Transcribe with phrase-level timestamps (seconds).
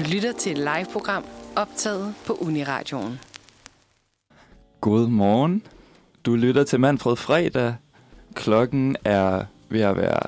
[0.00, 1.24] Du lytter til et live-program
[1.56, 3.20] optaget på Uniradioen.
[4.80, 5.62] God morgen.
[6.26, 7.74] Du lytter til Manfred Fredag.
[8.34, 10.20] Klokken er ved at være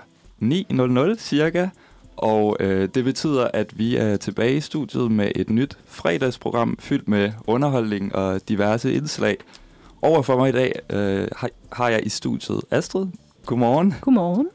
[1.13, 1.69] 9.00 cirka,
[2.17, 7.09] og øh, det betyder, at vi er tilbage i studiet med et nyt fredagsprogram fyldt
[7.09, 9.37] med underholdning og diverse indslag.
[10.03, 13.07] Over for mig i dag øh, har, har jeg i studiet Astrid.
[13.47, 13.95] Godmorgen.
[14.01, 14.49] Godmorgen.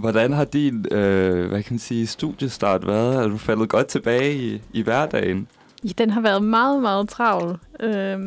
[0.00, 3.24] Hvordan har din øh, hvad kan man sige, studiestart været?
[3.24, 5.48] Er du faldet godt tilbage i, i hverdagen?
[5.84, 8.18] Ja, den har været meget, meget travl, øh,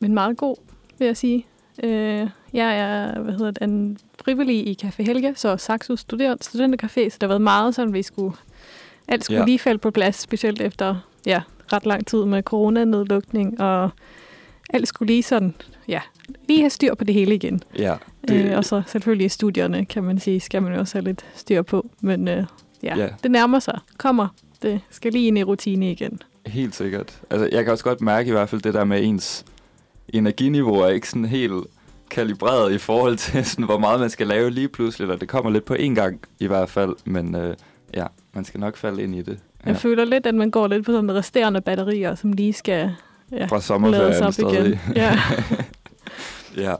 [0.00, 0.56] men meget god,
[0.98, 1.46] vil jeg sige.
[1.84, 7.08] Øh, jeg er hvad hedder det, en frivillig i Café Helge, så Saxo student, studentercafé,
[7.10, 8.36] så der har været meget sådan, vi skulle,
[9.08, 9.44] alt skulle Ja.
[9.46, 13.90] lige falde på plads, specielt efter ja, ret lang tid med coronanedlukning, og
[14.70, 15.54] alt skulle lige sådan,
[15.88, 16.00] ja,
[16.48, 17.62] lige have styr på det hele igen.
[17.78, 17.94] Ja,
[18.28, 18.44] Det...
[18.44, 21.24] Øh, og så selvfølgelig i studierne, kan man sige, skal man jo også have lidt
[21.34, 22.44] styr på, men øh,
[22.82, 23.08] ja, Ja.
[23.22, 24.28] det nærmer sig, kommer,
[24.62, 26.22] det skal lige ind i rutine igen.
[26.46, 27.20] Helt sikkert.
[27.30, 29.44] Altså, jeg kan også godt mærke i hvert fald det der med ens
[30.08, 31.52] energiniveau er ikke sådan helt
[32.10, 35.50] kalibreret i forhold til, sådan, hvor meget man skal lave lige pludselig, eller det kommer
[35.50, 37.54] lidt på én gang i hvert fald, men øh,
[37.94, 39.38] ja, man skal nok falde ind i det.
[39.64, 39.70] Ja.
[39.70, 42.90] Jeg føler lidt, at man går lidt på sådan resterende batterier, som lige skal
[43.32, 44.78] ja, Fra sommerferien op igen.
[44.96, 45.18] Ja.
[46.56, 46.74] ja.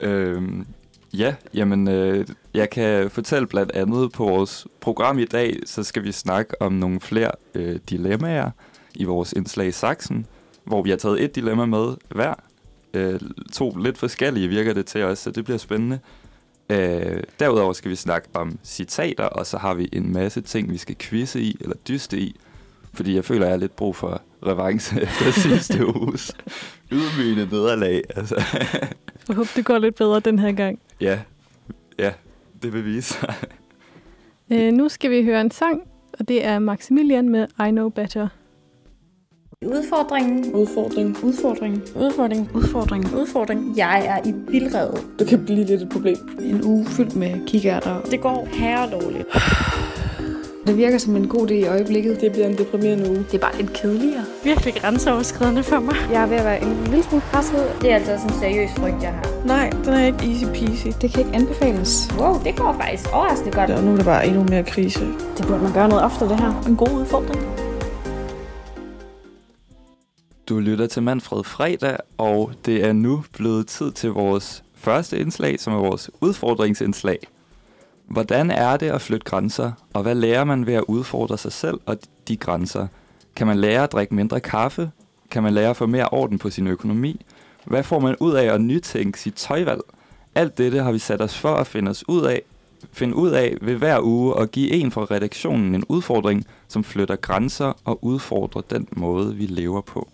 [0.00, 0.66] Øhm,
[1.14, 6.04] ja, jamen, øh, jeg kan fortælle blandt andet på vores program i dag, så skal
[6.04, 8.50] vi snakke om nogle flere øh, dilemmaer
[8.94, 10.26] i vores indslag i Saxen,
[10.64, 12.34] hvor vi har taget et dilemma med hver.
[12.94, 13.20] Øh,
[13.52, 15.98] to lidt forskellige virker det til os, så det bliver spændende.
[16.70, 20.78] Øh, derudover skal vi snakke om citater, og så har vi en masse ting, vi
[20.78, 22.40] skal quizze i, eller dyste i,
[22.94, 26.36] fordi jeg føler, at jeg har lidt brug for revanche efter sidste uges
[26.92, 28.02] ydmygende nederlag.
[28.16, 28.34] Altså.
[29.28, 30.78] Jeg håber, det går lidt bedre den her gang.
[31.00, 31.20] Ja,
[31.98, 32.12] ja,
[32.62, 33.34] det vil vise sig.
[34.50, 35.82] Øh, nu skal vi høre en sang,
[36.18, 38.28] og det er Maximilian med I Know Better.
[39.66, 40.54] Udfordringen.
[40.54, 41.24] Udfordring.
[41.24, 41.82] Udfordringen.
[41.96, 42.50] Udfordring.
[42.54, 43.14] Udfordringen.
[43.14, 43.76] Udfordring.
[43.76, 44.96] Jeg er i vildrede.
[45.18, 46.16] Det kan blive lidt et problem.
[46.40, 48.00] En uge fyldt med kikærter.
[48.00, 49.28] Det går herredårligt.
[50.66, 52.20] Det virker som en god idé i øjeblikket.
[52.20, 53.18] Det bliver en deprimerende uge.
[53.18, 54.24] Det er bare lidt kedeligere.
[54.44, 55.94] virkelig grænseoverskridende for mig.
[56.12, 57.76] Jeg er ved at være en lille smule presset.
[57.80, 59.46] Det er altså sådan en seriøs frygt, jeg har.
[59.46, 60.86] Nej, den er ikke easy peasy.
[61.00, 62.08] Det kan ikke anbefales.
[62.18, 63.70] Wow, det går faktisk overraskende godt.
[63.70, 65.00] Og nu er der bare endnu mere krise.
[65.36, 66.62] Det burde man gøre noget ofte, det her.
[66.68, 67.40] En god udfordring.
[70.48, 75.60] Du lytter til Manfred Fredag, og det er nu blevet tid til vores første indslag,
[75.60, 77.18] som er vores udfordringsindslag.
[78.06, 81.80] Hvordan er det at flytte grænser, og hvad lærer man ved at udfordre sig selv
[81.86, 81.98] og
[82.28, 82.86] de grænser?
[83.36, 84.90] Kan man lære at drikke mindre kaffe?
[85.30, 87.24] Kan man lære at få mere orden på sin økonomi?
[87.64, 89.80] Hvad får man ud af at nytænke sit tøjvalg?
[90.34, 92.42] Alt dette har vi sat os for at finde, os ud af,
[92.92, 97.16] finde ud af ved hver uge og give en fra redaktionen en udfordring, som flytter
[97.16, 100.08] grænser og udfordrer den måde, vi lever på.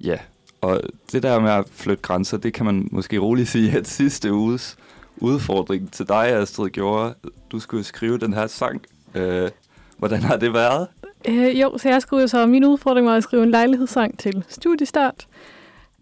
[0.00, 0.16] Ja,
[0.60, 0.80] og
[1.12, 4.76] det der med at flytte grænser, det kan man måske roligt sige, at sidste uges
[5.20, 7.14] udfordring til dig, Astrid, gjorde.
[7.52, 8.82] Du skulle skrive den her sang.
[9.14, 9.50] Øh,
[9.98, 10.88] hvordan har det været?
[11.28, 15.26] Øh, jo, så jeg skulle så, min udfordring var at skrive en lejlighedssang til studiestart.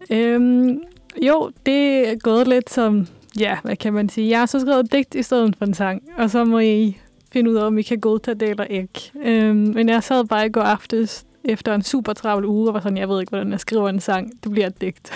[0.09, 0.81] Øhm,
[1.21, 3.07] jo, det er gået lidt som,
[3.39, 4.29] ja, hvad kan man sige?
[4.29, 6.97] Jeg har så skrevet et digt i stedet for en sang, og så må I
[7.31, 9.11] finde ud af, om I kan godtage det eller ikke.
[9.23, 12.79] Øhm, men jeg sad bare i går aftes efter en super travl uge, og var
[12.79, 14.31] sådan, jeg ved ikke, hvordan jeg skriver en sang.
[14.43, 15.11] Det bliver et digt.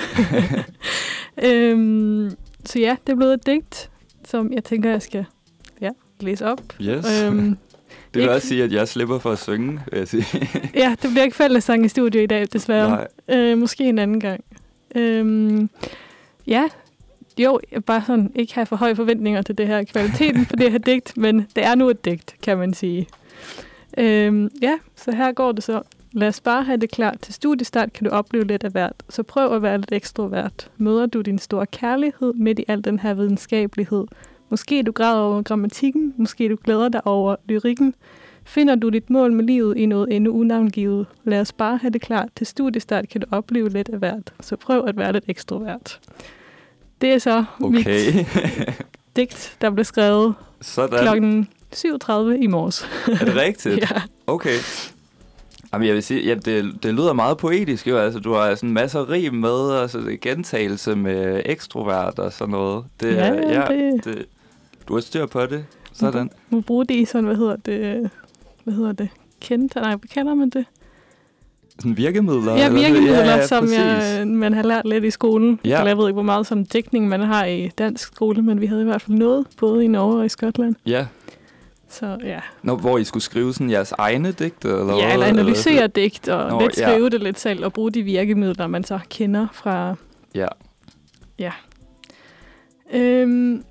[1.47, 2.31] øhm,
[2.65, 3.90] så ja, det blevet et digt,
[4.31, 5.25] som jeg tænker, jeg skal
[5.81, 6.61] ja, læse op.
[6.81, 7.23] Yes.
[7.23, 7.37] Øhm,
[8.13, 10.25] det vil ikke- også sige, at jeg slipper for at synge, vil jeg sige.
[10.83, 12.89] Ja, det bliver ikke fællesang i studio i dag, desværre.
[12.89, 13.07] Nej.
[13.37, 14.43] Øh, måske en anden gang.
[14.95, 15.69] Øhm,
[16.47, 16.63] ja,
[17.37, 20.71] jo, jeg bare sådan ikke have for høje forventninger til det her kvaliteten på det
[20.71, 23.07] her digt, men det er nu et digt, kan man sige.
[23.97, 25.81] Øhm, ja, så her går det så.
[26.13, 27.15] Lad os bare have det klar.
[27.21, 30.71] Til studiestart kan du opleve lidt af hvert, så prøv at være lidt ekstrovert.
[30.77, 34.05] Møder du din store kærlighed midt i al den her videnskabelighed?
[34.49, 37.95] Måske du græder over grammatikken, måske du glæder dig over lyrikken,
[38.43, 41.05] Finder du dit mål med livet i noget endnu unavngivet?
[41.23, 42.29] Lad os bare have det klart.
[42.35, 45.99] Til studiestart kan du opleve lidt af hvert, så prøv at være lidt ekstrovert.
[47.01, 48.25] Det er så mit Okay.
[49.15, 50.99] digt, der blev skrevet Sådan.
[50.99, 52.89] klokken 7.30 i morges.
[53.21, 53.77] Er det rigtigt?
[53.91, 54.01] ja.
[54.27, 54.55] Okay.
[55.73, 57.97] Jamen, jeg vil sige, ja, det, det lyder meget poetisk jo.
[57.97, 62.33] Altså, du har sådan masser af rim med, og så er gentagelse med ekstrovert og
[62.33, 62.83] sådan noget.
[63.01, 64.25] Det, Ja, er- ja, det- det,
[64.87, 65.65] du har styr på det.
[65.93, 66.29] Sådan.
[66.49, 68.09] Må bruge det i sådan, hvad hedder det?
[68.63, 69.09] Hvad hedder det?
[69.41, 70.65] Kender, nej, hvad kalder man det?
[71.79, 72.53] Sådan virkemidler?
[72.57, 75.59] Ja, virkemidler, ja, ja, som jeg, man har lært lidt i skolen.
[75.65, 75.77] Ja.
[75.77, 78.65] Eller jeg ved ikke, hvor meget sådan dækning man har i dansk skole, men vi
[78.65, 80.75] havde i hvert fald noget, både i Norge og i Skotland.
[80.85, 81.05] Ja,
[81.91, 82.39] Så ja.
[82.63, 84.67] Når, hvor I skulle skrive sådan jeres egne digte?
[84.67, 86.91] Eller ja, eller analysere digt og Nå, Nå, lidt ja.
[86.91, 89.95] skrive det lidt selv og bruge de virkemidler, man så kender fra...
[90.35, 90.47] Ja.
[91.39, 91.51] Ja.
[92.93, 93.63] Øhm,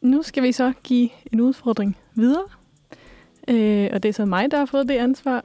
[0.00, 2.44] nu skal vi så give en udfordring videre.
[3.48, 5.44] Øh, og det er så mig, der har fået det ansvar.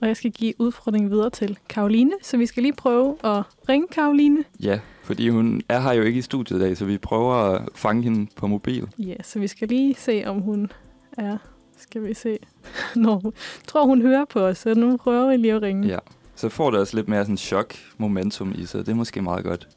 [0.00, 2.12] Og jeg skal give udfordringen videre til Karoline.
[2.22, 4.44] Så vi skal lige prøve at ringe Karoline.
[4.60, 7.68] Ja, fordi hun er her jo ikke i studiet i dag, så vi prøver at
[7.74, 8.88] fange hende på mobil.
[8.98, 10.70] Ja, så vi skal lige se, om hun
[11.18, 11.38] er...
[11.78, 12.38] Skal vi se.
[12.94, 13.32] Nå, jeg
[13.66, 15.88] tror, hun hører på os, så nu prøver vi lige at ringe.
[15.88, 15.98] Ja.
[16.36, 18.80] Så får det også lidt mere sådan chok-momentum i sig.
[18.86, 19.68] Det er måske meget godt.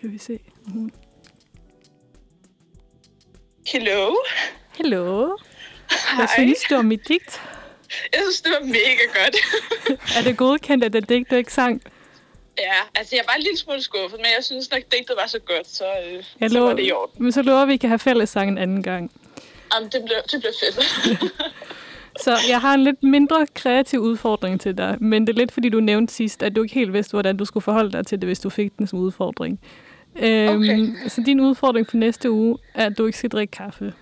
[0.00, 0.38] Kan vi se,
[0.72, 0.90] hun...
[3.66, 4.14] Hello.
[4.76, 5.26] Hello.
[5.26, 5.36] Hvad
[6.16, 6.26] Hej.
[6.36, 7.40] synes du om mit digt?
[8.12, 9.36] Jeg synes, det var mega godt.
[10.18, 11.82] Er det godkendt, at det digt, du ikke sang?
[12.58, 15.38] ja, altså jeg var en lille smule skuffet, men jeg synes nok, digtet var så
[15.38, 17.22] godt, så, øh, Jeg så var det i orden.
[17.22, 19.12] men så lover vi, at vi kan have fællessang en anden gang.
[19.74, 21.32] Jamen, det blev, det blev fedt.
[22.24, 25.68] Så jeg har en lidt mindre kreativ udfordring til dig, men det er lidt fordi,
[25.68, 28.28] du nævnte sidst, at du ikke helt vidste, hvordan du skulle forholde dig til det,
[28.28, 29.60] hvis du fik den som udfordring.
[30.16, 31.08] Øhm, Okay.
[31.08, 33.92] Så din udfordring for næste uge er, at du ikke skal drikke kaffe.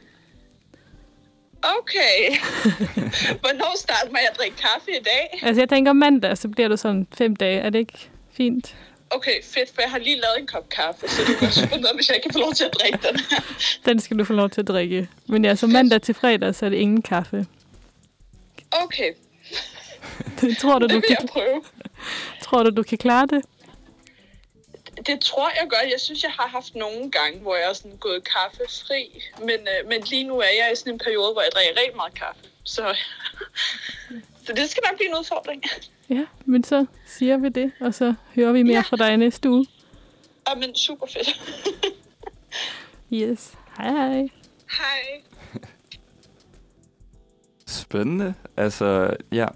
[1.62, 2.36] Okay.
[3.42, 5.48] Hvornår starter man at drikke kaffe i dag?
[5.48, 7.60] Altså jeg tænker mandag, så bliver du sådan fem dage.
[7.60, 8.76] Er det ikke fint?
[9.14, 11.97] Okay, fedt, for jeg har lige lavet en kop kaffe, så det var super noget,
[11.97, 13.20] hvis jeg ikke kan få lov til at drikke den.
[13.85, 15.09] Den skal du få lov til at drikke.
[15.29, 17.47] Men ja, så mandag til fredag, så er det ingen kaffe.
[18.73, 19.14] Okay,
[20.41, 21.62] Det tror du, det du vil kan, jeg prøve.
[22.44, 23.44] tror du, du kan klare det?
[25.06, 25.91] Det tror jeg godt.
[25.93, 29.23] Jeg synes, jeg har haft nogle gange, hvor jeg er sådan gået kaffefri.
[29.38, 31.97] Men, øh, men lige nu er jeg i sådan en periode, hvor jeg drikker rigtig
[31.97, 32.41] meget kaffe.
[32.64, 32.97] Så,
[34.47, 35.64] så det skal nok blive en udfordring.
[36.12, 38.81] Ja, men så siger vi det, og så hører vi mere Ja.
[38.81, 39.67] fra dig næste uge.
[40.47, 41.41] Og men super fedt.
[43.12, 43.55] Yes.
[43.79, 44.29] Hej hej.
[44.70, 45.23] Hej.
[47.67, 48.35] Spændende.
[48.56, 49.47] Altså, ja.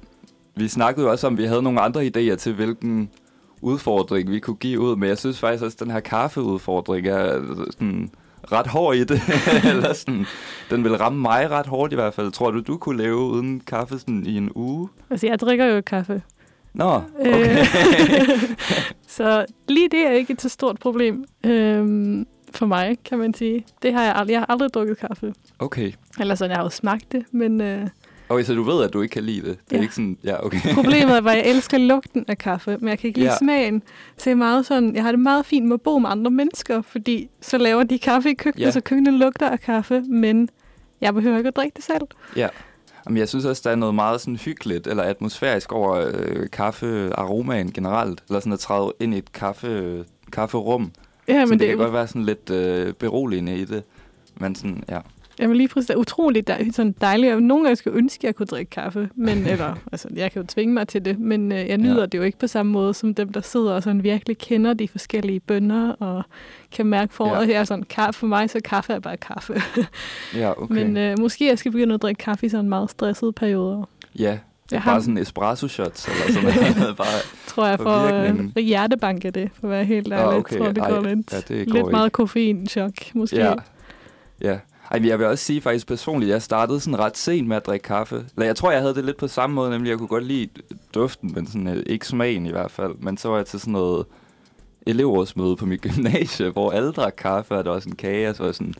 [0.55, 3.11] Vi snakkede jo også om, at vi havde nogle andre idéer til, hvilken
[3.61, 7.43] udfordring vi kunne give ud, men jeg synes faktisk også, at den her kaffeudfordring er
[7.73, 8.11] sådan
[8.53, 9.21] ret hård i det.
[9.71, 10.27] Eller sådan,
[10.71, 12.33] den vil ramme mig ret hårdt i hvert fald.
[12.33, 14.89] Tror du, du kunne leve uden kaffe sådan i en uge?
[15.11, 16.23] Altså, jeg drikker jo kaffe.
[16.77, 17.59] Nå, okay.
[17.61, 17.67] Øh,
[19.17, 23.67] så lige det er ikke et så stort problem øhm, for mig, kan man sige.
[23.83, 24.33] Det har jeg aldrig.
[24.33, 25.35] Jeg har aldrig drukket kaffe.
[25.59, 25.93] Okay.
[26.21, 27.87] Eller sådan, jeg har jo smagt det, men øh,
[28.29, 29.59] Okay, så du ved, at du ikke kan lide det?
[29.65, 29.83] Det er Ja.
[29.83, 30.59] ikke sådan, ja, okay.
[30.75, 33.37] problemet bare, at jeg elsker lugten af kaffe, men jeg kan ikke lide Ja.
[33.39, 33.83] smagen.
[34.19, 36.83] Så jeg, meget sådan, jeg har det meget fint med at bo med andre mennesker,
[36.83, 38.71] fordi så laver de kaffe i køkkenet, ja.
[38.71, 40.49] så køkkenet lugter af kaffe, men
[41.01, 42.03] jeg behøver ikke at drikke det selv.
[42.37, 42.49] Ja.
[43.07, 47.73] Jamen, jeg synes også, der er noget meget sådan hyggeligt eller atmosfærisk over øh, kaffearomaen
[47.73, 48.23] generelt.
[48.29, 50.93] Eller sådan at træde ind i et kaffe, kafferum.
[51.29, 53.83] Ja, så men det, det, kan godt være sådan lidt øh, beroligende i det.
[54.41, 55.01] Men sådan, ja.
[55.39, 57.31] Jeg vil lige præcis, det er utroligt dej, sådan dejligt.
[57.31, 59.09] Jeg nogle gange skulle ønske, at jeg kunne drikke kaffe.
[59.15, 62.07] Men, eller, altså, jeg kan jo tvinge mig til det, men øh, jeg nyder Ja.
[62.07, 64.89] det jo ikke på samme måde, som dem, der sidder og sådan virkelig kender de
[64.89, 66.23] forskellige bønder, og
[66.73, 67.41] kan mærke foråret.
[67.41, 67.47] Ja.
[67.47, 67.53] Ja.
[67.53, 69.63] Jeg er sådan, kaffe for mig, så kaffe er bare kaffe.
[70.35, 70.75] Ja, okay.
[70.75, 73.89] Men øh, måske jeg skal begynde at drikke kaffe i sådan meget stressede perioder.
[74.19, 74.39] ja, Jeg
[74.71, 76.97] bare har, sådan espresso shots eller sådan noget.
[77.03, 77.07] bare,
[77.47, 80.25] tror jeg, for for øh, hjertebank af det, for at være helt ærlig.
[80.25, 80.59] Ah, Jeg okay.
[80.59, 81.91] tror, det Ej, går lidt, ja, det går lidt ikke.
[81.91, 83.37] meget koffeinchok, måske.
[83.37, 83.53] Ja.
[84.41, 84.59] Ja.
[84.91, 87.85] Ej, jeg vil også sige faktisk personligt, jeg startede sådan ret sent med at drikke
[87.85, 88.17] kaffe.
[88.35, 90.49] Eller jeg tror, jeg havde det lidt på samme måde, nemlig jeg kunne godt lide
[90.95, 92.95] duften, men sådan, øh, ikke smagen i hvert fald.
[92.99, 94.07] Men så var jeg til sådan noget
[94.87, 98.37] elevrådsmøde på mit gymnasie, hvor alle drak kaffe, og der var sådan en kage, og
[98.37, 98.75] så var sådan,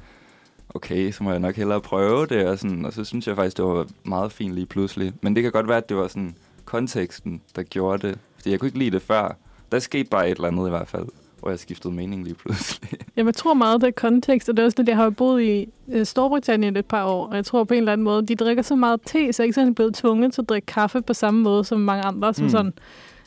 [0.75, 3.57] okay, så må jeg nok hellere prøve det, og, sådan, og så synes jeg faktisk,
[3.57, 5.13] det var meget fint lige pludselig.
[5.21, 6.35] Men det kan godt være, at det var sådan
[6.65, 8.19] konteksten, der gjorde det.
[8.37, 9.37] Fordi jeg kunne ikke lide det før.
[9.73, 11.07] Der skete bare et eller andet i hvert fald,
[11.47, 12.91] hvor jeg skiftede mening lige pludselig.
[13.17, 15.43] Jamen, jeg tror meget, det er kontekst, og det er også det, jeg har boet
[15.43, 18.35] i øh, Storbritannien et par år, og jeg tror på en eller anden måde, de
[18.35, 21.03] drikker så meget te, så jeg er ikke sådan blevet tvunget til at drikke kaffe
[21.03, 22.51] på samme måde som mange andre, som Mm.
[22.51, 22.73] sådan,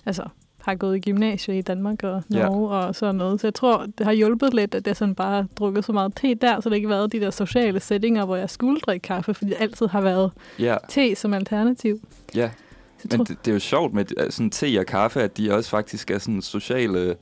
[0.05, 0.23] altså,
[0.61, 2.45] har gået i gymnasiet i Danmark og Ja.
[2.45, 3.41] Norge og sådan noget.
[3.41, 6.35] Så jeg tror, det har hjulpet lidt, at jeg sådan bare drukket så meget te
[6.35, 9.33] der, så det ikke har været de der sociale settinger, hvor jeg skulle drikke kaffe,
[9.33, 11.99] fordi det altid har været ja, te som alternativ.
[12.35, 12.49] ja.
[13.11, 16.11] Men det, det er jo sjovt med sådan te og kaffe, at de også faktisk
[16.11, 17.15] er sådan sociale,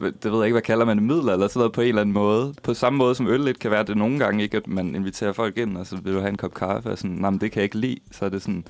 [0.00, 2.00] det ved jeg ikke, hvad kalder man det, midler eller sådan noget på en eller
[2.00, 2.54] anden måde.
[2.62, 5.32] På samme måde som øl lidt kan være det nogle gange ikke, at man inviterer
[5.32, 7.52] folk ind, og så vil du have en kop kaffe, og sådan, nej, men det
[7.52, 7.98] kan jeg ikke lide.
[8.10, 8.64] Så er det sådan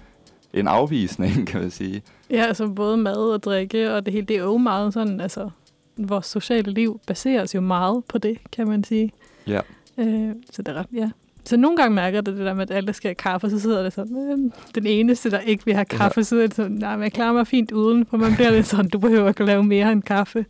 [0.55, 2.03] en afvisning, kan man sige.
[2.31, 5.51] Ja, altså både mad og drikke, og det hele, det er jo meget sådan, altså,
[5.97, 9.13] vores sociale liv baseres jo meget på det, kan man sige.
[9.47, 9.61] Ja.
[9.99, 11.11] Øh, så det er ret, ja.
[11.47, 13.83] Så nogle gange mærker det det der med, at alle skal have kaffe, så sidder
[13.83, 16.23] det sådan, øh, den eneste, der ikke vil have kaffe, ja.
[16.23, 18.67] så er det sådan, nej, men jeg klarer mig fint uden, for man bliver lidt
[18.67, 20.47] sådan, du behøver ikke lave mere end kaffe,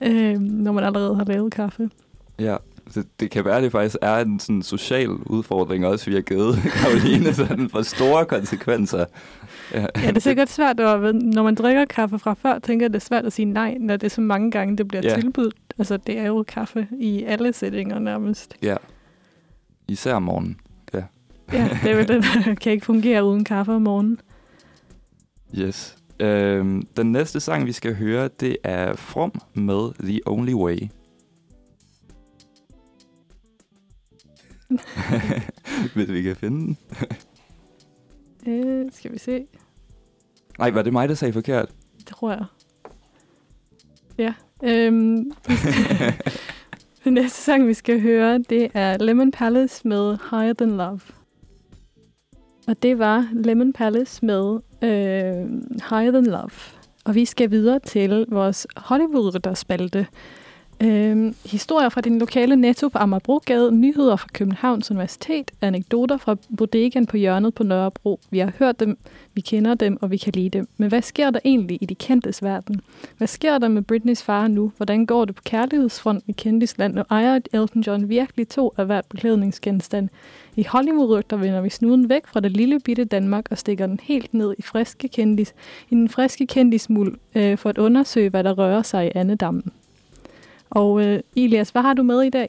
[0.00, 1.90] øh, når man allerede har lavet kaffe.
[2.38, 2.56] Ja.
[2.90, 6.22] Så det kan være, at det faktisk er en sådan social udfordring også, vi har
[6.22, 9.04] givet Karoline sådan for store konsekvenser.
[9.74, 12.96] Ja, det er sikkert svært, at, når man drikker kaffe fra før, tænker jeg, det
[12.96, 15.08] er svært at sige nej, når det er så mange gange, det bliver Ja.
[15.10, 15.20] ja.
[15.20, 15.54] tilbudt.
[15.78, 18.56] Altså, det er jo kaffe i alle sætninger nærmest.
[18.62, 18.76] Ja.
[19.88, 20.56] Især om morgenen.
[21.52, 22.04] Ja, det er
[22.46, 24.20] det, kan ikke fungere uden kaffe om morgenen.
[25.58, 25.96] Yes.
[26.20, 30.78] Øhm, den næste sang, vi skal høre, det er From med The Only Way.
[35.94, 36.78] Hvis vi kan finde den.
[38.48, 39.46] Øh, skal vi se.
[40.58, 41.74] Nej, var det mig, der sagde forkert?
[41.98, 42.44] Det tror jeg.
[44.18, 44.34] Ja.
[44.62, 45.32] Øhm,
[47.04, 51.00] den næste sang, vi skal høre, det er Lemon Palace med Higher Than Love.
[52.68, 54.90] Og det var Lemon Palace med øh,
[55.90, 56.50] Higher Than Love.
[57.04, 60.06] Og vi skal videre til vores Hollywood-spalte,
[60.80, 67.06] Øhm, historier fra din lokale Netto på Amagerbrogade, nyheder fra Københavns Universitet, anekdoter fra bodegaen
[67.06, 68.20] på hjørnet på Nørrebro.
[68.30, 68.98] Vi har hørt dem,
[69.34, 70.68] vi kender dem, og vi kan lide dem.
[70.76, 72.80] Men hvad sker der egentlig i de kendtes verden?
[73.16, 74.72] Hvad sker der med Britneys far nu?
[74.76, 79.04] Hvordan går det på kærlighedsfronten i kendisland, og ejer Elton John virkelig to af hvert
[79.10, 80.08] beklædningsgenstand?
[80.56, 84.34] I Hollywood-rygter vender vi snuden væk fra det lille bitte Danmark og stikker den helt
[84.34, 85.54] ned i friske kendis,
[85.90, 89.72] i den friske kendismuld øh, for at undersøge, hvad der rører sig i andedammen.
[90.70, 92.48] Og øh, Elias, hvad har du med i dag?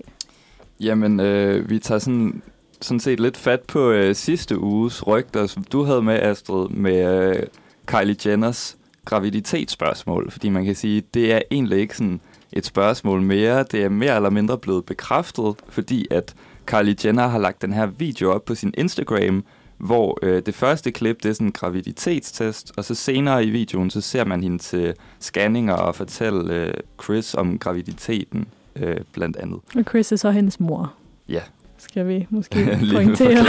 [0.80, 2.42] Jamen, øh, vi tager sådan,
[2.82, 7.28] sådan set lidt fat på øh, sidste uges rygter, som du havde med, Astrid, med
[7.28, 7.44] øh,
[7.86, 10.32] Kylie Jenners graviditetsspørgsmål.
[10.32, 12.22] Fordi man kan sige, det er egentlig ikke sådan
[12.54, 13.64] et spørgsmål mere.
[13.64, 17.86] Det er mere eller mindre blevet bekræftet, fordi at Kylie Jenner har lagt den her
[17.86, 19.44] video op på sin Instagram,
[19.78, 23.90] hvor øh, det første klip, det er sådan en graviditetstest, og så senere i videoen,
[23.90, 29.60] så ser man hende til scanninger og fortælle øh, Chris om graviditeten, øh, blandt andet.
[29.76, 30.94] Og Chris er så hendes mor.
[31.30, 31.42] Ja.
[31.78, 33.46] Skal vi måske pointere.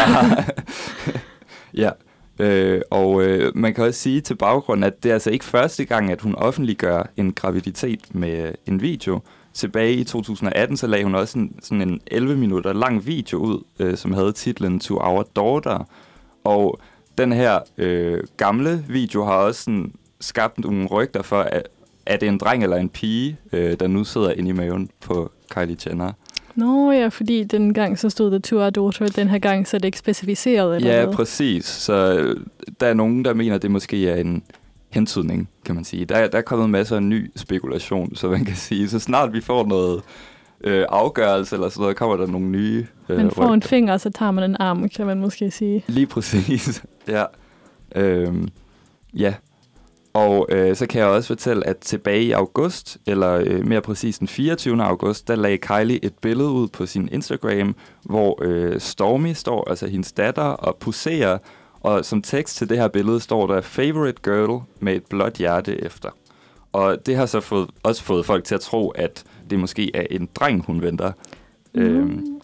[1.82, 1.90] ja,
[2.38, 5.84] øh, og øh, man kan også sige til baggrund, at det er altså ikke første
[5.84, 9.20] gang, at hun offentliggør en graviditet med en video.
[9.54, 13.64] Tilbage i 2018, så lagde hun også en, sådan en 11 minutter lang video ud,
[13.78, 15.88] øh, som havde titlen To Our Daughter.
[16.48, 16.80] Og
[17.18, 21.68] den her øh, gamle video har også sådan skabt nogle rygter for, at
[22.06, 25.30] er det en dreng eller en pige, øh, der nu sidder inde i maven på
[25.50, 26.12] Kylie Jenner.
[26.54, 29.76] Nå ja, fordi den gang så stod der to our daughter, den her gang så
[29.76, 31.16] er det ikke specificeret eller Ja, noget.
[31.16, 31.64] præcis.
[31.64, 32.36] Så øh,
[32.80, 34.42] der er nogen, der mener, at det måske er en
[34.90, 36.04] hentydning, kan man sige.
[36.04, 39.40] Der, der er kommet masser af ny spekulation, så man kan sige, så snart vi
[39.40, 40.02] får noget
[40.64, 43.68] øh, afgørelse eller sådan noget, kommer der nogle nye øh, Man får en rygter.
[43.68, 45.84] finger, så tager man en arm, kan man måske sige.
[45.86, 47.24] Lige præcis, ja.
[47.94, 48.48] Øhm,
[49.14, 49.34] ja.
[50.14, 54.18] Og øh, så kan jeg også fortælle, at tilbage i august, eller øh, mere præcis
[54.18, 54.84] den 24.
[54.84, 59.86] august, der lagde Kylie et billede ud på sin Instagram, hvor øh, Stormy står, altså
[59.86, 61.38] hendes datter, og poserer,
[61.80, 65.84] og som tekst til det her billede står der Favorite Girl med et blåt hjerte
[65.84, 66.08] efter.
[66.72, 70.06] Og det har så fået, også fået folk til at tro, at det måske er
[70.10, 71.12] en dreng, hun venter.
[71.74, 71.80] Mm.
[71.80, 72.40] Øhm,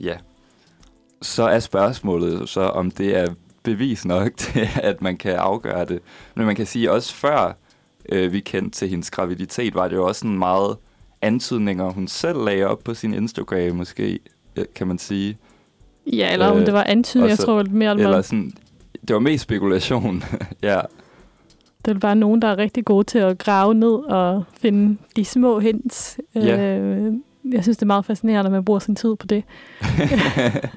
[0.00, 0.16] ja.
[1.22, 3.26] Så er spørgsmålet så, om det er
[3.62, 6.00] bevis nok til, at man kan afgøre det.
[6.34, 7.56] Men man kan sige, også før
[8.08, 10.76] øh, vi kendte til hendes graviditet, var det jo også sådan meget
[11.22, 14.18] antydninger, hun selv lagde op på sin Instagram, måske,
[14.56, 15.38] øh, kan man sige.
[16.06, 18.52] Ja, eller om Øh, det var antydet, og jeg tror mere, eller Eller sådan,
[19.08, 20.24] det var mest spekulation,
[20.62, 20.80] ja.
[21.84, 25.24] Det er bare nogen, der er rigtig gode til at grave ned og finde de
[25.24, 26.18] små hints.
[26.34, 26.78] Ja.
[26.78, 27.14] Øh,
[27.52, 29.44] jeg synes, det er meget fascinerende, at man bruger sin tid på det.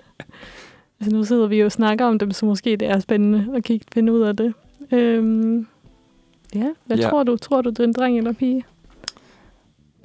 [1.00, 3.64] Altså, nu sidder vi jo og snakker om dem, så måske det er spændende at
[3.64, 4.54] kigge, finde ud af det.
[4.92, 5.68] Øhm,
[6.56, 7.10] ja, hvad ja.
[7.10, 7.38] tror du?
[7.38, 8.64] Tror du, det er en dreng eller pige?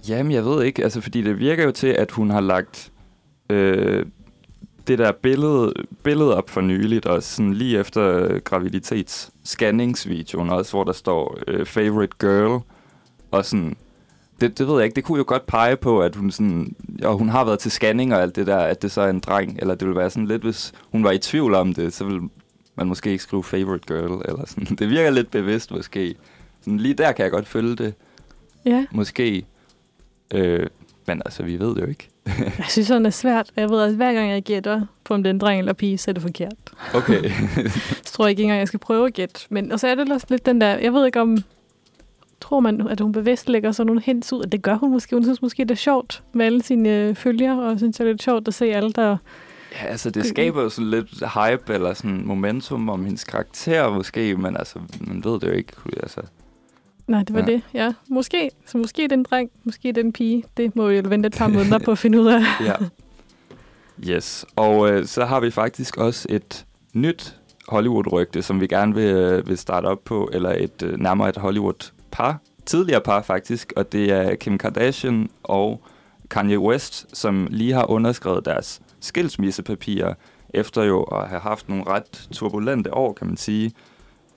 [0.08, 2.92] Jamen, jeg ved ikke, altså, fordi det virker jo til, at hun har lagt
[3.50, 4.06] øh,
[4.90, 10.92] det der billede, billede op for nyligt, og sådan lige efter graviditetsscanningsvideoen også, hvor der
[10.92, 12.60] står øh, favorite girl,
[13.30, 13.76] og sådan,
[14.40, 17.18] det, det ved jeg ikke, det kunne jo godt pege på, at hun sådan, og
[17.18, 19.58] hun har været til scanning og alt det der, at det så er en dreng,
[19.58, 22.28] eller det ville være sådan lidt, hvis hun var i tvivl om det, så ville
[22.74, 24.64] man måske ikke skrive favorite girl, eller sådan.
[24.78, 26.14] Det virker lidt bevidst måske.
[26.60, 27.94] Sådan, lige der kan jeg godt følge det,
[28.64, 29.46] Ja, måske.
[30.34, 30.66] Øh,
[31.06, 32.08] men altså, vi ved det jo ikke.
[32.38, 33.50] Jeg synes, sådan er svært.
[33.56, 35.98] Jeg ved, at hver gang jeg gætter på, om det er en dreng eller pige,
[35.98, 36.54] så er det forkert.
[36.94, 37.30] Okay.
[38.04, 39.40] Så tror jeg ikke engang, jeg skal prøve at gætte.
[39.48, 41.38] Men, og så er det også lidt den der, jeg ved ikke om,
[42.40, 45.16] tror man, at hun bevidst lægger sådan nogle hints ud, og det gør hun måske.
[45.16, 48.08] Hun synes måske, det er sjovt med alle sine øh, følgere, og synes, det er
[48.08, 49.16] lidt sjovt at se alle, der...
[49.72, 54.36] ja, altså, det skaber jo sådan lidt hype, eller sådan momentum om hendes karakter måske,
[54.36, 55.72] men altså, man ved det jo ikke.
[56.02, 56.20] Altså,
[57.10, 57.46] Nej, det var Ja.
[57.46, 57.62] det.
[57.74, 58.50] Ja, måske.
[58.66, 60.44] Så måske den dreng, måske den pige.
[60.56, 62.40] Det må vi jo vente et par måneder på at finde ud af.
[62.64, 62.74] Ja.
[64.08, 67.36] Yes, og øh, så har vi faktisk også et nyt
[67.68, 71.36] Hollywood-rygte, som vi gerne vil, øh, vil starte op på, eller et øh, nærmere et
[71.36, 75.82] Hollywood-par, tidligere par faktisk, og det er Kim Kardashian og
[76.30, 80.14] Kanye West, som lige har underskrevet deres skilsmissepapirer,
[80.54, 83.72] efter jo at have haft nogle ret turbulente år, kan man sige,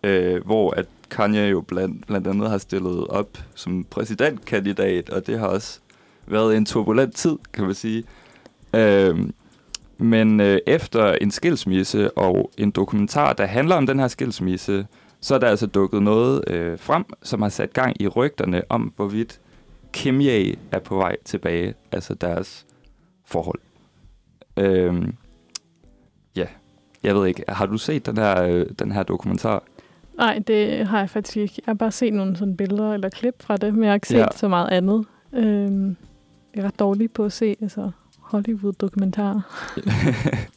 [0.04, 5.40] øh, hvor at Kanye jo blandt, blandt andet har stillet op som præsidentkandidat, og det
[5.40, 5.80] har også
[6.26, 8.04] været en turbulent tid, kan man sige.
[8.76, 9.34] Øhm,
[9.98, 14.88] men øh, efter en skilsmisse og en dokumentar, der handler om den her skilsmisse,
[15.22, 18.94] så er der altså dukket noget øh, frem, som har sat gang i rygterne om,
[18.96, 19.40] hvorvidt
[19.92, 22.66] Kim Ye er på vej tilbage, altså deres
[23.26, 23.60] forhold.
[24.58, 25.16] Øhm,
[26.36, 26.46] ja,
[27.04, 29.64] jeg ved ikke, har du set den her, øh, den her dokumentar?
[30.18, 31.54] Nej, det har jeg faktisk ikke.
[31.58, 34.08] Jeg har bare set nogle sådan billeder eller klip fra det, men jeg har ikke
[34.08, 34.26] set Ja.
[34.36, 35.06] så meget andet.
[35.34, 35.96] Øhm,
[36.56, 39.42] jeg er ret dårlig på at se altså, Hollywood-dokumentarer.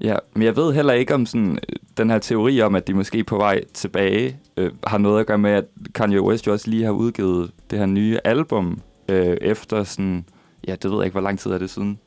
[0.00, 2.94] Ja, men jeg ved heller ikke om sådan, øh, den her teori om, at de
[2.94, 5.64] måske på vej tilbage, øh, har noget at gøre med, at
[5.94, 10.24] Kanye West jo også lige har udgivet det her nye album, øh, efter sådan,
[10.68, 11.98] ja, det ved jeg ikke, hvor lang tid er det siden?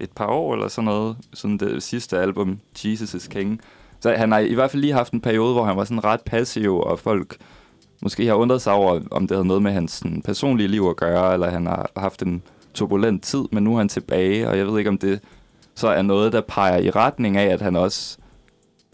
[0.00, 3.60] Et par år eller sådan noget, siden det sidste album, Jesus is King.
[4.02, 6.20] Så han har i hvert fald lige haft en periode, hvor han var sådan ret
[6.20, 7.36] passiv, og folk
[8.02, 10.96] måske har undret sig over, om det havde noget med hans sådan, personlige liv at
[10.96, 12.42] gøre, eller han har haft en
[12.74, 15.20] turbulent tid, men nu er han tilbage, og jeg ved ikke, om det
[15.74, 18.18] så er noget, der peger i retning af, at han også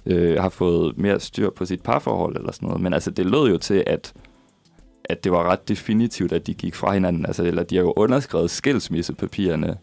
[0.07, 2.83] øh, har fået mere styr på sit parforhold eller sådan noget.
[2.83, 4.13] Men altså, det lød jo til, at,
[5.05, 7.27] at det var ret definitivt, at de gik fra hinanden.
[7.27, 9.77] Altså, eller de har jo underskrevet skilsmissepapirerne.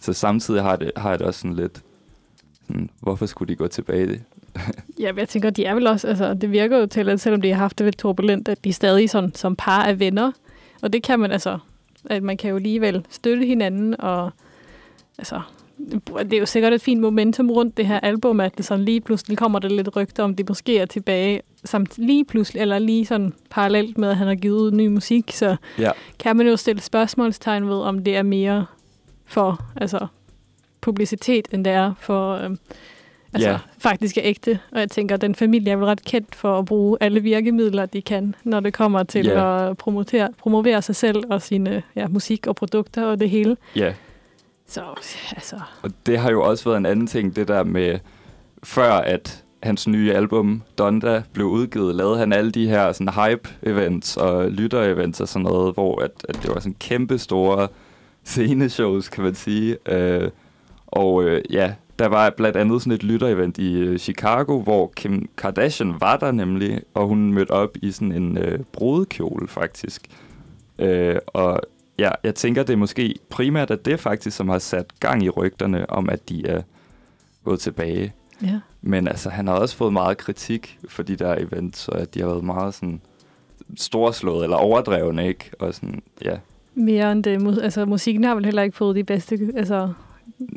[0.00, 1.82] Så samtidig har, det, har jeg det også sådan lidt,
[2.66, 4.24] sådan, hvorfor skulle de gå tilbage?
[5.00, 7.48] Ja, jeg tænker, de er vel også, altså det virker jo til, at selvom de
[7.48, 10.32] har haft det lidt turbulent, at de stadig sådan, som par er venner.
[10.82, 11.58] Og det kan man altså,
[12.10, 14.30] at man kan jo alligevel støtte hinanden, og
[15.18, 15.40] altså,
[16.18, 19.00] det er jo sikkert et fint momentum rundt det her album, at det sådan lige
[19.00, 23.06] pludselig kommer der lidt rygter om, de måske er tilbage, samt lige pludselig, eller lige
[23.06, 25.90] sådan parallelt med, at han har givet ud ny musik, så Ja.
[26.18, 28.66] kan man jo stille spørgsmålstegn ved, om det er mere
[29.26, 30.06] for altså,
[30.80, 32.58] publicitet, end det er for øhm,
[33.34, 33.58] altså, Ja.
[33.78, 34.58] faktisk er ægte.
[34.72, 37.86] Og jeg tænker, at den familie er vel ret kendt for at bruge alle virkemidler,
[37.86, 39.68] de kan, når det kommer til Ja.
[39.70, 43.56] at promotere, promovere sig selv og sine ja, musik og produkter og det hele.
[43.76, 43.94] Ja,
[44.66, 44.80] Så
[45.36, 47.98] altså, og det har jo også været en anden ting, det der med,
[48.62, 54.16] før at hans nye album, Donda, blev udgivet, lavede han alle de her sådan hype-events
[54.20, 57.68] og lytter-events og sådan noget, hvor at, at det var sådan kæmpe store
[58.24, 59.76] sceneshows, kan man sige.
[59.88, 60.30] Øh,
[60.86, 65.28] og øh, ja, der var blandt andet sådan et lytter-event i øh, Chicago, hvor Kim
[65.36, 70.02] Kardashian var der nemlig, og hun mødte op i sådan en øh, brudekjole faktisk.
[70.78, 71.60] Øh, og
[71.98, 75.28] ja, jeg tænker, det er måske primært at det faktisk, som har sat gang i
[75.28, 76.62] rygterne om, at de er
[77.44, 78.12] gået tilbage.
[78.42, 78.60] ja.
[78.82, 82.20] Men altså, han har også fået meget kritik for de der events, og at de
[82.20, 83.00] har været meget sådan
[83.76, 85.50] storslået eller overdrevne, ikke?
[85.58, 86.36] Og sådan, ja.
[86.74, 87.58] Mere end det.
[87.62, 89.92] Altså, musikken har vel heller ikke fået de bedste altså,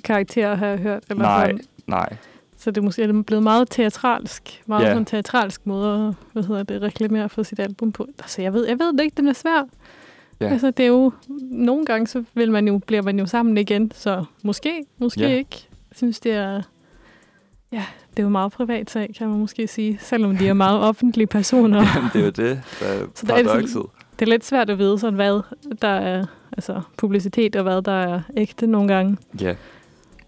[0.03, 1.03] karakterer, har jeg hørt.
[1.09, 1.61] Eller Nej, sådan.
[1.87, 2.17] nej.
[2.57, 4.61] Så det er måske er blevet meget teatralsk.
[4.65, 4.91] Meget yeah.
[4.91, 8.07] sådan teatralsk måde at hvad hedder det, reklamere for sit album på.
[8.19, 9.67] Altså, jeg ved, jeg ved det ikke, den er svær.
[10.41, 10.47] Ja.
[10.47, 11.11] Altså, det er jo...
[11.51, 13.91] Nogle gange, så vil man jo, bliver man jo sammen igen.
[13.95, 15.35] Så måske, måske Ja.
[15.35, 15.67] ikke.
[15.89, 16.61] Jeg synes, det er...
[17.71, 19.97] Ja, det er jo meget privat sag, kan man måske sige.
[20.01, 21.77] Selvom de er meget offentlige personer.
[21.95, 23.87] Jamen, det er jo det, der er Så der er
[24.21, 25.41] det er lidt svært at vide, sådan, hvad
[25.81, 29.17] der er altså, publicitet, og hvad der er ægte nogle gange.
[29.41, 29.55] Ja,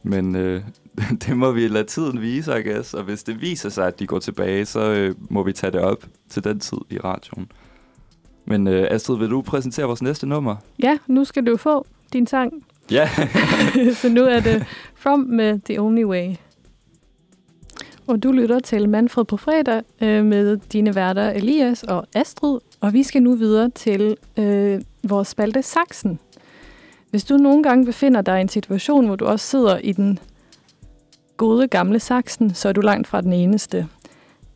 [0.04, 0.62] men øh,
[1.28, 2.94] det må vi lade tiden vise, I guess.
[2.94, 5.82] Og hvis det viser sig, at de går tilbage, så øh, må vi tage det
[5.82, 7.52] op til den tid i radioen.
[8.46, 10.56] Men øh, Astrid, vil du præsentere vores næste nummer?
[10.84, 12.54] Ja, nu skal du få din sang.
[12.92, 13.10] Ja,
[14.02, 16.36] så nu er det From med The Only Way.
[18.08, 22.60] Og du lytter til Manfred på fredag øh, med dine værter Elias og Astrid.
[22.84, 26.20] Og vi skal nu videre til øh, vores spalte Saxen.
[27.10, 30.20] Hvis du nogle gange befinder dig i en situation, hvor du også sidder i den
[31.38, 33.88] gode gamle Saxen, så er du langt fra den eneste.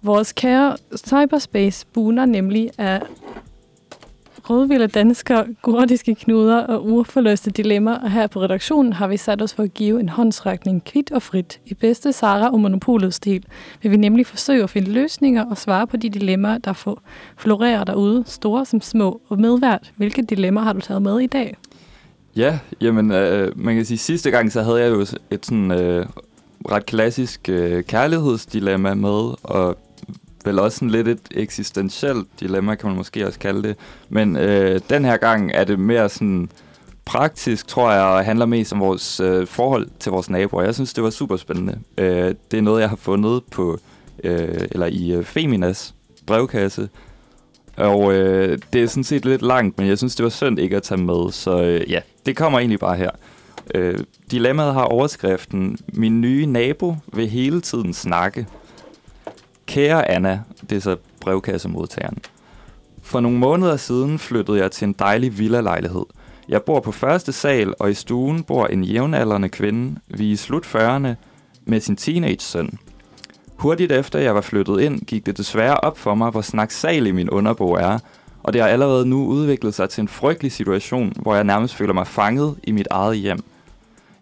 [0.02, 3.02] Vores kære cyberspace buner nemlig af
[4.50, 9.54] rødvilde danskere, gordiske knuder og uforløste dilemmaer, og her på redaktionen har vi sat os
[9.54, 11.60] for at give en håndsrækning kvidt og frit.
[11.66, 13.46] I bedste Sara og Monopolets stil
[13.82, 17.02] vil vi nemlig forsøge at finde løsninger og svare på de dilemmaer, der får
[17.38, 19.22] florerer derude, store som små.
[19.30, 21.58] Og medvært, hvilke dilemmaer har du taget med i dag?
[22.38, 26.06] ja jamen, øh, man kan sige, sidste gang, så havde jeg jo et sådan øh,
[26.72, 29.78] ret klassisk øh, kærlighedsdilemma med, og
[30.48, 33.76] vel også sådan lidt et eksistentielt dilemma, kan man måske også kalde det.
[34.10, 36.50] Men øh, den her gang er det mere sådan
[37.06, 40.64] praktisk, tror jeg, og handler mest om vores øh, forhold til vores naboer.
[40.64, 41.80] Jeg synes, det var super spændende.
[41.98, 43.80] Øh, det er noget, jeg har fundet på,
[44.24, 45.94] øh, eller i øh, Feminas
[46.26, 46.90] brevkasse.
[47.78, 50.76] Og øh, det er sådan set lidt langt, men jeg synes, det var synd ikke
[50.76, 51.32] at tage med.
[51.32, 53.12] Så øh, ja, det kommer egentlig bare her.
[53.76, 54.00] Øh,
[54.32, 58.48] dilemmaet har overskriften, min nye nabo vil hele tiden snakke.
[59.68, 62.18] Kære Anna, det er så brevkassemodtageren.
[63.02, 66.06] For nogle måneder siden flyttede jeg til en dejlig villa-lejlighed.
[66.50, 70.36] Jeg bor på første sal, og i stuen bor en jævnaldrende kvinde, vi er i
[70.36, 71.08] slut 40'erne,
[71.66, 72.80] med sin teenage-søn.
[73.56, 77.30] Hurtigt efter jeg var flyttet ind, gik det desværre op for mig, hvor snaksalig min
[77.30, 78.00] underbo er,
[78.44, 81.94] og det har allerede nu udviklet sig til en frygtelig situation, hvor jeg nærmest føler
[81.94, 83.44] mig fanget i mit eget hjem.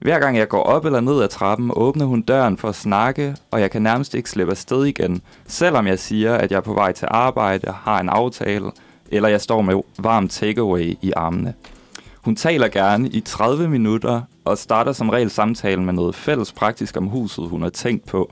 [0.05, 3.35] Hver gang jeg går op eller ned ad trappen, åbner hun døren for at snakke,
[3.51, 6.73] og jeg kan nærmest ikke slippe afsted igen, selvom jeg siger, at jeg er på
[6.73, 8.71] vej til arbejde, har en aftale,
[9.11, 11.53] eller jeg står med varm takeaway i armene.
[12.21, 16.97] Hun taler gerne i 30 minutter og starter som regel samtalen med noget fælles praktisk
[16.97, 18.31] om huset, hun har tænkt på.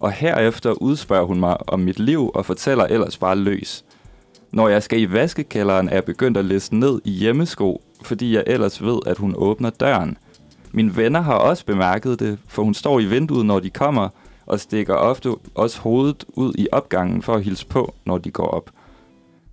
[0.00, 3.84] Og herefter udspørger hun mig om mit liv og fortæller ellers bare løs.
[4.52, 8.44] Når jeg skal i vaskekælderen, er jeg begyndt at læse ned i hjemmesko, fordi jeg
[8.46, 10.16] ellers ved, at hun åbner døren.
[10.76, 14.08] Mine venner har også bemærket det, for hun står i vinduet, når de kommer,
[14.46, 18.46] og stikker ofte også hovedet ud i opgangen for at hilse på, når de går
[18.46, 18.70] op.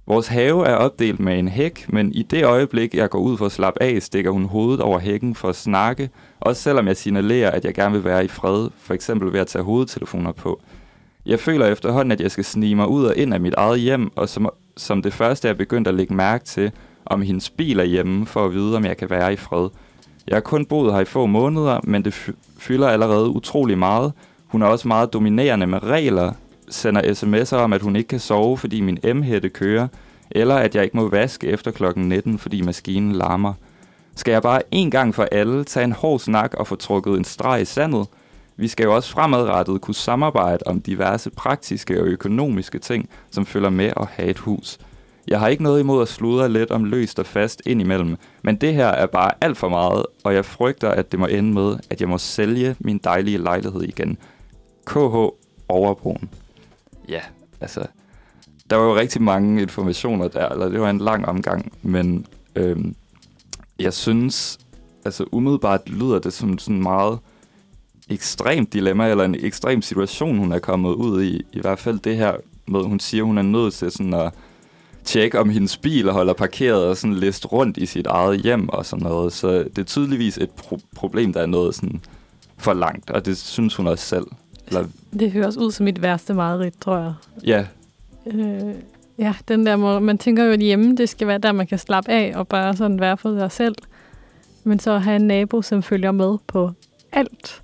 [0.07, 3.45] Vores have er opdelt med en hæk, men i det øjeblik, jeg går ud for
[3.45, 7.51] at slappe af, stikker hun hovedet over hækken for at snakke, også selvom jeg signalerer,
[7.51, 10.61] at jeg gerne vil være i fred, for eksempel ved at tage hovedtelefoner på.
[11.25, 14.11] Jeg føler efterhånden, at jeg skal snige mig ud og ind af mit eget hjem,
[14.15, 16.71] og som, som det første er jeg begyndt at lægge mærke til,
[17.05, 19.69] om hendes bil er hjemme, for at vide, om jeg kan være i fred.
[20.27, 24.13] Jeg har kun boet her i få måneder, men det fylder allerede utrolig meget.
[24.47, 26.33] Hun er også meget dominerende med regler,
[26.69, 29.87] sender sms'er om, at hun ikke kan sove, fordi min M-hætte kører,
[30.31, 33.53] eller at jeg ikke må vaske efter klokken 19, fordi maskinen larmer.
[34.15, 37.23] Skal jeg bare en gang for alle tage en hård snak og få trukket en
[37.23, 38.07] streg i sandet?
[38.55, 43.69] Vi skal jo også fremadrettet kunne samarbejde om diverse praktiske og økonomiske ting, som følger
[43.69, 44.79] med at have et hus.
[45.27, 48.73] Jeg har ikke noget imod at sludre lidt om løst og fast indimellem, men det
[48.73, 52.01] her er bare alt for meget, og jeg frygter, at det må ende med, at
[52.01, 54.17] jeg må sælge min dejlige lejlighed igen.
[54.85, 55.15] KH
[55.69, 56.29] Overbroen.
[57.09, 57.21] Ja,
[57.61, 57.85] altså,
[58.69, 62.95] der var jo rigtig mange informationer der, eller det var en lang omgang, men øhm,
[63.79, 64.59] jeg synes,
[65.05, 67.19] altså umiddelbart lyder det som sådan meget
[68.09, 71.41] ekstremt dilemma, eller en ekstrem situation, hun er kommet ud i.
[71.53, 72.35] I hvert fald det her
[72.67, 74.33] med, hun siger, hun er nødt til sådan at
[75.05, 78.85] tjekke, om hendes bil holder parkeret og sådan list rundt i sit eget hjem og
[78.85, 79.33] sådan noget.
[79.33, 82.01] Så det er tydeligvis et pro- problem, der er noget sådan
[82.57, 84.25] for langt, og det synes hun også selv.
[84.67, 84.85] Eller,
[85.19, 87.13] Det høres ud som mit værste mareridt, tror jeg.
[87.45, 87.65] ja,
[88.25, 88.73] Øh,
[89.17, 91.77] ja, den der måde, man tænker jo, at hjemme, det skal være der, man kan
[91.77, 93.75] slappe af og bare sådan være for sig selv.
[94.63, 96.71] Men så have en nabo, som følger med på
[97.11, 97.61] alt.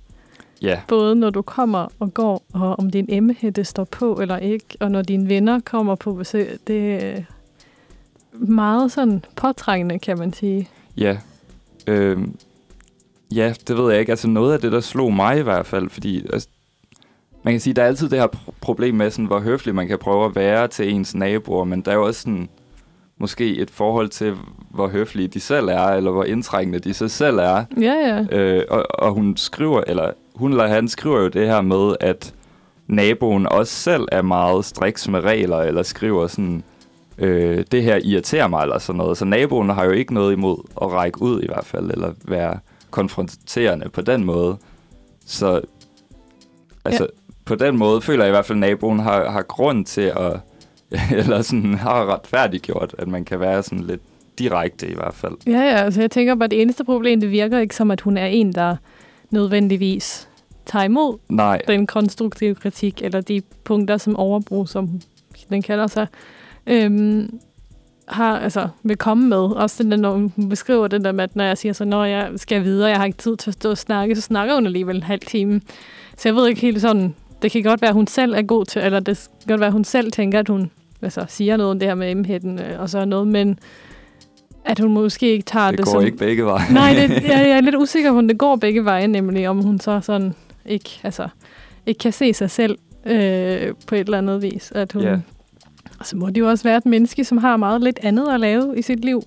[0.62, 4.64] Ja, Både når du kommer og går, og om din emmehætte står på eller ikke,
[4.80, 6.58] og når dine venner kommer på besøg.
[6.66, 7.22] Det er
[8.32, 10.68] meget sådan påtrængende, kan man sige.
[10.96, 11.18] ja.
[11.86, 12.36] Øhm,
[13.34, 14.12] ja, det ved jeg ikke.
[14.12, 16.48] Altså noget af det, der slog mig i hvert fald, fordi altså,
[17.42, 19.88] man kan sige, der er altid det her pro- problem med, sådan, hvor høflig man
[19.88, 22.48] kan prøve at være til ens naboer, men der er jo også sådan,
[23.18, 24.34] måske et forhold til,
[24.70, 27.64] hvor høflige de selv er, eller hvor indtrængende de så selv er.
[27.80, 28.36] Ja, ja.
[28.38, 32.34] Øh, og, og hun skriver, eller hun eller han skriver jo det her med, at
[32.86, 36.62] naboen også selv er meget striks med regler, eller skriver sådan,
[37.18, 39.18] øh, det her irriterer mig, eller sådan noget.
[39.18, 42.58] Så naboen har jo ikke noget imod at række ud i hvert fald, eller være
[42.90, 44.56] konfronterende på den måde.
[45.26, 45.60] Så
[46.84, 47.32] altså, ja.
[47.44, 50.40] på den måde føler jeg i hvert fald, at naboen har, har grund til at,
[51.18, 54.02] eller sådan har retfærdiggjort, at man kan være sådan lidt
[54.38, 55.34] direkte i hvert fald.
[55.46, 58.00] Ja, ja, altså jeg tænker bare, at det eneste problem, det virker ikke som, at
[58.00, 58.76] hun er en, der
[59.30, 60.28] nødvendigvis
[60.66, 65.00] tager imod Nej, den konstruktive kritik, eller de punkter som overbrug, som
[65.50, 66.06] den kalder sig,
[66.66, 67.40] øhm,
[68.08, 69.38] har, altså, vil komme med.
[69.38, 72.04] Også den der, når hun beskriver den der med, at når jeg siger så, når
[72.04, 74.66] jeg skal videre, jeg har ikke tid til at stå og snakke, så snakker hun
[74.66, 75.60] alligevel en halv time.
[76.16, 78.64] Så jeg ved ikke helt sådan, det kan godt være, at hun selv er god
[78.64, 80.70] til, eller det kan godt være, at hun selv tænker, at hun
[81.02, 83.58] altså, siger noget om det her med emhætten øh, og så noget, men
[84.64, 86.04] at hun måske ikke tager det det, går som...
[86.04, 86.72] ikke begge veje.
[86.72, 89.62] Nej, det, jeg, jeg er lidt usikker på, om det går begge veje, nemlig om
[89.62, 90.34] hun så sådan
[90.66, 91.28] ikke, altså,
[91.86, 94.72] ikke kan se sig selv øh, på et eller andet vis.
[94.74, 95.02] At hun.
[96.00, 98.40] Og så må det jo også være et menneske, som har meget lidt andet at
[98.40, 99.22] lave i sit liv.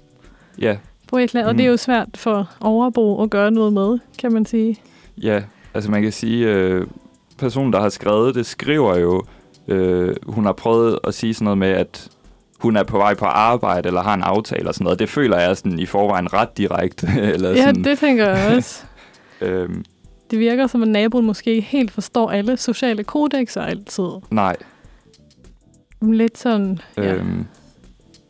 [0.59, 1.47] Ja, På et eller andet.
[1.47, 1.57] Og Mhm.
[1.57, 4.77] det er jo svært for overbo at gøre noget med, kan man sige.
[5.23, 5.41] Ja,
[5.73, 6.87] altså man kan sige, øh,
[7.37, 9.23] personen, der har skrevet det, skriver jo,
[9.67, 12.07] Øh, hun har prøvet at sige sådan noget med, at
[12.61, 14.99] hun er på vej på arbejde, eller har en aftale og sådan noget.
[14.99, 17.07] Det føler jeg sådan i forvejen ret direkte.
[17.33, 18.83] eller Ja, sådan, det tænker jeg også.
[19.41, 19.85] øhm,
[20.31, 24.09] Det virker som, at naboen måske ikke helt forstår alle sociale kodexer altid.
[24.31, 24.55] nej.
[26.01, 27.13] Lidt sådan, ja.
[27.13, 27.45] Øhm,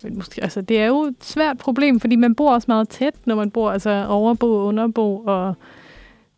[0.04, 3.14] Men måske, altså, det er jo et svært problem, fordi man bor også meget tæt,
[3.26, 5.54] når man bor altså overbo og underbo, og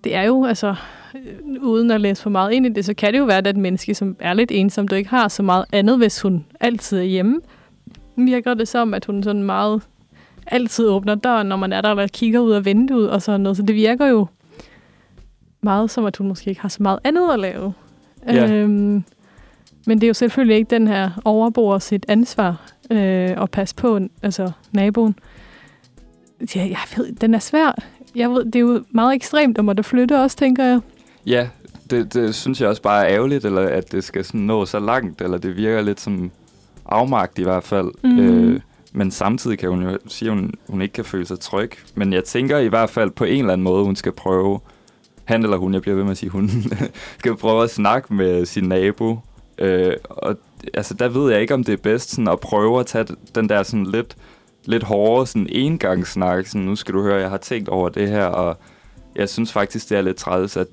[0.03, 0.75] det er jo, altså,
[1.15, 3.47] øh, uden at læse for meget ind i det, så kan det jo være, at
[3.47, 6.99] et menneske, som er lidt ensom, du ikke har så meget andet, hvis hun altid
[6.99, 7.39] er hjemme.
[8.15, 9.81] Virker det som, at hun sådan meget
[10.47, 13.57] altid åbner døren, når man er der, eller kigger ud af vinduet og sådan noget.
[13.57, 14.27] Så det virker jo
[15.61, 17.73] meget som, at hun måske ikke har så meget andet at lave.
[18.27, 18.51] Ja.
[18.51, 19.03] Øhm,
[19.85, 23.99] men det er jo selvfølgelig ikke den her overboer sit ansvar øh, at passe på
[24.21, 25.15] altså, naboen.
[26.55, 27.75] Ja, jeg ved, den er svær.
[28.15, 30.79] Jeg ved, det er jo meget ekstremt at måtte flytte også, tænker jeg.
[31.25, 31.49] ja,
[31.89, 34.79] det, det synes jeg også bare er ærgerligt, eller at det skal sådan nå så
[34.79, 36.31] langt, eller det virker lidt som
[36.93, 37.91] afmagt i hvert fald.
[38.03, 38.19] Mhm.
[38.19, 38.61] Øh,
[38.93, 41.71] men samtidig kan hun jo sige, at hun, hun ikke kan føle sig tryg.
[41.95, 44.59] Men jeg tænker i hvert fald på en eller anden måde, hun skal prøve,
[45.23, 46.49] han eller hun, jeg bliver ved med at sige hun,
[47.19, 49.19] skal prøve at snakke med sin nabo.
[49.57, 50.37] Øh, og
[50.73, 53.49] altså, der ved jeg ikke, om det er bedst sådan, at prøve at tage den
[53.49, 54.17] der sådan lidt,
[54.65, 56.47] lidt hårde sådan engangssnak.
[56.47, 58.57] Sådan, nu skal du høre, jeg har tænkt over det her, og
[59.15, 60.67] jeg synes faktisk, det er lidt træls, at,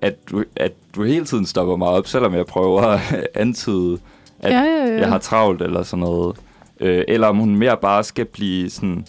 [0.00, 3.98] at, du, at du hele tiden stopper mig op, selvom jeg prøver at antyde,
[4.42, 4.98] at ja, ja, ja.
[4.98, 6.36] jeg har travlt eller sådan noget.
[6.80, 9.06] Øh, eller om hun mere bare skal blive sådan...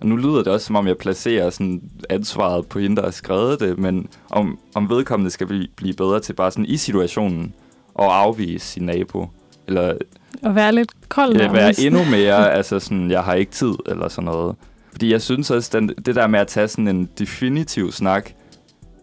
[0.00, 3.10] Og nu lyder det også, som om jeg placerer sådan ansvaret på hende, der har
[3.10, 7.54] skrevet det, men om, om vedkommende skal blive, blive bedre til bare sådan i situationen
[7.94, 9.26] og afvise sin nabo.
[9.66, 9.94] Eller
[10.42, 14.08] At være lidt kold ja, være endnu mere, altså sådan, jeg har ikke tid, eller
[14.08, 14.56] sådan noget.
[14.90, 18.30] Fordi jeg synes også, den, det der med at tage sådan en definitiv snak,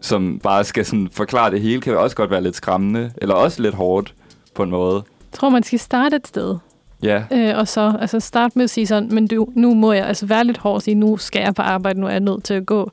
[0.00, 3.62] som bare skal sådan forklare det hele, kan også godt være lidt skræmmende, eller også
[3.62, 4.14] lidt hårdt
[4.54, 5.02] på en måde.
[5.36, 6.56] Jeg tror, man skal starte et sted.
[7.02, 10.06] Ja, Øh, og så altså starte med at sige sådan, men du, nu må jeg
[10.06, 12.44] altså være lidt hård og sige, nu skal jeg på arbejde, nu er jeg nødt
[12.44, 12.90] til at gå.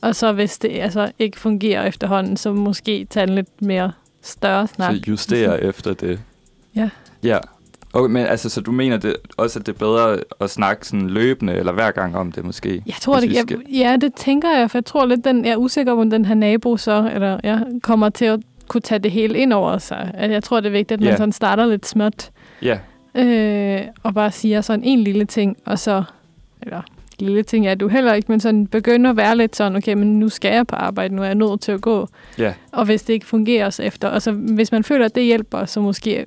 [0.00, 4.66] Og så hvis det altså ikke fungerer efterhånden, så måske tage en lidt mere større
[4.66, 4.94] snak.
[4.94, 6.20] så justere efter det.
[6.76, 6.90] Ja.
[7.22, 7.38] Ja.
[7.92, 11.10] Okay, men altså, så du mener det, også, at det er bedre at snakke sådan
[11.10, 12.82] løbende, eller hver gang om det måske?
[12.86, 15.56] Jeg tror, det, jeg, ja, det tænker jeg, for jeg tror lidt, den, jeg er
[15.56, 18.40] usikker på, om den her nabo så, eller ja, kommer til at
[18.72, 20.14] kunne tage det hele ind over sig.
[20.18, 21.16] Jeg tror, det er vigtigt, at man Ja.
[21.16, 22.30] sådan starter lidt småt,
[22.62, 22.78] Ja,
[23.14, 26.02] øh, og bare siger sådan en lille ting, og så,
[26.62, 26.82] eller
[27.18, 30.18] lille ting er du heller ikke, men sådan begynder at være lidt sådan, okay, men
[30.18, 32.08] nu skal jeg på arbejde, nu er jeg nødt til at gå.
[32.38, 35.24] ja, Og hvis det ikke fungerer så efter, og så hvis man føler, at det
[35.24, 36.26] hjælper, så måske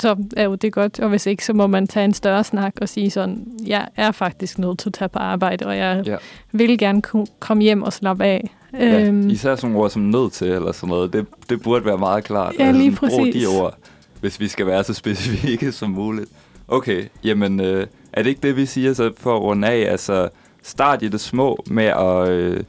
[0.00, 1.00] så er jo det godt.
[1.00, 4.12] Og hvis ikke, så må man tage en større snak og sige sådan, jeg er
[4.12, 6.16] faktisk nødt til at tage på arbejde, og jeg Ja.
[6.52, 7.02] vil gerne
[7.40, 8.50] komme hjem og slappe af.
[8.72, 9.00] ja.
[9.06, 11.12] Øhm, Især sådan ord som nødt til, eller sådan noget.
[11.12, 12.54] Det, det burde være meget klart.
[12.58, 13.46] Ja, lige sådan, Brug de præcis.
[13.46, 13.74] ord,
[14.20, 16.28] hvis vi skal være så specifikke som muligt.
[16.68, 19.90] Okay, jamen, øh, er det ikke det, vi siger så for at runde af?
[19.90, 20.28] Altså,
[20.62, 22.28] start i det små med at...
[22.28, 22.60] Øh,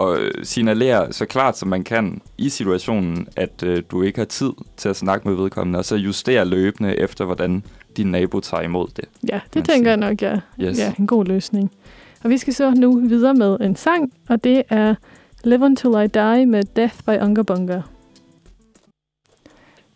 [0.00, 4.52] og signalere så klart som man kan i situationen, at øh, du ikke har tid
[4.76, 7.62] til at snakke med vedkommende, og så justere løbende efter, hvordan
[7.96, 9.04] din nabo tager imod det.
[9.28, 10.40] ja, det tænker jeg nok, ja.
[10.60, 10.78] Yes.
[10.78, 11.70] ja, en god løsning.
[12.24, 14.94] Og vi skal så nu videre med en sang, og det er
[15.44, 17.80] Live Until I Die med Death by Unga Bunga.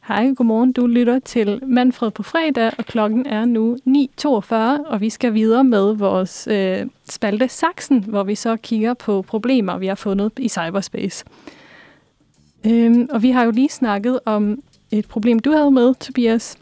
[0.09, 0.73] Hej, godmorgen.
[0.73, 4.55] Du lytter til Manfred på fredag, og klokken er nu 9.42,
[4.91, 9.79] og vi skal videre med vores øh, spalte Saxen, hvor vi så kigger på problemer,
[9.79, 11.25] vi har fundet i cyberspace.
[12.67, 16.59] Øhm, og vi har jo lige snakket om et problem, du havde med, Tobias.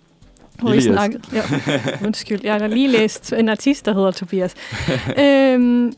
[0.59, 0.94] Hvor vi Elias.
[0.94, 1.42] snakkede, ja,
[2.07, 4.55] undskyld, jeg har lige læst en artist, der hedder Tobias.
[5.24, 5.92] øhm,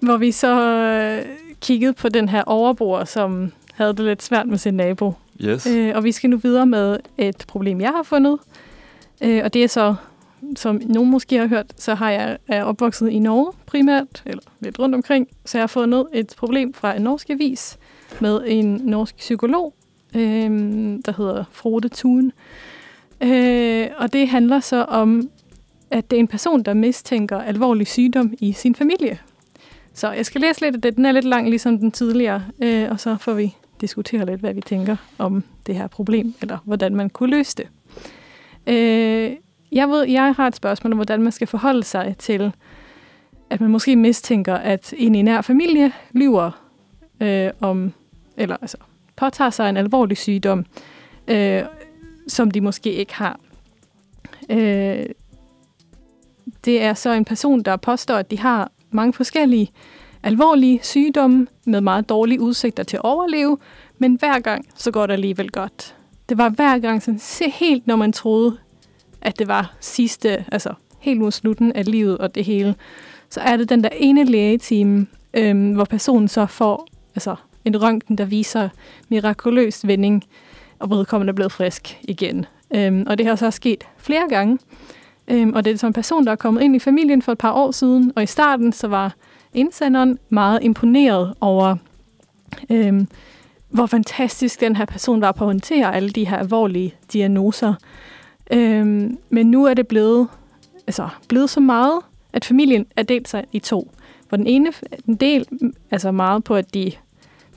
[0.00, 1.24] hvor vi så øh,
[1.60, 5.14] kiggede på den her overboer, som havde det lidt svært med sin nabo.
[5.40, 5.66] Yes.
[5.66, 8.38] Øh, og vi skal nu videre med et problem, jeg har fundet.
[9.22, 9.94] Øh, og det er så,
[10.56, 14.78] som nogen måske har hørt, så har jeg er opvokset i Norge primært, eller lidt
[14.78, 15.28] rundt omkring.
[15.44, 17.78] Så jeg har fundet et problem fra en norsk avis
[18.20, 19.74] med en norsk psykolog,
[20.14, 20.50] øh,
[21.04, 22.32] der hedder Frode Thun.
[23.20, 25.30] Øh, og det handler så om,
[25.90, 29.18] at det er en person, der mistænker alvorlig sygdom i sin familie.
[29.94, 30.96] Så jeg skal læse lidt af det.
[30.96, 34.54] Den er lidt lang, ligesom den tidligere, øh, og så får vi diskutere lidt, hvad
[34.54, 37.68] vi tænker om det her problem, eller hvordan man kunne løse det.
[38.66, 39.36] Øh,
[39.72, 42.52] jeg ved, jeg har et spørgsmål om, hvordan man skal forholde sig til,
[43.50, 46.50] at man måske mistænker, at en i nær familie lyver
[47.20, 47.92] øh, om,
[48.36, 48.76] eller altså
[49.16, 50.64] påtager sig en alvorlig sygdom,
[51.28, 51.62] øh,
[52.28, 53.40] som de måske ikke har.
[54.50, 55.06] Øh,
[56.64, 59.70] det er så en person, der påstår, at de har mange forskellige
[60.22, 63.58] alvorlige sygdomme med meget dårlige udsigter til at overleve,
[63.98, 65.96] men hver gang så går det alligevel godt.
[66.28, 68.56] det var hver gang sådan se helt, når man troede,
[69.22, 72.74] at det var sidste, altså helt mod slutten af livet og det hele,
[73.30, 78.18] så er det den der ene lægetime, øhm, hvor personen så får altså, en røntgen,
[78.18, 78.68] der viser
[79.08, 80.24] mirakuløs vending,
[80.78, 82.46] og vedkommende er blevet frisk igen.
[82.74, 84.58] Øhm, og det har så sket flere gange.
[85.28, 87.38] Øhm, og det er som en person, der er kommet ind i familien for et
[87.38, 89.14] par år siden, og i starten så var
[89.54, 91.76] indsenderen meget imponeret over,
[92.70, 93.08] øhm,
[93.68, 97.74] hvor fantastisk den her person var på at håndtere alle de her alvorlige diagnoser.
[98.50, 100.28] Øhm, men nu er det blevet,
[100.86, 102.00] altså, blevet så meget,
[102.32, 103.90] at familien er delt sig i to.
[104.28, 104.72] Hvor den ene
[105.06, 105.46] den del
[105.90, 106.92] altså meget på, at de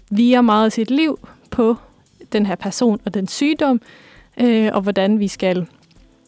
[0.10, 1.20] viger meget af sit liv
[1.52, 1.76] på
[2.34, 3.82] den her person og den sygdom,
[4.42, 5.68] øh, og hvordan vi skal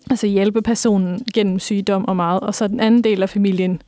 [0.10, 2.40] altså hjælpe personen gennem sygdom og meget.
[2.40, 3.82] Og så den anden del af familien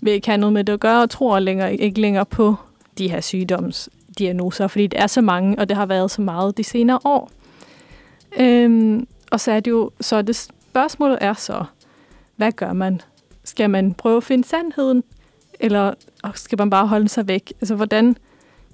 [0.00, 2.56] vil ikke have noget med det at gøre, og tror længere, ikke længere på
[2.98, 6.64] de her sygdomsdiagnoser, fordi det er så mange, og det har været så meget de
[6.64, 7.30] senere år.
[8.38, 11.64] Øhm, og så er det jo, så det spørgsmålet er så,
[12.36, 13.00] hvad gør man?
[13.44, 15.04] Skal man prøve at finde sandheden,
[15.60, 15.94] eller
[16.34, 17.52] skal man bare holde sig væk?
[17.60, 18.16] Altså, hvordan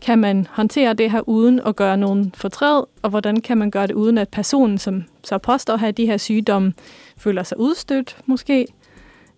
[0.01, 3.87] kan man håndtere det her uden at gøre nogen fortræd, og hvordan kan man gøre
[3.87, 6.73] det uden, at personen, som så påstår at have de her sygdomme,
[7.17, 8.67] føler sig udstødt måske?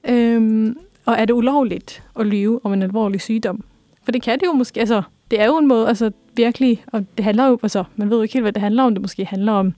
[0.05, 0.77] Øhm,
[1.08, 3.64] og er det ulovligt at lyve om en alvorlig sygdom?
[4.04, 7.06] For det kan det jo måske, altså, det er jo en måde, altså virkelig, og
[7.16, 9.24] det handler jo, altså, man ved jo ikke helt, hvad det handler om, det måske
[9.24, 9.74] handler om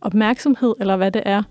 [0.00, 1.42] opmærksomhed, eller hvad det er.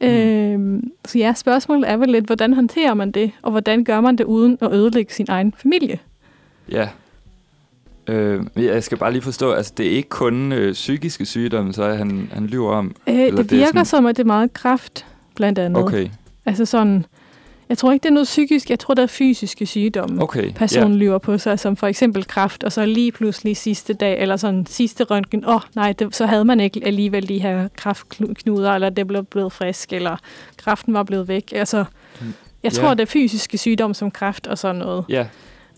[0.00, 0.08] Mm.
[0.08, 4.16] Øhm, så ja, spørgsmålet er vel lidt, hvordan håndterer man det, og hvordan gør man
[4.16, 5.98] det uden at ødelægge sin egen familie?
[6.70, 6.88] Ja.
[8.06, 11.88] Øh, jeg skal bare lige forstå, altså det er ikke kun øh, psykiske sygdomme, så
[11.88, 12.94] han, han lyver om?
[13.08, 13.84] Øh, det, det virker sådan...
[13.84, 15.82] som, at det er meget kraft, blandt andet.
[15.82, 16.08] Okay.
[16.46, 17.06] Altså sådan,
[17.68, 20.52] jeg tror ikke, det er noget psykisk, jeg tror, det er fysiske sygdomme, okay.
[20.52, 21.00] personen yeah.
[21.00, 24.66] lyver på sig, som for eksempel kraft, og så lige pludselig sidste dag, eller sådan
[24.66, 28.90] sidste røntgen, åh oh, nej, det, så havde man ikke alligevel de her kraftknuder, eller
[28.90, 30.16] det blev blevet frisk, eller
[30.56, 31.52] kraften var blevet væk.
[31.52, 31.84] Altså,
[32.62, 32.96] jeg tror, yeah.
[32.96, 35.04] det er fysiske sygdomme som kraft og sådan noget.
[35.10, 35.26] Yeah.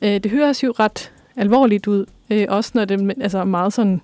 [0.03, 4.01] Øh, det høres jo ret alvorligt ud, øh, også når det altså meget sådan,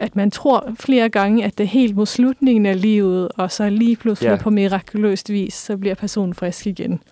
[0.00, 3.68] at man tror flere gange, at det er helt mod slutningen af livet, og så
[3.68, 4.40] lige pludselig yeah.
[4.40, 7.02] på mirakuløst vis, så bliver personen frisk igen.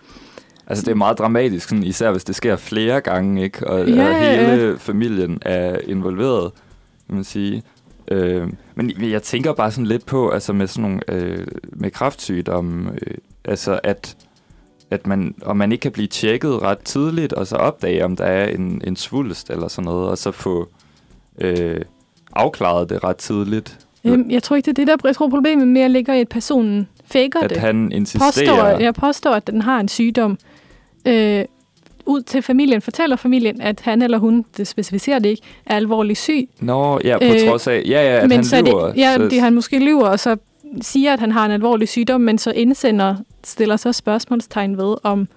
[0.67, 3.67] Altså, det er meget dramatisk, sådan, især hvis det sker flere gange, ikke?
[3.67, 6.53] Og, ja, og hele familien er involveret,
[7.07, 7.63] kan man sige.
[8.09, 12.91] Øh, men jeg tænker bare sådan lidt på, altså med sådan nogle, øh, med kraftsygdomme,
[12.93, 14.17] øh, altså at,
[14.91, 18.25] at man, og man ikke kan blive tjekket ret tidligt, og så opdage, om der
[18.25, 20.69] er en, en svulst eller sådan noget, og så få
[21.39, 21.81] øh,
[22.39, 23.79] afklaret det ret tidligt.
[24.05, 26.29] Øhm, jeg tror ikke, det er det, der jeg tror, problemet mere ligger i, at
[26.29, 27.57] personen faker at det.
[27.57, 28.29] At han insisterer.
[28.29, 30.39] Påstår, jeg påstår, at den har en sygdom.
[31.07, 31.45] Øh,
[32.07, 36.17] ud til familien, fortæller familien, at han eller hun, det specificerer det ikke, er alvorlig
[36.17, 36.49] syg.
[36.61, 38.87] Nå, ja, på øh, trods af, ja, ja, at men han så lyver.
[38.87, 39.23] Det, ja, så...
[39.23, 40.37] det han måske lyver, og så
[40.81, 45.29] siger, at han har en alvorlig sygdom, men så indsender, stiller så spørgsmålstegn ved, om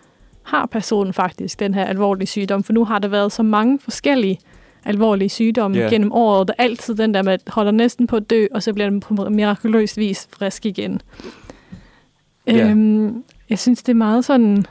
[0.44, 4.40] har personen faktisk den her alvorlige sygdom, for nu har der været så mange forskellige
[4.86, 5.92] alvorlige sygdomme yeah.
[5.92, 6.48] gennem året.
[6.48, 8.90] Der er altid den der med, at holder næsten på at dø, og så bliver
[8.90, 11.02] den på mirakuløs vis frisk igen.
[12.50, 12.72] Yeah.
[12.72, 14.66] Øhm, jeg synes, det er meget sådan,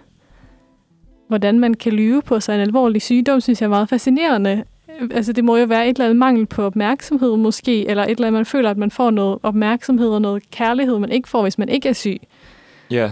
[1.28, 4.64] hvordan man kan lyve på sig en alvorlig sygdom, synes jeg er meget fascinerende.
[5.10, 8.26] Altså, det må jo være et eller andet mangel på opmærksomhed måske, eller et eller
[8.26, 11.58] andet, man føler, at man får noget opmærksomhed og noget kærlighed, man ikke får, hvis
[11.58, 12.20] man ikke er syg.
[12.90, 12.96] Ja.
[12.96, 13.10] Yeah.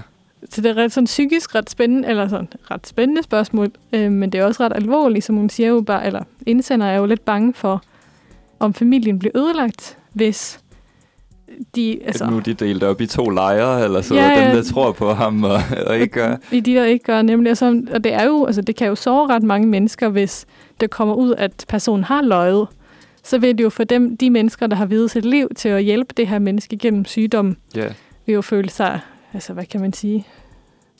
[0.50, 4.32] Så det er ret sådan psykisk ret spændende, eller sådan ret spændende spørgsmål, øh, men
[4.32, 7.24] det er også ret alvorligt, som hun siger jo bare, eller indsender er jo lidt
[7.24, 7.82] bange for,
[8.58, 10.60] om familien bliver ødelagt, hvis
[11.74, 11.98] de...
[12.04, 14.62] Altså, at nu er de delt op i to lejre, eller så ja, dem, der
[14.62, 16.36] tror på ham og, og ikke gør.
[16.52, 17.50] I de, der ikke gør, nemlig.
[17.50, 20.46] Og, så, og det, er jo, altså, det kan jo såre ret mange mennesker, hvis
[20.80, 22.66] det kommer ud, at personen har løjet.
[23.24, 25.82] Så vil det jo for dem, de mennesker, der har videt sit liv til at
[25.82, 27.92] hjælpe det her menneske gennem sygdom, yeah.
[28.26, 29.00] vil jo føle sig
[29.32, 30.26] altså hvad kan man sige,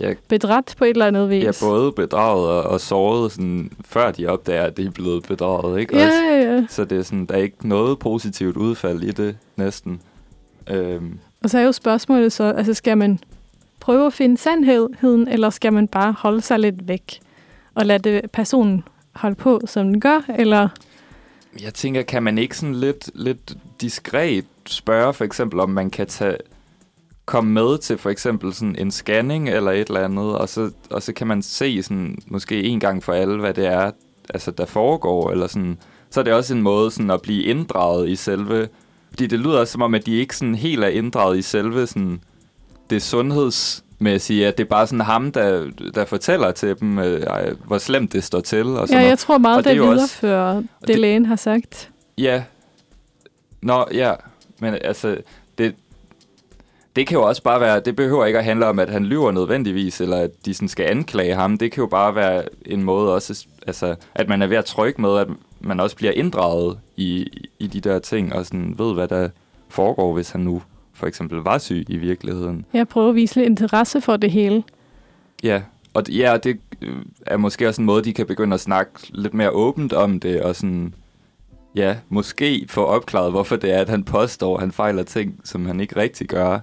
[0.00, 1.44] ja, bedræt på et eller andet vis.
[1.44, 5.80] Ja, både bedraget og, og såret, sådan, før de opdager, at de er blevet bedraget.
[5.80, 5.98] Ikke?
[5.98, 6.66] Ja, Også, ja, ja.
[6.68, 10.00] Så det er sådan, der er ikke noget positivt udfald i det, næsten.
[10.66, 11.18] Øhm.
[11.42, 13.18] Og så er jo spørgsmålet så, altså skal man
[13.80, 17.20] prøve at finde sandheden, eller skal man bare holde sig lidt væk
[17.74, 20.68] og lade det, personen holde på, som den gør, eller...
[21.62, 26.06] Jeg tænker, kan man ikke sådan lidt, lidt diskret spørge for eksempel, om man kan
[26.06, 26.36] tage
[27.28, 31.02] komme med til for eksempel sådan en scanning eller et eller andet, og så, og
[31.02, 33.90] så kan man se sådan, måske en gang for alle, hvad det er,
[34.34, 35.78] altså, der foregår, eller sådan.
[36.10, 38.68] Så er det også en måde sådan, at blive inddraget i selve...
[39.10, 41.86] Fordi det lyder også som om, at de ikke sådan helt er inddraget i selve
[41.86, 42.20] sådan,
[42.90, 47.26] det sundhedsmæssige, at det er bare sådan ham, der, der fortæller til dem, øh,
[47.64, 48.66] hvor slemt det står til.
[48.66, 51.36] Og sådan ja, jeg tror meget, og det, det viderefører, også, det, det lægen har
[51.36, 51.90] sagt.
[52.18, 52.42] Ja.
[53.62, 54.14] Nå, ja.
[54.60, 55.16] Men altså,
[56.98, 59.32] det, kan jo også bare være, det behøver ikke at handle om, at han lyver
[59.32, 61.58] nødvendigvis, eller at de sådan skal anklage ham.
[61.58, 65.00] Det kan jo bare være en måde også, altså, at man er ved at trykke
[65.00, 65.28] med, at
[65.60, 67.26] man også bliver inddraget i,
[67.58, 69.28] i de der ting, og sådan ved, hvad der
[69.68, 70.62] foregår, hvis han nu
[70.94, 72.64] for eksempel var syg i virkeligheden.
[72.72, 74.62] Jeg prøver at vise lidt interesse for det hele.
[75.42, 75.62] Ja,
[75.94, 76.96] og ja, det øh,
[77.26, 80.42] er måske også en måde, de kan begynde at snakke lidt mere åbent om det,
[80.42, 80.94] og sådan,
[81.74, 85.66] ja, måske få opklaret, hvorfor det er, at han påstår, at han fejler ting, som
[85.66, 86.58] han ikke rigtig gør,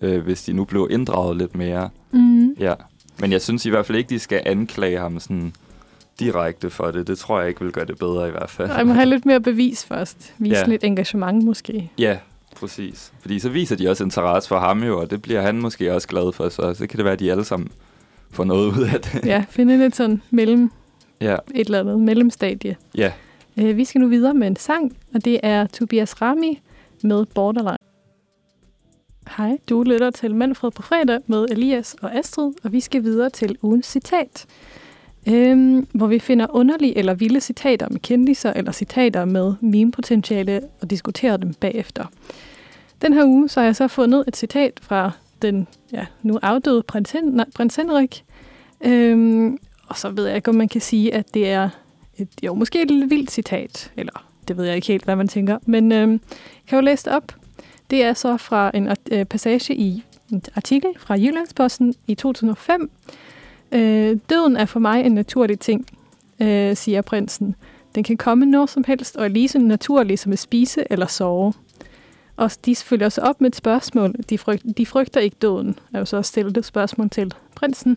[0.00, 1.88] øh, hvis de nu blev inddraget lidt mere.
[2.10, 2.52] Mm.
[2.60, 2.74] Ja,
[3.20, 5.52] men jeg synes i hvert fald ikke, de skal anklage ham sådan
[6.20, 7.06] direkte for det.
[7.06, 8.70] Det tror jeg ikke vil gøre det bedre i hvert fald.
[8.70, 10.34] Jeg må have lidt mere bevis først.
[10.38, 10.64] Vise Ja.
[10.66, 11.90] lidt engagement måske.
[11.98, 12.18] Ja,
[12.56, 13.12] præcis.
[13.20, 16.08] Fordi så viser de også interesse for ham jo, og det bliver han måske også
[16.08, 17.68] glad for, så, så kan det være, at de alle sammen
[18.30, 19.26] får noget ud af det.
[19.26, 20.70] Ja, finde lidt sådan mellem
[21.20, 21.36] ja.
[21.54, 22.76] et eller andet mellemstadie.
[22.96, 23.12] ja.
[23.58, 26.60] Øh, vi skal nu videre med en sang, og det er Tobias Rami
[27.02, 27.75] med Borderline.
[29.26, 33.30] Hej, du lytter til Manfred på fredag med Elias og Astrid, og vi skal videre
[33.30, 34.46] til ugens citat.
[35.28, 40.90] Øhm, hvor vi finder underlige eller vilde citater med kendiser eller citater med meme-potentiale og
[40.90, 42.04] diskuterer dem bagefter.
[43.02, 45.10] Den her uge så har jeg så fundet et citat fra
[45.42, 48.24] den ja, nu afdøde prins, Hen- nej, prins Henrik.
[48.80, 49.58] Øhm,
[49.88, 51.68] og så ved jeg ikke, om man kan sige, at det er
[52.18, 55.28] et, jo, måske et lidt vildt citat, eller det ved jeg ikke helt, hvad man
[55.28, 56.20] tænker, men øhm,
[56.68, 57.32] kan jo læse det op.
[57.90, 62.90] Det er så fra en øh, passage i en artikel fra Jyllandsposten i 2005.
[63.72, 65.86] Øh, døden er for mig en naturlig ting,
[66.40, 67.54] øh, siger prinsen.
[67.94, 71.06] Den kan komme når som helst, og er lige så naturlig som at spise eller
[71.06, 71.52] sove.
[72.36, 74.14] Og de følger også op med et spørgsmål.
[74.30, 77.96] De, fryg, de frygter ikke døden, er jo så stillet et spørgsmål til prinsen.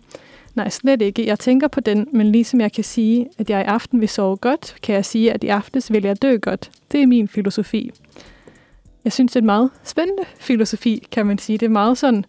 [0.56, 1.26] Nej, slet ikke.
[1.26, 4.38] Jeg tænker på den, men ligesom jeg kan sige, at jeg i aften vil sove
[4.38, 6.72] godt, kan jeg sige, at i aftes vil jeg dø godt.
[6.92, 7.92] Det er min filosofi.
[9.04, 11.58] Jeg synes, det er et meget spændende filosofi, kan man sige.
[11.58, 12.26] Det er meget sådan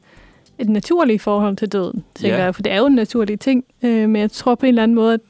[0.59, 2.45] et naturligt forhold til døden, tænker Ja.
[2.45, 3.65] jeg, for det er jo en naturlig ting.
[3.83, 5.21] Øh, men jeg tror på en eller anden måde, at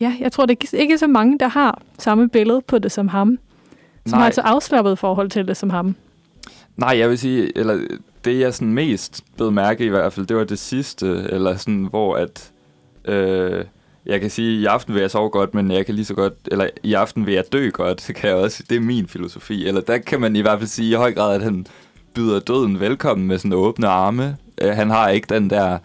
[0.00, 3.08] ja, jeg tror, det er ikke så mange, der har samme billede på det som
[3.08, 3.38] ham.
[4.06, 4.20] Som Nej.
[4.20, 5.94] har et så afslappet forhold til det som ham.
[6.76, 7.80] Nej, jeg vil sige, eller
[8.24, 11.86] det jeg sådan mest blev mærke i hvert fald, det var det sidste, eller sådan,
[11.90, 12.50] hvor at,
[13.04, 13.64] øh,
[14.08, 16.34] jeg kan sige, i aften vil jeg sove godt, men jeg kan lige så godt,
[16.46, 19.66] eller i aften vil jeg dø godt, det kan jeg også, det er min filosofi,
[19.68, 21.66] eller der kan man i hvert fald sige i høj grad, at han
[22.14, 24.36] byder døden velkommen med sådan åbne arme.
[24.60, 25.78] Øh, han har ikke den der,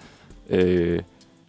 [0.49, 0.99] øh,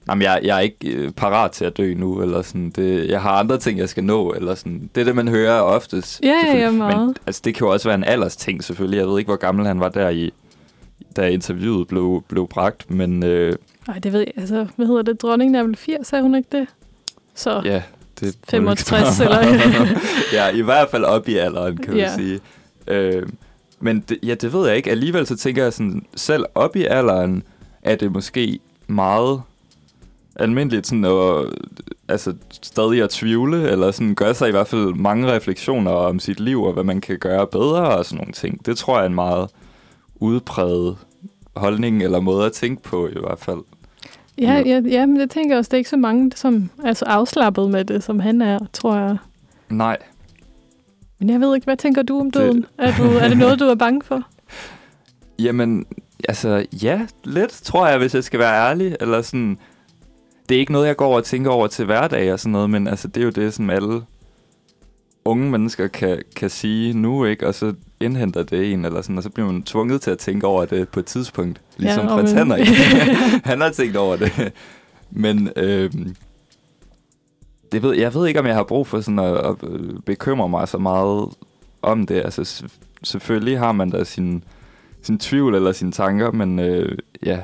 [0.09, 3.23] jamen jeg, jeg er ikke øh, parat til at dø nu, eller sådan, det, jeg
[3.23, 6.21] har andre ting, jeg skal nå, eller sådan, det er det, man hører oftest.
[6.23, 7.07] Ja, ja, meget.
[7.07, 8.99] Men altså, det kan jo også være en alders ting, selvfølgelig.
[8.99, 10.33] Jeg ved ikke, hvor gammel han var der i,
[11.17, 13.57] da interviewet blev, blev bragt, men øh,
[13.89, 14.33] Nej, det ved jeg.
[14.37, 15.23] Altså, hvad hedder det?
[15.23, 16.67] Dronningen er vel 80, er hun ikke det?
[17.35, 17.83] Så ja,
[18.21, 18.37] det...
[18.49, 19.39] 65 eller...
[20.33, 22.15] ja, i hvert fald op i alderen, kan man Ja.
[22.15, 22.41] sige.
[22.87, 23.27] Øh,
[23.81, 24.91] men det, ja, det ved jeg ikke.
[24.91, 27.43] Alligevel så tænker jeg sådan, selv op i alderen
[27.83, 29.43] er det måske meget
[30.37, 31.47] almindeligt sådan at,
[32.09, 36.41] altså, stadig at tvivle, eller sådan gøre sig i hvert fald mange refleksioner om sit
[36.41, 38.67] liv, og hvad man kan gøre bedre og sådan nogle ting.
[38.67, 39.51] Det tror jeg er en meget
[40.17, 40.97] udpræget
[41.57, 43.59] holdning eller måde at tænke på i hvert fald.
[44.39, 47.05] Ja, ja, ja, men jeg tænker også, det er ikke så mange, som er så
[47.05, 49.17] afslappet med det, som han er, tror jeg.
[49.71, 49.97] Nej,
[51.19, 52.67] Men jeg ved ikke, hvad tænker du om Det- døden?
[52.79, 54.23] Er, du, er det noget, du er bange for?
[55.45, 55.87] Jamen,
[56.29, 58.97] altså, ja, lidt, tror jeg, hvis jeg skal være ærlig.
[59.01, 59.59] Eller sådan,
[60.49, 62.87] det er ikke noget, jeg går og tænker over til hverdag og sådan noget, men
[62.89, 64.03] altså, det er jo det, som alle
[65.25, 67.47] unge mennesker kan, kan sige nu, ikke?
[67.47, 70.47] Og så indhenter det en, eller sådan, og så bliver man tvunget til at tænke
[70.47, 71.61] over det på et tidspunkt.
[71.77, 72.67] Ligesom Ja, prins men- Henrik.
[73.45, 74.53] Han har tænkt over det.
[75.11, 76.17] Men øhm,
[77.73, 80.49] det ved, jeg ved ikke, om jeg har brug for sådan at, at øh, bekymre
[80.49, 81.29] mig så meget
[81.83, 82.15] om det.
[82.25, 82.65] Altså,
[83.03, 84.45] selvfølgelig har man da sin,
[85.03, 87.39] sin tvivl eller sine tanker, men øh, ja,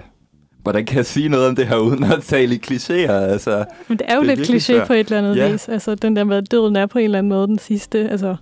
[0.62, 3.12] hvordan kan jeg sige noget om det her, uden at tale i klichéer?
[3.12, 4.86] Altså, Men det er jo Det er lidt kliché svært.
[4.86, 5.50] på et eller andet Ja.
[5.52, 5.68] vis.
[5.68, 8.08] Altså, den der med, at døden er på en eller anden måde den sidste.
[8.10, 8.36] Altså,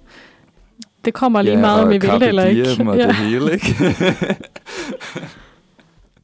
[1.04, 2.62] det kommer lige ja, meget, vi vil eller ikke.
[2.88, 3.06] Og Ja.
[3.06, 3.66] det hele, ikke?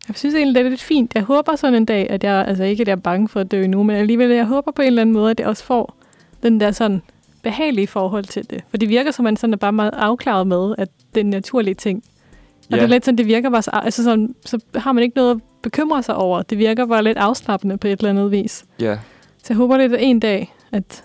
[0.08, 1.14] Jeg synes egentlig, det er lidt fint.
[1.14, 3.50] Jeg håber sådan en dag, at jeg, altså ikke at jeg er bange for at
[3.50, 5.96] dø nu, men alligevel, jeg håber på en eller anden måde, at jeg også får
[6.42, 7.02] den der sådan
[7.42, 8.60] behagelige forhold til det.
[8.70, 11.30] For det virker som, man sådan er bare meget afklaret med, at det er en
[11.30, 12.02] naturlig ting.
[12.06, 12.76] Og Ja.
[12.76, 15.40] det er lidt sådan, det virker bare så, altså sådan, så har man ikke noget
[15.64, 16.42] bekymre sig over.
[16.42, 18.64] Det virker bare lidt afslappende på et eller andet vis.
[18.80, 18.98] ja,
[19.38, 21.04] Så jeg håber lidt, at en dag, at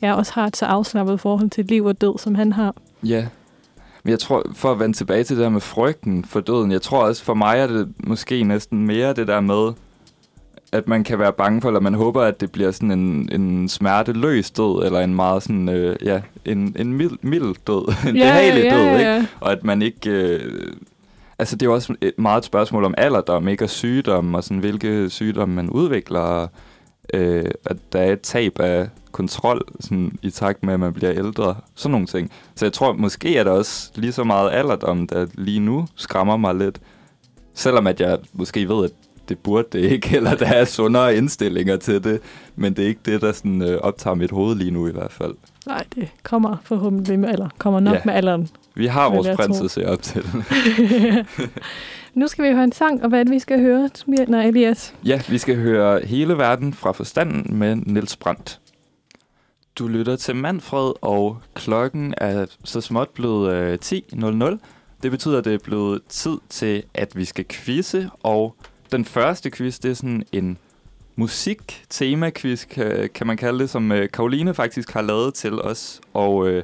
[0.00, 2.74] jeg også har et så afslappet forhold til liv og død, som han har.
[3.04, 3.26] Ja.
[4.04, 6.82] Men jeg tror, for at vende tilbage til det der med frygten for døden, jeg
[6.82, 9.72] tror også, for mig er det måske næsten mere det der med,
[10.72, 13.68] at man kan være bange for, eller man håber, at det bliver sådan en, en
[13.68, 18.22] smerteløs død, eller en meget sådan, øh, ja, en, en mild, mild død, en Ja,
[18.22, 19.10] behagelig ja, død, ja, ikke?
[19.10, 19.26] ja.
[19.40, 20.10] Og at man ikke...
[20.10, 20.72] Øh,
[21.38, 23.64] altså, det er jo også et meget et spørgsmål om alderdom, ikke?
[23.64, 26.46] Og sygdom, og sådan, hvilke sygdomme man udvikler,
[27.14, 31.12] øh, at der er et tab af kontrol sådan, i takt med, at man bliver
[31.12, 31.54] ældre.
[31.74, 32.30] Sådan nogle ting.
[32.54, 36.36] Så jeg tror, måske er der også lige så meget alderdom, der lige nu skræmmer
[36.36, 36.80] mig lidt.
[37.54, 38.90] Selvom at jeg måske ved, at
[39.28, 42.20] det burde det ikke, eller der er sundere indstillinger til det.
[42.56, 45.12] Men det er ikke det, der sådan, øh, optager mit hoved lige nu i hvert
[45.12, 45.34] fald.
[45.66, 47.48] Nej, det kommer forhåbentlig med alder.
[47.58, 48.00] Kommer nok Ja.
[48.04, 48.48] med alderen.
[48.78, 50.24] Vi har vores prins at se op til.
[52.14, 53.90] nu skal vi høre en sang, og hvad er det, vi skal høre?
[54.06, 54.94] Nej, Elias.
[55.04, 58.60] Ja, vi skal høre Hele verden fra forstanden med Niels Brandt.
[59.78, 64.58] Du lytter til Manfred, og klokken er så småt blevet øh, 10.00.
[65.02, 68.54] Det betyder, at det er blevet tid til, at vi skal quizze, og
[68.92, 70.58] den første quiz, det er sådan en
[71.16, 76.00] musik-tema-quiz, kan, kan man kalde det, som øh, Karoline faktisk har lavet til os.
[76.14, 76.62] Og øh,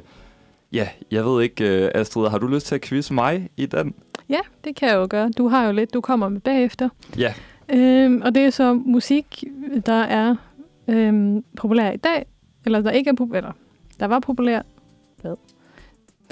[0.75, 3.93] ja, jeg ved ikke, øh, Astrid, har du lyst til at quizze mig i den?
[4.29, 5.29] Ja, det kan jeg jo gøre.
[5.37, 6.89] Du har jo lidt, du kommer med bagefter.
[7.17, 7.33] Ja.
[7.69, 9.43] Øhm, og det er så musik,
[9.85, 10.35] der er
[10.87, 12.25] øhm, populær i dag,
[12.65, 13.51] eller der ikke er populær, eller
[13.99, 14.61] der var populær,
[15.21, 15.35] hvad?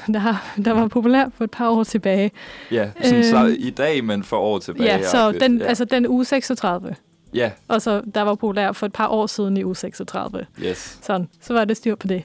[0.08, 0.36] Der,
[0.66, 2.32] der var populær for et par år tilbage.
[2.72, 4.86] Ja, sådan, øh, så Øhm, i dag, men for år tilbage.
[4.86, 5.66] Ja, så den, ja.
[5.66, 6.96] altså den uge 36.
[7.34, 10.46] Ja, Og så der var populær for et par år siden i uge 36.
[10.64, 11.00] yes.
[11.02, 12.24] Sådan, så var det styr på det.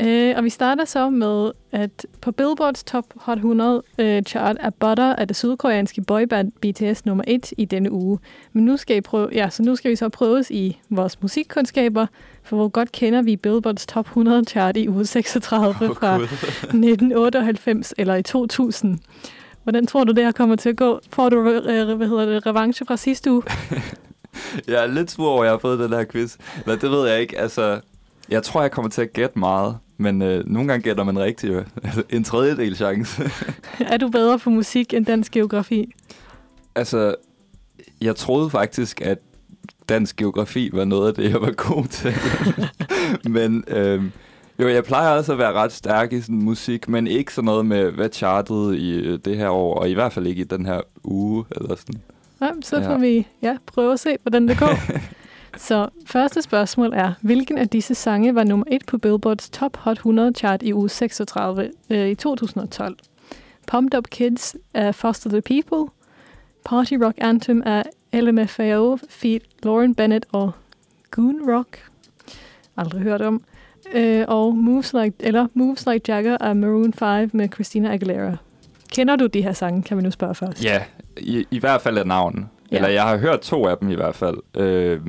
[0.00, 4.70] Øh, og vi starter så med, at på Billboards Top Hot 100 øh, chart er
[4.70, 8.18] Butter af det sydkoreanske boyband BTS nummer 1 i denne uge.
[8.52, 12.06] Men nu skal, I prøve, ja, så nu skal vi så prøves i vores musikkundskaber,
[12.42, 16.24] for hvor godt kender vi Billboards Top 100 chart i uge 36 Åh, fra Gud.
[16.62, 18.98] 1998 eller i 2000.
[19.62, 21.00] Hvordan tror du, det her kommer til at gå?
[21.10, 23.42] Får du øh, hvad hedder det, revanche fra sidste uge?
[24.68, 26.36] Jeg er lidt sur over, at jeg har fået den her quiz.
[26.66, 27.38] Eller det ved jeg ikke.
[27.38, 27.80] Altså,
[28.30, 29.76] jeg tror, jeg kommer til at gætte meget.
[29.98, 31.52] Men øh, nogle gange gætter man rigtigt.
[31.52, 31.62] jo.
[31.84, 33.22] Altså, en tredjedel chance.
[33.92, 35.92] er du bedre på musik end dansk geografi?
[36.74, 37.14] altså,
[38.00, 39.18] jeg troede faktisk, at
[39.88, 42.14] dansk geografi var noget af det, jeg var god til.
[43.36, 44.02] men øh,
[44.58, 47.66] jo, jeg plejer også at være ret stærk i sådan musik, men ikke sådan noget
[47.66, 50.66] med, hvad chartede i øh, det her år, og i hvert fald ikke i den
[50.66, 52.00] her uge, eller sådan.
[52.40, 52.94] Nej, så Ja.
[52.94, 54.78] får vi ja, prøve at se, hvordan det går.
[55.60, 59.96] så første spørgsmål er, hvilken af disse sange var nummer et på Billboards Top Hot
[59.96, 62.96] 100 chart i uge 36 øh, i 2012?
[63.66, 65.92] Pumped Up Kids af Foster the People,
[66.64, 67.82] Party Rock Anthem af
[68.12, 69.42] LMFAO, feat.
[69.62, 70.52] Lauren Bennett og
[71.10, 71.78] Goon Rock,
[72.76, 73.42] aldrig hørt om,
[73.94, 78.36] øh, og Moves Like, eller Moves Like Jagger af Maroon 5 med Christina Aguilera.
[78.92, 80.64] Kender du de her sange, kan vi nu spørge først?
[80.64, 80.82] Ja,
[81.16, 82.40] i, i hvert fald af navnet.
[82.40, 82.46] Ja.
[82.72, 82.76] Ja.
[82.76, 84.36] Eller jeg har hørt to af dem i hvert fald.
[84.56, 85.00] Øh,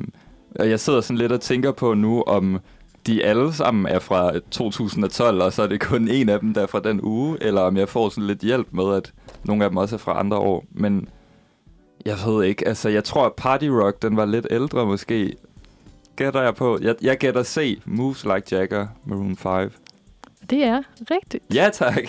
[0.54, 2.60] og jeg sidder sådan lidt og tænker på nu, om
[3.06, 6.62] de alle sammen er fra 2012, og så er det kun en af dem, der
[6.62, 9.12] er fra den uge, eller om jeg får sådan lidt hjælp med, at
[9.44, 10.64] nogle af dem også er fra andre år.
[10.70, 11.08] Men
[12.06, 15.36] jeg ved ikke, altså jeg tror, at Party Rock, den var lidt ældre måske.
[16.16, 16.78] Gætter jeg på.
[16.82, 19.70] Jeg, jeg gætter C, Moves Like Jagger, Maroon 5.
[20.50, 21.44] Det er rigtigt.
[21.54, 22.02] Ja, tak.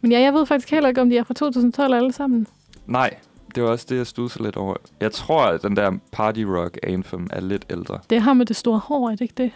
[0.00, 2.46] Men ja, jeg ved faktisk heller ikke, om de er fra 2012 alle sammen.
[2.86, 3.14] Nej,
[3.54, 4.74] det var også det, jeg studser lidt over.
[5.00, 7.98] Jeg tror, at den der Party Rock Anthem er lidt ældre.
[8.10, 9.50] Det har med det store hår, er det ikke det?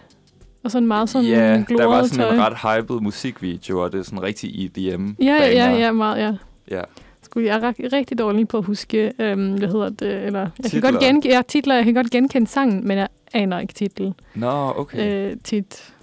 [0.63, 2.35] Og sådan meget sådan ja, der var sådan tøj.
[2.35, 5.11] en ret hyped musikvideo, og det er sådan rigtig EDM.
[5.23, 6.33] Ja, ja, ja, ja, meget, ja.
[6.71, 6.83] ja.
[7.23, 10.41] Skulle jeg er rigtig dårlig på at huske, øhm, hvad hedder det, eller...
[10.41, 10.91] Jeg kan Titler.
[10.91, 14.73] godt genke, ja, titler, jeg kan godt genkende sangen, men jeg aner ikke titlen Nå,
[14.77, 15.31] okay.
[15.31, 15.95] øh, tit.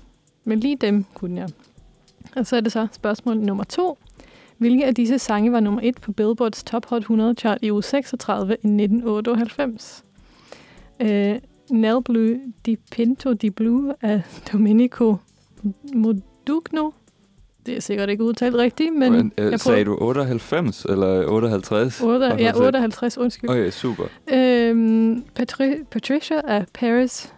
[0.44, 1.50] Men lige dem kunne jeg.
[2.36, 3.98] Og så er det så spørgsmål nummer to.
[4.64, 7.84] Hvilke af disse sange var nummer et på Billboards Top Hot 100 chart i uge
[7.84, 10.04] 36 i 1998?
[11.00, 11.36] Øh,
[11.72, 14.22] Nel Blue Di Pinto Di Blue af
[14.54, 15.16] Domenico
[15.96, 16.92] Modugno.
[17.66, 22.02] Det er sikkert ikke udtalt rigtigt, men Men, øh, jeg sagde du 98 eller 58?
[22.02, 22.64] 8, Bare ja, for at se.
[22.66, 23.50] 58, undskyld.
[23.50, 24.04] Okay, super.
[24.34, 27.34] Øhm, Patri- Patricia af Paris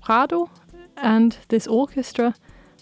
[0.00, 0.48] Prado
[0.96, 2.32] and This Orchestra.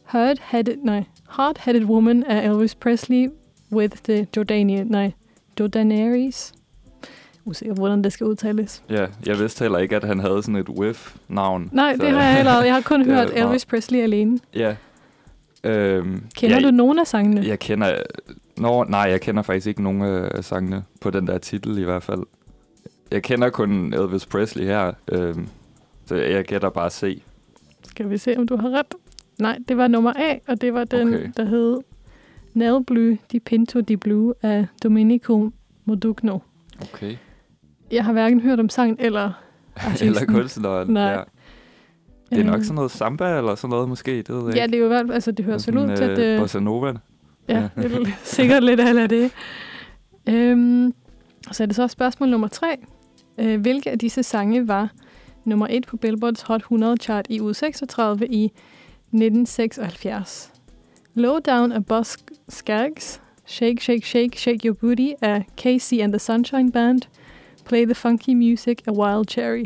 [0.05, 3.29] Hard-headed, nej, Hard-Headed Woman af Elvis Presley
[3.73, 5.13] with the Jordanian, nej,
[5.61, 6.53] Jordanaries.
[7.45, 8.83] Usikker, hvordan det skal udtales.
[8.91, 11.69] Ja, jeg vidste heller ikke, at han havde sådan et whiff-navn.
[11.73, 12.63] Nej, Så- det har jeg heller.
[12.65, 14.39] Jeg har kun hørt Elvis Presley alene.
[14.55, 14.77] Ja.
[15.65, 17.47] Øhm, Kender ja, du nogen af sangene?
[17.47, 18.03] Jeg kender...
[18.57, 22.03] Nå, nej, jeg kender faktisk ikke nogen af sangene på den der titel i hvert
[22.03, 22.21] fald.
[23.11, 25.49] Jeg kender kun Elvis Presley her, øhm,
[26.07, 27.23] så jeg gætter bare C.
[27.89, 28.87] Skal vi se, om du har ret?
[29.39, 31.31] Nej, det var nummer A, og det var den, Okay.
[31.37, 31.79] der hed
[32.55, 35.51] Nel Blue Di Pinto Di Blue af Domenico
[35.85, 36.39] Modugno.
[36.83, 37.17] Okay.
[37.93, 39.33] Jeg har hverken hørt om sangen eller
[39.77, 40.09] artisten.
[40.09, 40.89] eller kunstneren.
[40.89, 41.03] Nej.
[41.03, 41.23] Ja.
[42.31, 44.67] Det er nok Øh, sådan noget samba eller sådan noget måske, det ved jeg Ja,
[44.67, 46.93] det er jo hvert altså det høres vel ud til, at øh, det, Bossa Nova.
[47.49, 49.31] ja, det er sikkert lidt af det.
[50.29, 50.95] Øhm,
[51.53, 52.77] så er det så spørgsmål nummer tre.
[53.39, 54.91] Øh, hvilke af disse sange var
[55.45, 58.45] nummer et på Billboards Hot 100 chart i uge 36 i
[59.13, 60.52] 1976?
[61.15, 62.17] Low Down af Boss
[62.49, 67.01] Skaggs, Shake, Shake, Shake, Shake Your Booty af Casey and the Sunshine Band,
[67.65, 69.65] Play the Funky Music af Wild Cherry.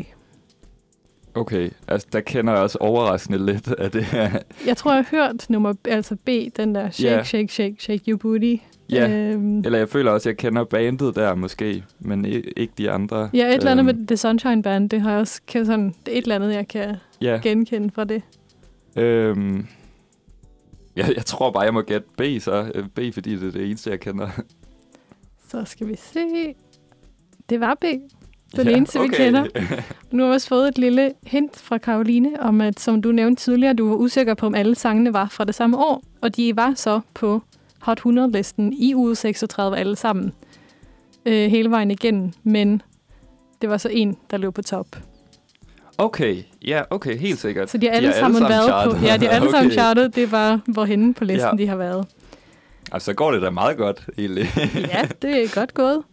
[1.35, 4.29] Okay, altså der kender jeg også overraskende lidt af det her.
[4.67, 7.23] Jeg tror, jeg har hørt nummer altså B, den der Shake, Ja.
[7.23, 8.55] Shake, Shake, Shake Your Booty.
[8.91, 12.91] Ja, Øhm, eller jeg føler også, at jeg kender bandet der måske, men ikke de
[12.91, 13.29] andre.
[13.33, 15.93] ja, et eller andet Øhm, med The Sunshine Band, det har jeg også kan sådan,
[16.05, 18.21] det er et eller andet, jeg kan Ja, genkende fra det.
[18.95, 19.67] øhm,
[21.07, 22.71] jeg, jeg tror bare, jeg må gætte B så.
[22.75, 24.29] Øh, B, fordi det er det eneste, jeg kender.
[25.49, 26.55] Så skal vi se.
[27.49, 27.83] Det var B.
[27.83, 29.45] Er det eneste, vi kender.
[30.11, 33.43] Nu har vi også fået et lille hint fra Karoline om, at som du nævnte
[33.43, 36.03] tidligere, du var usikker på, om alle sangene var fra det samme år.
[36.21, 37.41] Og de var så på
[37.79, 40.33] Hot 100-listen i uge 36 alle sammen.
[41.25, 42.31] Øh, hele vejen igennem.
[42.43, 42.81] Men
[43.61, 44.87] det var så en, der lå på top.
[45.97, 47.69] Okay, ja, okay, helt sikkert.
[47.69, 48.67] Så de har alle, sammen, været på.
[48.67, 49.03] chartet.
[49.07, 49.73] Ja, de har alle sammen Okay.
[49.75, 50.15] chartet.
[50.15, 51.63] Det var, hvorhenne på listen Ja.
[51.63, 52.05] de har været.
[52.91, 54.45] Altså, så går det da meget godt, egentlig.
[54.93, 56.03] Ja, det er godt gået.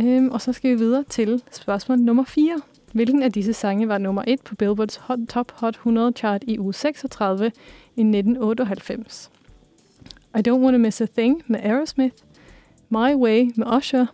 [0.00, 2.60] Øhm, og så skal vi videre til spørgsmål nummer 4.
[2.92, 6.58] Hvilken af disse sange var nummer 1 på Billboards Hot, Top Hot 100 chart i
[6.58, 7.44] uge 36
[7.96, 9.30] i 1998?
[10.36, 12.14] I Don't Wanna Miss a Thing med Aerosmith,
[12.88, 14.06] My Way med Usher,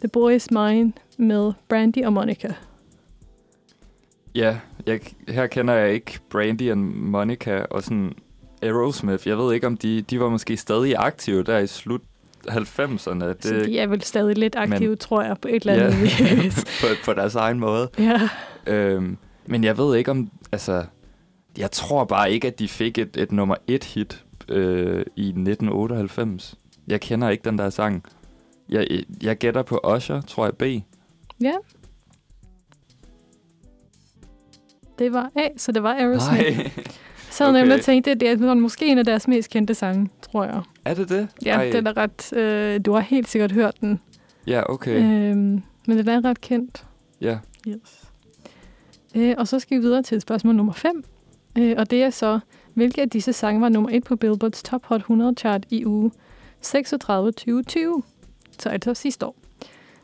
[0.00, 2.54] The Boy Is Mine med Brandy og Monica.
[4.34, 8.12] Ja, jeg, her kender jeg ikke Brandy og Monica og sådan
[8.62, 9.28] Aerosmith.
[9.28, 12.00] Jeg ved ikke, om de, de var måske stadig aktive der i slut
[12.48, 13.24] 90'erne.
[13.24, 15.84] Det, Så de er vel stadig lidt aktive, men- tror jeg, på et eller ja,
[15.86, 16.02] andet
[16.44, 16.64] vis.
[16.80, 17.88] på, på deres egen måde.
[17.98, 18.28] ja.
[18.66, 19.16] Øhm,
[19.46, 20.84] men jeg ved ikke om, altså,
[21.58, 26.54] jeg tror bare ikke, at de fik et, et nummer et hit øh, i 1998.
[26.88, 28.04] Jeg kender ikke den der sang.
[28.68, 30.62] Jeg, jeg gætter på Usher, tror jeg B.
[31.40, 31.52] Ja.
[34.98, 36.56] Det var A, så det var Aerosmith.
[36.58, 36.70] Nej,
[37.30, 37.84] Så havde jeg nemlig okay.
[37.84, 40.62] tænkt, at det er måske en af deres mest kendte sange, tror jeg.
[40.84, 41.28] er det det?
[41.44, 41.70] Ja, Ej.
[41.70, 42.32] den er ret...
[42.32, 44.00] Øh, du har helt sikkert hørt den.
[44.46, 44.96] Ja, okay.
[44.96, 46.86] Øhm, men den er ret kendt.
[47.20, 47.38] Ja.
[47.68, 48.10] Yes.
[49.14, 51.04] Øh, og så skal vi videre til spørgsmål nummer 5.
[51.58, 52.40] Øh, og det er så,
[52.74, 56.10] hvilke af disse sange var nummer 1 på Billboards Top Hot 100 chart i uge
[56.60, 58.02] 36 2020?
[58.58, 59.36] Så altså sidste år.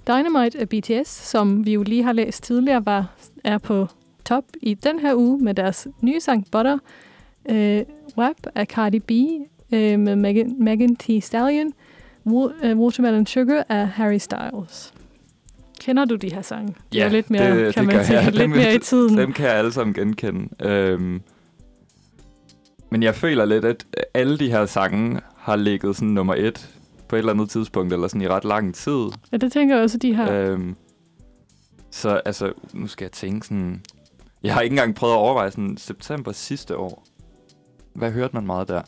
[0.08, 3.86] Dynamite af BTS, som vi jo lige har læst tidligere, var, er på
[4.24, 6.78] top i den her uge med deres nye sang Butter.
[7.50, 7.82] Øh,
[8.18, 9.10] WAP af Cardi B
[9.74, 11.72] øh, med Megan, Megan Thee Stallion.
[12.64, 14.94] Øh, Watermelon Sugar af Harry Styles.
[15.80, 16.68] Kender du de her sange?
[16.92, 18.24] De Ja, er lidt mere, det- kan det man gør sige, jeg.
[18.30, 19.18] lidt Dem- mere i tiden.
[19.18, 20.48] Dem kan jeg alle sammen genkende.
[20.60, 21.20] Øhm,
[22.90, 26.70] men jeg føler lidt, at alle de her sange har ligget sådan nummer et
[27.12, 29.06] på et eller andet tidspunkt, eller sådan i ret lang tid.
[29.32, 30.30] Ja, det tænker jeg også, de har.
[30.30, 30.76] Øhm,
[31.90, 33.82] så altså, nu skal jeg tænke sådan...
[34.42, 37.04] Jeg har ikke engang prøvet at overveje sådan september sidste år.
[37.94, 38.82] Hvad hørte man meget der?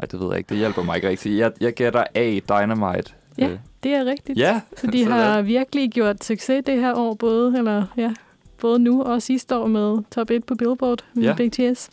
[0.00, 0.48] Nej, det ved jeg ikke.
[0.48, 1.38] Det hjælper mig ikke rigtig.
[1.38, 3.12] Jeg, jeg gætter A, Dynamite.
[3.38, 3.48] Ja.
[3.48, 4.38] Øh, Det er rigtigt.
[4.38, 4.60] ja.
[4.76, 5.12] Så de sådan.
[5.18, 8.14] har virkelig gjort succes det her år, både, eller, ja,
[8.60, 11.34] både nu og sidste år med top 1 på Billboard med Ja.
[11.34, 11.90] BTS.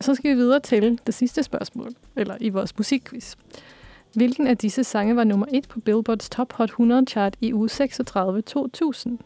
[0.00, 3.34] Så skal vi videre til det sidste spørgsmål, eller i vores musikquiz.
[4.16, 7.68] Hvilken af disse sange var nummer 1 på Billboards Top Hot 100 chart i uge
[7.68, 9.18] 36 2000?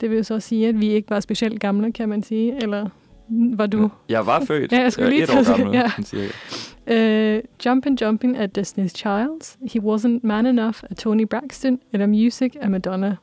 [0.00, 2.62] Det vil jo så sige, at vi ikke var specielt gamle, kan man sige.
[2.62, 2.88] Eller
[3.28, 3.90] var du?
[4.08, 4.72] Jeg var født.
[4.72, 5.90] Ja, jeg skulle lige et år gammel, ja.
[6.04, 6.32] cirka.
[6.86, 12.52] Uh, Jumpin' Jumpin' af Destiny's Child, He Wasn't Man Enough af Tony Braxton, eller Music
[12.60, 13.16] af Madonna.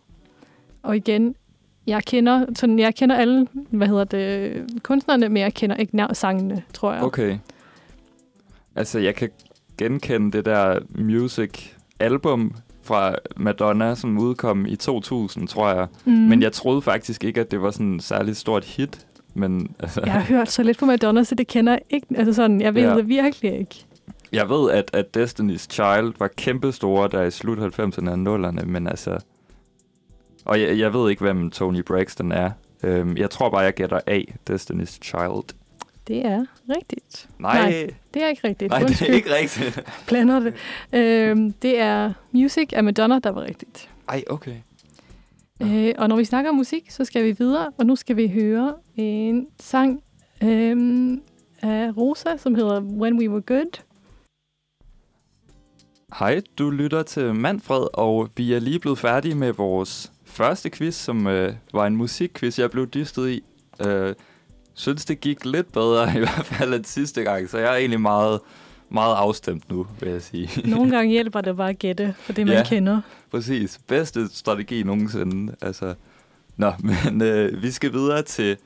[0.83, 1.35] Og igen,
[1.87, 6.13] jeg kender, sådan, jeg kender alle, hvad hedder det, kunstnerne, men jeg kender ikke nær
[6.13, 7.03] sangene, tror jeg.
[7.03, 7.37] Okay.
[8.75, 9.29] Altså, jeg kan
[9.83, 10.79] genkende det der
[11.49, 15.87] music-album fra Madonna, som udkom i 2000, tror jeg.
[16.05, 16.11] Mm.
[16.11, 19.07] Men jeg troede faktisk ikke, at det var sådan et særligt stort hit.
[19.33, 22.07] Men altså, Jeg har hørt så lidt på Madonna, så det kender jeg ikke.
[22.15, 22.95] Altså sådan, jeg ved Ja.
[22.95, 23.85] det virkelig ikke.
[24.31, 28.87] jeg ved, at, at Destiny's Child var kæmpestore der i slut 90'erne og 0'erne, men
[28.87, 29.17] altså...
[30.45, 32.51] Og jeg, jeg ved ikke, hvem Tony Braxton er.
[32.83, 35.55] Øhm, jeg tror bare, jeg gætter A, Destiny's Child.
[36.11, 36.45] Det er
[36.77, 37.29] rigtigt.
[37.39, 38.69] Nej, Nej, Det er ikke rigtigt.
[38.69, 39.15] nej det er Undskyld.
[39.15, 39.83] ikke rigtigt.
[40.07, 40.53] blander det.
[40.93, 43.89] Øhm, det er Music af Madonna, der var rigtigt.
[44.09, 44.55] Ej, okay.
[45.61, 48.27] Øh, og når vi snakker om musik, så skal vi videre, og nu skal vi
[48.27, 50.03] høre en sang
[50.43, 51.21] øhm,
[51.61, 53.81] af Rosa, som hedder When We Were Good.
[56.19, 60.95] Hej, du lytter til Manfred, og vi er lige blevet færdige med vores første quiz,
[60.95, 63.43] som øh, var en musikquiz, jeg blev dystet i.
[63.87, 64.15] Øh,
[64.73, 68.01] synes, det gik lidt bedre i hvert fald end sidste gang, så jeg er egentlig
[68.01, 68.39] meget,
[68.89, 70.49] meget afstemt nu, vil jeg sige.
[70.75, 72.63] Nogle gange hjælper det bare at gætte for det, man Ja.
[72.63, 73.01] kender.
[73.31, 73.79] Præcis.
[73.87, 75.55] Bedste strategi nogensinde.
[75.61, 75.93] Altså.
[76.57, 78.57] Nå, men øh, vi skal videre til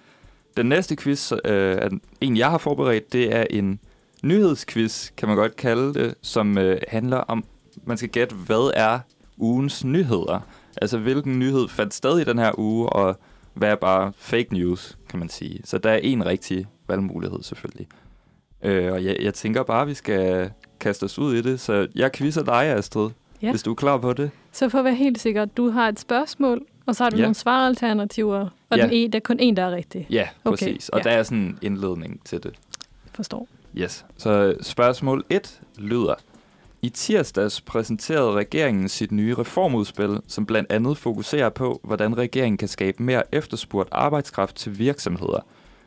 [0.57, 1.31] den næste quiz.
[1.45, 1.91] Øh,
[2.21, 3.79] en, jeg har forberedt, det er en
[4.23, 7.43] nyhedsquiz, kan man godt kalde det, som øh, handler om,
[7.85, 8.99] man skal gætte, hvad er
[9.37, 10.39] ugens nyheder?
[10.81, 13.19] Altså, hvilken nyhed fandt sted i den her uge, og
[13.55, 15.61] hvad er bare fake news, kan man sige.
[15.63, 17.87] Så der er en rigtig valgmulighed, selvfølgelig.
[18.63, 21.59] Øh, og jeg, jeg tænker bare, at vi skal kaste os ud i det.
[21.59, 23.09] Så jeg quizzer dig, Astrid,
[23.41, 23.49] Ja.
[23.49, 24.31] hvis du er klar på det.
[24.51, 27.21] Så for at være helt sikker, du har et spørgsmål, og så har du Ja.
[27.21, 28.83] nogle svaralternativer, og Ja.
[28.83, 30.07] den e, der er kun en, der er rigtig.
[30.09, 30.89] Ja, Okay, præcis.
[30.89, 31.09] Og ja.
[31.09, 32.53] der er sådan en indledning til det.
[33.13, 33.47] Forstår.
[33.77, 34.05] Yes.
[34.17, 36.13] Så spørgsmål 1 lyder.
[36.85, 42.67] I tirsdags præsenterede regeringen sit nye reformudspil, som blandt andet fokuserer på, hvordan regeringen kan
[42.67, 45.39] skabe mere efterspurgt arbejdskraft til virksomheder.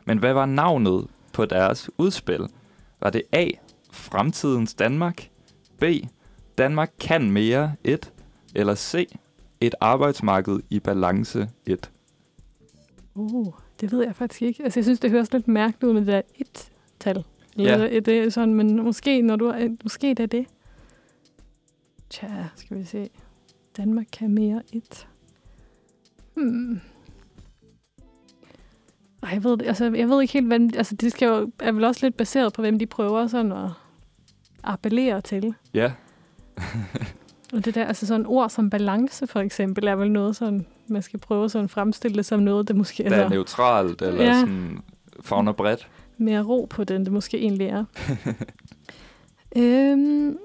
[0.05, 2.47] Men hvad var navnet på deres udspil?
[3.01, 3.47] Var det A.
[3.91, 5.29] Fremtidens Danmark?
[5.77, 5.83] B.
[6.57, 8.11] Danmark kan mere 1?
[8.55, 9.07] Eller C.
[9.61, 11.91] Et arbejdsmarked i balance 1?
[13.15, 14.63] Uh, det ved jeg faktisk ikke.
[14.63, 17.23] Altså, jeg synes, det høres lidt mærkeligt ud med det der et-tal.
[17.57, 17.73] Ja.
[17.73, 20.45] Eller det er sådan, men måske, når du måske det er det.
[22.09, 23.09] Tja, skal vi se.
[23.77, 25.07] Danmark kan mere et.
[26.35, 26.79] Hmm.
[29.23, 31.83] Ej, jeg ved, altså, jeg ved ikke helt, hvem, altså det skal jo, er vel
[31.83, 33.69] også lidt baseret på, hvem de prøver sådan at
[34.63, 35.53] appellere til.
[35.73, 35.91] Ja,
[37.53, 41.01] Og det der, altså sådan ord som balance for eksempel, er vel noget sådan, man
[41.01, 44.39] skal prøve sådan at fremstille det som noget, det måske der er neutralt, eller Ja.
[44.39, 44.79] sådan
[45.21, 45.89] fagner bredt.
[46.17, 47.85] mere ro på den, det måske egentlig er.
[49.57, 50.37] øhm,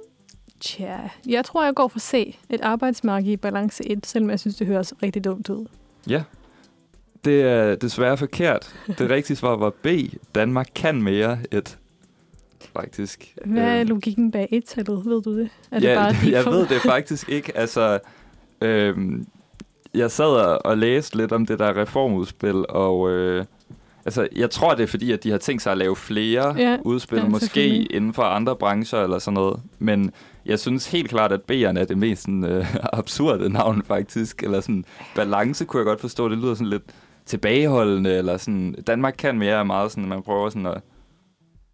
[0.64, 0.96] tja,
[1.28, 2.36] jeg tror, jeg går for C.
[2.50, 5.66] Et arbejdsmarked i balance 1, selvom jeg synes, det høres rigtig dumt ud.
[6.08, 6.22] Ja.
[7.24, 8.74] Det er desværre forkert.
[8.98, 9.86] Det rigtige svar var B.
[10.34, 11.78] Danmark kan mere et.
[12.72, 13.34] Faktisk.
[13.44, 15.04] Hvad er Øh, logikken bag et-tallet?
[15.04, 15.48] Ved du det?
[15.70, 17.56] Er det ja, bare jeg de ved det faktisk ikke.
[17.56, 17.98] Altså,
[18.60, 19.26] øhm,
[19.94, 23.44] jeg sad og- læste lidt om det der reformudspil, og øh,
[24.04, 26.76] altså, jeg tror, det er fordi, at de har tænkt sig at lave flere Ja,
[26.84, 29.60] udspil, ja, måske inden for andre brancher eller sådan noget.
[29.78, 30.12] Men
[30.47, 34.42] jeg synes helt klart, at B'erne er det mest sådan, øh, absurde navn faktisk.
[34.42, 34.84] Eller sådan,
[35.16, 36.82] balance kunne jeg godt forstå, det lyder sådan lidt
[37.26, 40.80] tilbageholdende, eller sådan, Danmark kan mere er meget sådan, at man prøver sådan at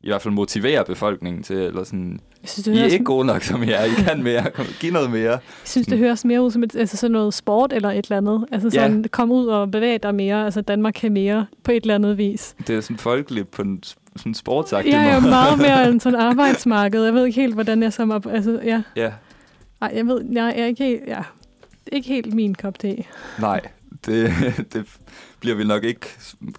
[0.02, 3.26] i hvert fald motivere befolkningen til, eller sådan, Jeg synes, det I er ikke gode
[3.26, 3.84] nok, som I er.
[3.84, 4.50] I kan mere.
[4.54, 5.30] Kom, giv noget mere.
[5.30, 8.16] jeg synes, det høres mere ud som et, altså sådan noget sport eller et eller
[8.16, 8.44] andet.
[8.52, 8.86] Altså Ja.
[8.86, 10.44] sådan, kom ud og bevæg dig mere.
[10.44, 12.54] Altså Danmark kan mere på et eller andet vis.
[12.66, 13.82] Det er sådan folkeligt på en
[14.16, 15.30] sådan sportsagtig Jeg er måde.
[15.30, 17.04] meget mere end sådan arbejdsmarked.
[17.04, 18.26] Jeg ved ikke helt, hvordan jeg som op...
[18.26, 18.82] Altså, ja.
[18.96, 19.12] Ja,
[19.82, 21.02] Ej, jeg ved, jeg er ikke helt...
[21.06, 21.22] Ja.
[21.92, 23.04] Ikke helt min kop te.
[23.38, 23.60] nej.
[24.06, 24.30] Det,
[24.72, 24.84] det
[25.40, 26.06] bliver vi nok ikke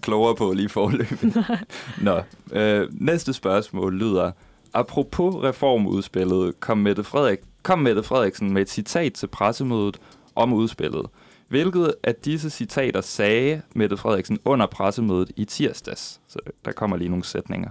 [0.02, 1.45] klogere på lige forløbet.
[2.02, 2.22] Nå,
[2.52, 4.32] øh, næste spørgsmål lyder,
[4.74, 9.97] apropos reformudspillet, kom Mette, Frederik, kom Mette Frederiksen med et citat til pressemødet
[10.36, 11.06] om udspillet.
[11.52, 16.22] Hvilket af disse citater sagde Mette Frederiksen under pressemødet i tirsdags?
[16.28, 17.70] Så der kommer lige nogle sætninger.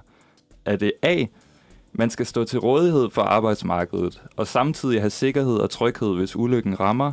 [0.65, 1.25] Er det A,
[1.93, 6.81] man skal stå til rådighed for arbejdsmarkedet, og samtidig have sikkerhed og tryghed, hvis ulykken
[6.81, 7.13] rammer.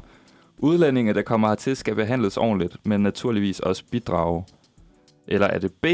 [0.58, 4.46] Udlændinge, der kommer hertil, skal behandles ordentligt, men naturligvis også bidrage.
[5.28, 5.86] Eller er det B,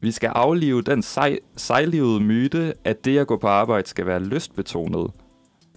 [0.00, 4.20] vi skal aflive den sej, sejlivede myte, at det at gå på arbejde skal være
[4.20, 5.10] lystbetonet.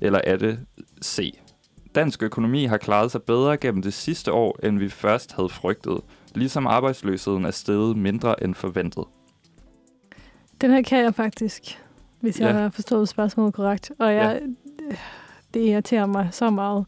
[0.01, 0.59] Eller er det
[1.03, 1.33] C,
[1.97, 5.99] dansk økonomi har klaret sig bedre gennem det sidste år, end vi først havde frygtet,
[6.35, 9.03] ligesom arbejdsløsheden er steget mindre end forventet.
[10.61, 11.83] Den her kan jeg faktisk,
[12.19, 12.57] hvis jeg Ja.
[12.61, 13.91] har forstået spørgsmålet korrekt.
[13.99, 14.41] Og jeg,
[15.53, 16.85] det irriterer mig så meget.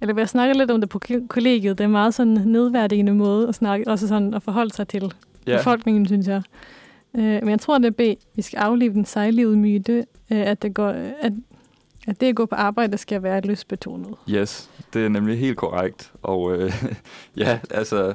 [0.00, 1.78] Eller jeg snakker lidt om det på ko- kollegiet.
[1.78, 5.12] Det er meget sådan nedværdigende måde at snakke, også sådan at forholde sig til
[5.46, 5.56] ja.
[5.56, 6.42] befolkningen, synes jeg.
[7.16, 8.20] Øh, men jeg tror, det er B.
[8.36, 9.98] Vi skal aflive den sejlivede myte,
[10.30, 10.88] øh, at, det går,
[11.20, 11.32] at,
[12.06, 14.14] at det at gå på arbejde skal være lystbetonet.
[14.30, 16.12] Yes, det er nemlig helt korrekt.
[16.22, 16.72] Og øh,
[17.36, 18.12] ja, altså,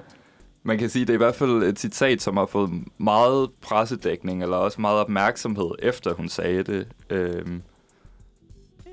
[0.63, 4.43] man kan sige, det er i hvert fald et citat, som har fået meget pressedækning,
[4.43, 6.87] eller også meget opmærksomhed, efter hun sagde det.
[7.09, 7.61] Øhm,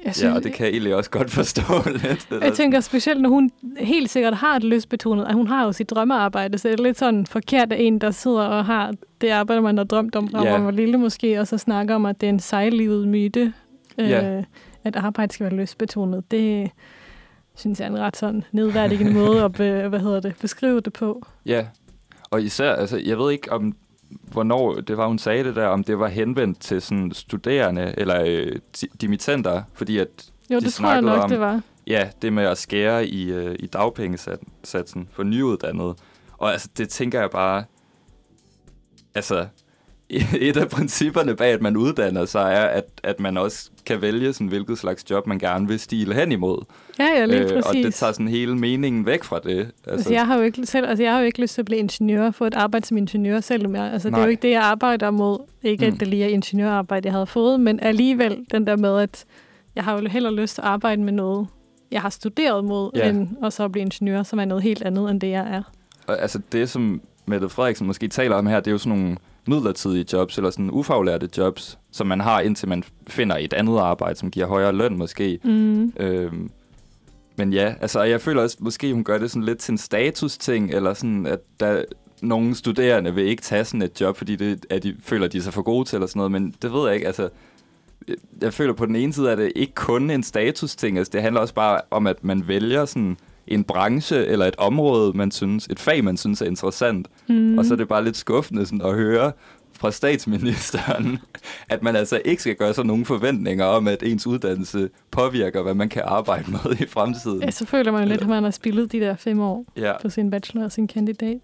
[0.05, 1.63] Jeg, ja, og det kan jeg egentlig også godt forstå
[2.03, 2.29] lidt.
[2.43, 5.91] Jeg tænker specielt, når hun helt sikkert har et lystbetonet, at hun har jo sit
[5.91, 9.63] drømmearbejde, så det er lidt sådan forkert af en, der sidder og har det arbejde,
[9.63, 10.53] man har drømt om, fra Ja.
[10.53, 13.53] man var lille måske, og så snakker om, at det er en sejlivet myte,
[13.99, 14.37] Ja.
[14.39, 14.45] øh,
[14.87, 16.31] at arbejde skal være lystbetonet.
[16.31, 16.71] Det
[17.55, 20.93] synes jeg er en ret sådan nedværdigende måde at be, hvad hedder det, beskrive det
[20.93, 21.27] på.
[21.47, 21.67] Ja,
[22.31, 23.77] og især, altså, jeg ved ikke om,
[24.33, 28.23] hvornår det var, hun sagde det der, om det var henvendt til sådan studerende eller
[28.27, 30.09] øh, di- dimittenter, fordi at
[30.51, 31.61] Jo, De det tror jeg nok, om- det var.
[31.87, 35.95] ja, det med at skære i, øh, i dagpengesatsen for nyuddannede.
[36.39, 37.65] Og altså, det tænker jeg bare,
[39.15, 39.47] altså,
[40.41, 44.33] et af principperne bag, at man uddanner sig, er, at, at man også kan vælge,
[44.33, 46.65] sådan, hvilket slags job man gerne vil stile hen imod.
[46.99, 47.65] Ja, ja, lige Øh, præcis.
[47.67, 49.71] og det tager sådan hele meningen væk fra det.
[49.87, 51.79] Altså, jeg har jo ikke selv, altså, jeg har jo ikke lyst til at blive
[51.79, 53.93] ingeniør, få et arbejde som ingeniør selv mere.
[53.93, 55.39] Altså, det er jo ikke det, jeg arbejder mod.
[55.63, 55.95] Ikke, Mm.
[55.95, 59.25] at det lige er ingeniørarbejde, jeg havde fået, men alligevel den der med, at
[59.77, 61.47] jeg har jo heller lyst til at arbejde med noget,
[61.91, 63.09] jeg har studeret mod, ja.
[63.09, 65.63] end at så blive ingeniør, som er noget helt andet, end det, jeg er.
[66.07, 69.17] Og, altså det, som Mette Frederiksen måske taler om her, det er jo sådan nogle
[69.49, 74.19] midlertidige jobs, eller sådan ufaglærte jobs, som man har, indtil man finder et andet arbejde,
[74.19, 75.39] som giver højere løn måske.
[75.45, 75.93] Mm.
[76.01, 76.51] Øhm,
[77.37, 80.71] men ja, altså jeg føler også, måske hun gør det sådan lidt til en status-ting,
[80.71, 81.85] eller sådan, at der
[82.23, 85.39] nogle studerende vil ikke tage sådan et job, fordi det, at de føler, at de
[85.39, 87.29] er så for gode til, eller sådan noget, men det ved jeg ikke, altså
[88.43, 91.41] jeg- føler på den ene side, at det ikke kun en status-ting, altså det handler
[91.41, 93.17] også bare om, at man vælger sådan
[93.49, 97.59] en branche eller et område, man synes, et fag, man synes er interessant, Mm.
[97.59, 99.33] og så er det bare lidt skuffende sådan, at høre
[99.73, 101.19] fra statsministeren,
[101.69, 105.75] at man altså ikke skal gøre sig nogen forventninger om, at ens uddannelse påvirker, hvad
[105.75, 107.43] man kan arbejde med i fremtiden.
[107.43, 109.93] Ja, så føler man jo lidt, at man har spillet de der fem år Ja,
[110.03, 111.39] på sin bachelor og sin kandidat.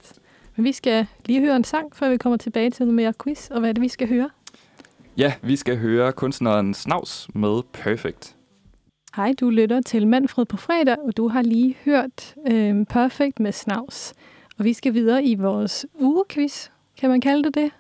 [0.57, 3.48] Men vi skal lige høre en sang, før vi kommer tilbage til noget mere quiz.
[3.50, 4.30] Og hvad er det, vi skal høre?
[5.16, 8.34] ja vi skal høre kunstneren Snavs med Perfect.
[9.17, 13.53] Hej, du lytter til Manfred på fredag, og du har lige hørt øh, Perfect med
[13.53, 14.15] Snavs.
[14.59, 16.69] Og vi skal videre i vores ugequiz.
[16.97, 17.71] Kan man kalde det det?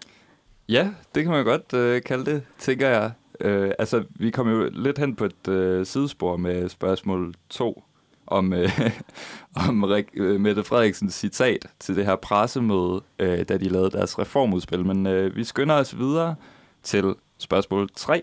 [0.68, 3.12] Ja, det kan man godt øh, kalde det, tænker jeg.
[3.40, 7.82] Øh, altså, vi kom jo lidt hen på et øh, sidespor med spørgsmål 2
[8.26, 8.80] om, øh,
[9.68, 14.18] om Rik- øh, Mette Frederiksens citat til det her pressemøde, øh, da de lavede deres
[14.18, 14.86] reformudspil.
[14.86, 16.34] Men øh, vi skynder os videre
[16.82, 18.22] til spørgsmål 3.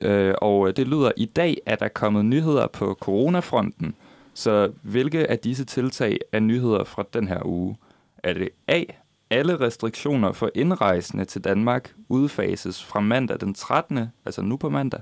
[0.00, 3.94] Øh, og øh, det lyder, i dag er der kommet nyheder på coronafronten.
[4.34, 7.76] Så hvilke af disse tiltag er nyheder fra den her uge?
[8.22, 8.82] Er det A.
[9.30, 15.00] Alle restriktioner for indrejsende til Danmark udfases fra mandag den 13., altså nu på mandag.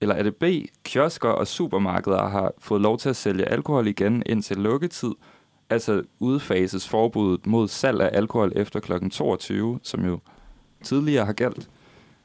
[0.00, 0.44] Eller er det B.
[0.84, 5.10] Kiosker og supermarkeder har fået lov til at sælge alkohol igen indtil lukketid,
[5.70, 9.08] altså udfases forbuddet mod salg af alkohol efter kl.
[9.08, 10.18] 22, som jo
[10.82, 11.70] tidligere har galt.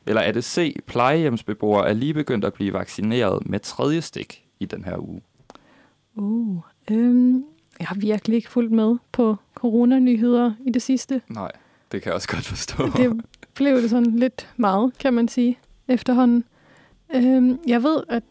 [0.06, 0.76] Eller er det C.
[0.86, 5.22] Plejehjemsbeboere er lige begyndt at blive vaccineret med tredje stik i den her uge.
[6.16, 6.58] Uh,
[6.92, 7.46] øhm,
[7.80, 11.22] jeg har virkelig ikke fulgt med på coronanyheder i det sidste.
[11.30, 11.52] Nej,
[11.92, 12.86] det kan jeg også godt forstå.
[12.98, 16.44] Det blev det sådan lidt meget, kan man sige, efterhånden.
[17.16, 18.24] Øhm, jeg ved, at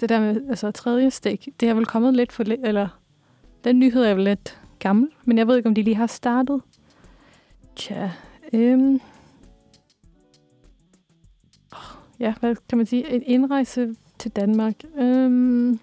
[0.00, 2.88] det der med altså, tredje stik, det er vel kommet lidt for lidt, eller
[3.64, 6.62] den nyhed er vel lidt gammel, men jeg ved ikke, om de lige har startet.
[7.76, 8.10] Tja,
[8.52, 9.00] øhm,
[12.20, 13.10] ja, hvad kan man sige?
[13.14, 14.74] En indrejse til Danmark.
[14.98, 15.80] Øhm,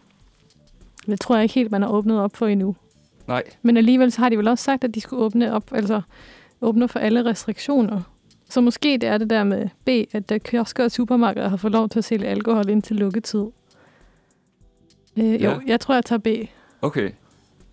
[1.06, 2.76] det tror jeg ikke helt, man har åbnet op for endnu.
[3.28, 6.02] Nej, Men alligevel så har de vel også sagt, at de skulle åbne op, altså
[6.62, 8.02] åbne for alle restriktioner.
[8.50, 11.74] Så måske det er det der med B, at der kiosker og supermarkeder har fået
[11.74, 13.46] lov til at sælge alkohol indtil lukketid.
[15.18, 15.58] Øh, jo, Ja.
[15.68, 16.28] jeg tror, jeg tager B.
[16.82, 17.12] Okay.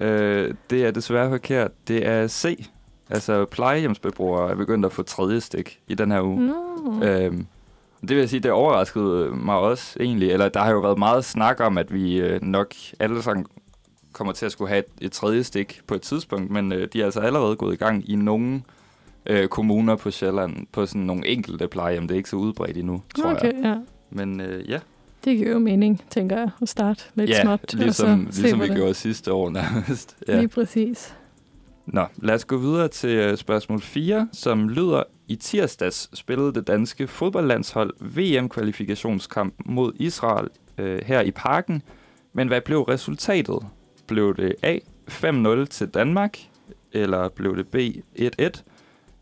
[0.01, 1.89] Øh, det er desværre forkert.
[1.89, 2.69] Det er C.
[3.11, 6.41] Altså plejehjemsbeboere er begyndt at få tredje stik i den her uge.
[6.85, 7.03] Mm.
[7.03, 7.47] Øhm,
[8.01, 10.31] det vil jeg sige, det overraskede mig også egentlig.
[10.31, 13.47] Eller der har jo været meget snak om, at vi øh, nok alle sammen
[14.13, 17.01] kommer til at skulle have et, et tredje stik på et tidspunkt, men øh, de
[17.01, 18.63] er altså allerede gået i gang i nogle
[19.27, 22.09] øh, kommuner på Sjælland, på sådan nogle enkelte plejehjem.
[22.09, 23.61] Det er ikke så udbredt endnu, tror okay, jeg.
[23.65, 23.75] ja.
[24.11, 24.79] Men øh, ja,
[25.25, 27.75] Det giver jo mening, tænker jeg, at starte lidt ja småt.
[27.75, 30.17] ligesom, og så ligesom vi hvordan- gjorde sidste år nærmest.
[30.29, 30.37] Ja.
[30.37, 31.15] Lige præcis.
[31.93, 36.67] Nå, lad os gå videre til øh, spørgsmål 4, som lyder, i tirsdags spillede det
[36.67, 41.83] danske fodboldlandshold VM-kvalifikationskamp mod Israel øh, her i parken.
[42.33, 43.67] Men hvad blev resultatet?
[44.07, 44.79] Blev det A
[45.09, 46.39] 5-0 til Danmark,
[46.93, 47.77] eller blev det B
[48.19, 48.63] 1-1,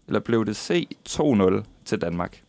[0.07, 2.43] eller blev det C 2-0 til Danmark?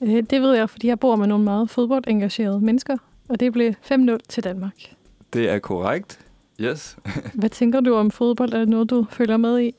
[0.00, 2.96] Øh, det ved jeg, fordi jeg bor med nogle meget fodboldengagerede mennesker,
[3.28, 4.94] og det blev 5-0 til Danmark.
[5.32, 6.27] Det er korrekt.
[6.60, 6.96] Yes.
[7.40, 8.52] Hvad tænker du om fodbold?
[8.52, 9.74] Er det noget, du følger med i?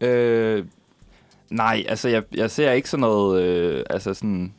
[0.00, 0.64] Øh,
[1.50, 4.54] nej, altså jeg, jeg ser ikke sådan noget, øh, altså sådan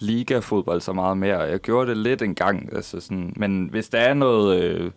[0.00, 1.38] liga-fodbold så meget mere.
[1.38, 4.90] Jeg gjorde det lidt en gang, altså sådan, men hvis der er noget øh,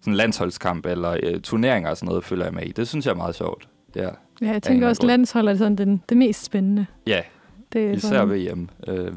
[0.00, 2.72] sådan landsholdskamp eller øh, turneringer og sådan noget, følger jeg med i.
[2.72, 3.68] Det synes jeg er meget sjovt.
[3.96, 4.08] Ja,
[4.40, 6.86] Ja, jeg tænker også, landshold er sådan den, det mest spændende.
[7.06, 7.22] ja
[7.72, 8.68] Det er især sådan, VM.
[8.88, 9.12] Øh,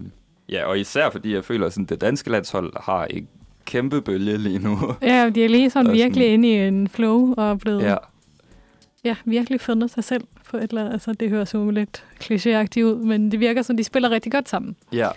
[0.50, 3.28] ja, og især fordi jeg føler, at sådan, det danske landshold har en
[3.66, 4.78] kæmpe bølge lige nu.
[5.02, 7.82] Ja, de er lige sådan Og virkelig sådan- inde i en flow og er blevet
[7.84, 7.96] ja,
[9.04, 9.16] ja.
[9.26, 10.94] virkelig fundet sig selv på et eller andet.
[10.94, 14.50] Altså, det høres jo lidt klichéagtigt ud, men det virker som, de spiller rigtig godt
[14.50, 14.76] sammen.
[14.94, 15.10] ja,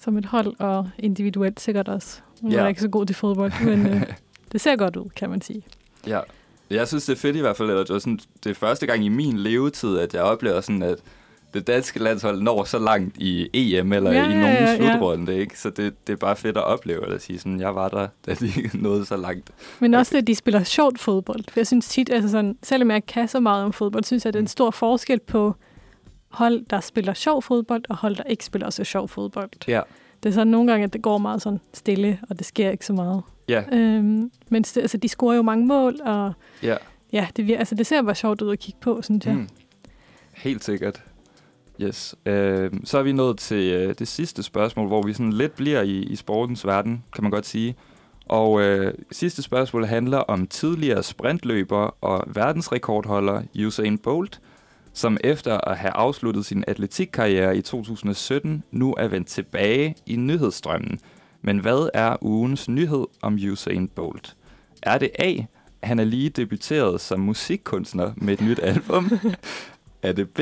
[0.00, 2.20] Som et hold og individuelt sikkert også.
[2.40, 2.58] Nu Ja.
[2.62, 4.02] er ikke så god til fodbold, men øh,
[4.52, 5.62] det ser godt ud, kan man sige.
[6.06, 6.20] Ja.
[6.70, 8.86] Jeg synes, det er fedt i hvert fald, at det, var sådan, det er første
[8.86, 10.96] gang i min levetid, at jeg oplever sådan, at
[11.54, 14.70] det danske landshold når så langt i EM eller Ja, ja, i ja, nogen ja,
[14.70, 14.76] ja.
[14.76, 15.58] slutrunde, ikke?
[15.58, 18.34] Så det, det er bare fedt at opleve, at sige sådan, jeg var der, da
[18.34, 19.50] de nåede så langt.
[19.80, 21.44] Men også det, at de spiller sjovt fodbold.
[21.52, 24.30] For jeg synes tit, altså sådan, selvom jeg kan så meget om fodbold, synes jeg,
[24.30, 25.54] at det er en stor forskel på
[26.28, 29.50] hold, der spiller sjov fodbold, og hold, der ikke spiller så sjov fodbold.
[29.68, 29.80] Ja.
[30.22, 32.86] Det er sådan nogle gange, at det går meget sådan stille, og det sker ikke
[32.86, 33.22] så meget.
[33.48, 36.32] Ja, Øhm, men altså, de scorer jo mange mål, og
[36.62, 36.76] ja.
[37.12, 39.34] ja, det, altså, det ser bare sjovt ud at kigge på, synes jeg.
[39.34, 39.48] Mm.
[40.34, 41.02] Helt sikkert.
[41.82, 42.14] Yes.
[42.26, 45.82] Øh, så er vi nået til øh, det sidste spørgsmål, hvor vi sådan lidt bliver
[45.82, 47.76] i, i sportens verden, kan man godt sige.
[48.28, 54.40] Og øh, sidste spørgsmål handler om tidligere sprintløber og verdensrekordholder Usain Bolt,
[54.92, 60.98] som efter at have afsluttet sin atletikkarriere i 2017, nu er vendt tilbage i nyhedsstrømmen.
[61.42, 64.36] Men hvad er ugens nyhed om Usain Bolt?
[64.82, 65.34] Er det A,
[65.82, 69.10] han er lige debuteret som musikkunstner med et nyt album?
[70.02, 70.40] er det B,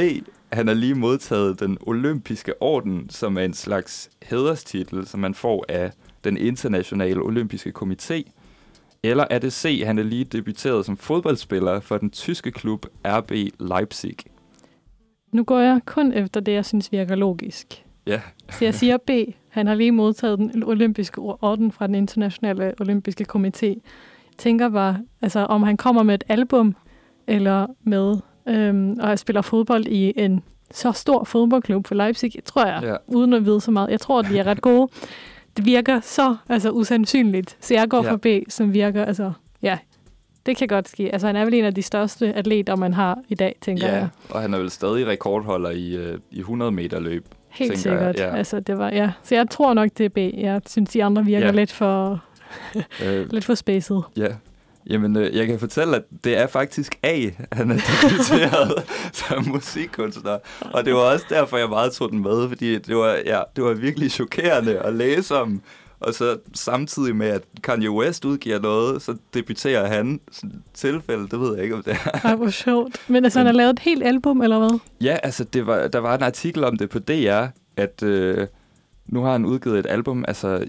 [0.53, 5.64] han har lige modtaget den olympiske orden, som er en slags hæderstitel, som man får
[5.68, 5.92] af
[6.24, 8.22] den internationale olympiske komité?
[9.03, 13.32] Eller er det C, han er lige debuteret som fodboldspiller for den tyske klub RB
[13.61, 14.16] Leipzig?
[15.32, 17.84] Nu går jeg kun efter det, jeg synes virker logisk.
[18.07, 18.20] Ja,
[18.51, 19.11] Så jeg siger B.
[19.49, 23.66] Han har lige modtaget den olympiske orden fra den internationale olympiske komité.
[23.66, 26.76] Jeg tænker bare, altså om han kommer med et album,
[27.26, 28.16] eller med
[28.49, 32.97] øhm, og jeg spiller fodbold i en så stor fodboldklub for Leipzig, tror jeg, Ja.
[33.07, 33.90] uden at vide så meget.
[33.90, 34.88] Jeg tror, de er ret gode.
[35.57, 38.12] Det virker så altså, usandsynligt, så jeg går Ja.
[38.12, 39.32] for B, som virker, altså,
[39.62, 39.78] ja,
[40.47, 41.12] det kan godt ske.
[41.12, 44.09] Altså, han er vel en af de største atleter, man har i dag, tænker jeg.
[44.30, 44.34] ja.
[44.34, 47.24] og han er vel stadig rekordholder i, øh, i 100 meter løb.
[47.49, 48.32] Helt tænker jeg, sikkert.
[48.32, 48.36] ja.
[48.38, 49.11] Altså, det var, ja.
[49.22, 50.18] Så jeg tror nok, det er B.
[50.38, 51.53] Jeg synes, de andre virker Ja.
[51.53, 52.22] lidt for,
[53.05, 54.03] Øh, lidt for spacet.
[54.16, 54.26] Ja.
[54.91, 58.84] Jamen, øh, jeg kan fortælle, at det er faktisk A, han er debuteret
[59.18, 60.39] som musikkunstner.
[60.61, 63.64] Og det var også derfor, jeg meget tog den med, fordi det var, ja, det
[63.64, 65.62] var virkelig chokerende at læse om.
[66.01, 70.20] Og så samtidig med, at Kanye West udgiver noget, så debuterer han.
[70.32, 72.11] Sådan tilfælde, det ved jeg ikke, om det er.
[72.24, 73.01] Ej, hvor sjovt.
[73.09, 74.78] Men altså, han har lavet et helt album, eller hvad?
[75.01, 78.47] Ja, altså, det var, der var en artikel om det på DR, at øh,
[79.07, 80.24] nu har han udgivet et album.
[80.28, 80.64] Altså,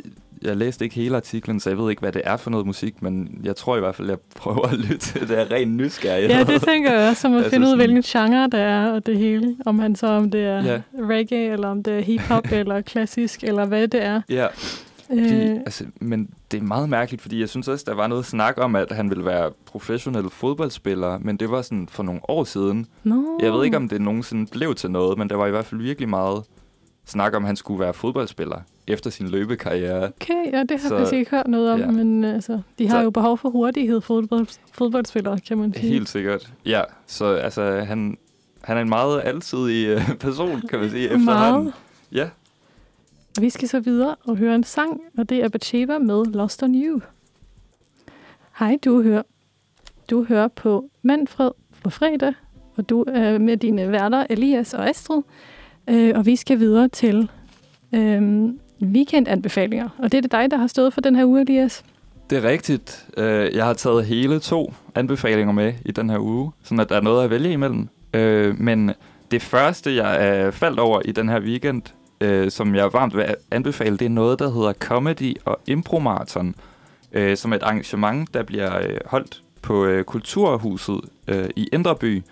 [0.48, 3.02] jeg læste ikke hele artiklen, så jeg ved ikke, hvad det er for noget musik,
[3.02, 6.30] men jeg tror i hvert fald, jeg prøver at lytte til det er ren nysgerrighed.
[6.38, 8.92] Ja, det tænker jeg også, som at Altså finde ud af, hvilken genre det er,
[8.92, 9.56] og det hele.
[9.66, 10.82] Om han så, om det er Ja.
[11.00, 14.22] reggae, eller om det er hiphop, eller klassisk, eller hvad det er.
[14.30, 14.48] Ja,
[15.08, 18.26] fordi, Øh, altså, men det er meget mærkeligt, fordi jeg synes også, der var noget
[18.26, 22.44] snak om, at han ville være professionel fodboldspiller, men det var sådan for nogle år
[22.44, 22.86] siden.
[23.04, 23.24] no.
[23.42, 25.82] Jeg ved ikke, om det nogensinde blev til noget, men der var i hvert fald
[25.82, 26.44] virkelig meget
[27.06, 28.58] snak om, at han skulle være fodboldspiller
[28.88, 30.04] efter sin løbekarriere.
[30.22, 31.92] Okay, ja, det har Så- jeg faktisk ikke hørt noget om, ja.
[31.92, 35.88] men altså, de har Så- jo behov for hurtighed, fodbold, fodboldspillere, kan man sige.
[35.90, 36.54] Helt sikkert.
[36.66, 38.18] Ja, så altså, han,
[38.62, 41.64] han er en meget alsidig øh, person, kan man sige, efterhånden.
[41.64, 41.74] Meget.
[42.12, 42.30] Ja,
[43.38, 46.64] Og vi skal så videre og høre en sang, og det er Batsheva med Lost
[46.64, 47.00] on You.
[48.60, 49.22] Hej, du hører,
[50.10, 51.52] du hører på Manfred
[51.84, 52.34] på fredag,
[52.76, 55.22] og du er med dine værter Elias og Astrid.
[55.90, 57.30] Øh, og vi skal videre til
[57.96, 58.50] øh,
[58.82, 59.90] weekendanbefalinger.
[59.98, 61.84] Og det er det dig, der har stået for den her uge, Elias.
[62.30, 63.06] det er rigtigt.
[63.18, 66.96] Øh, Jeg har taget hele to anbefalinger med i den her uge, sådan at der
[66.96, 67.90] er noget at vælge imellem.
[68.14, 68.92] Øh, Men
[69.32, 71.82] det første, jeg er faldt over i den her weekend,
[72.22, 76.56] øh, som jeg varmt vil anbefale, det er noget, der hedder Comedy og Impromarathon,
[77.12, 81.02] øh, som er et arrangement, der bliver øh, holdt på Kulturhuset
[81.56, 82.24] i Indreby.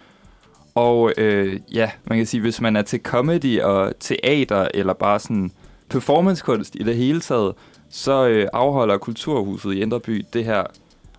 [0.76, 5.20] Og øh, ja, man kan sige, hvis man er til comedy og teater, eller bare
[5.20, 5.52] sådan
[5.90, 7.54] performancekunst i det hele taget,
[7.90, 10.64] så øh, afholder Kulturhuset i Indreby det her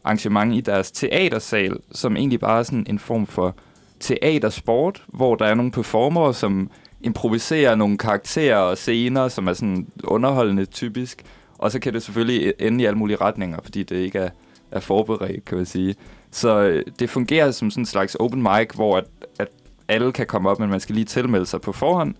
[0.04, 3.56] arrangement i deres teatersal, som egentlig bare er sådan en form for
[4.00, 9.86] teatersport, hvor der er nogle performere, som improviserer nogle karakterer og scener, som er sådan
[10.04, 11.22] underholdende typisk.
[11.58, 14.30] Og så kan det selvfølgelig e-, ende i alle mulige retninger, fordi det ikke er,
[14.70, 15.94] er forberedt, kan man sige.
[16.30, 19.04] Så øh, det fungerer som sådan en slags open mic, hvor at,
[19.38, 19.48] at
[19.88, 22.14] alle kan komme op, men man skal lige tilmelde sig på forhånd.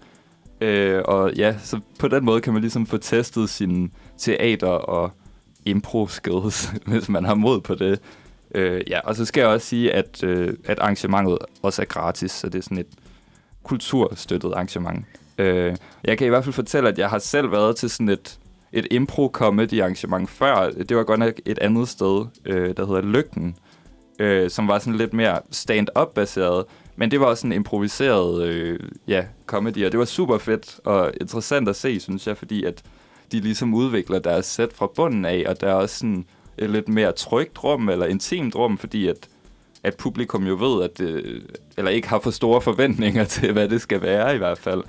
[0.61, 5.11] Øh, og ja, så på den måde kan man ligesom få testet sin teater- og
[5.65, 8.01] impro-skills, hvis man har mod på det.
[8.55, 12.31] Øh, ja, og så skal jeg også sige, at, øh, at arrangementet også er gratis,
[12.31, 12.87] så det er sådan et
[13.63, 15.05] kulturstøttet arrangement.
[15.39, 18.39] Øh, jeg kan i hvert fald fortælle, at jeg har selv været til sådan et,
[18.73, 20.71] et impro-comedy arrangement før.
[20.71, 23.57] Det var godt nok et andet sted, øh, der hedder Lygten,
[24.19, 26.65] øh, som var sådan lidt mere stand-up baseret.
[26.97, 28.79] Men det var også en improviseret øh,
[29.09, 32.83] ja, comedy, og det var super fedt og interessant at se, synes jeg, fordi at
[33.33, 36.25] de ligesom udvikler deres sæt fra bunden af, og der er også sådan
[36.59, 39.29] et lidt mere trygt rum, eller intimt rum, fordi at,
[39.83, 41.43] at publikum jo ved, at det,
[41.77, 44.83] eller ikke har for store forventninger til, hvad det skal være i hvert fald.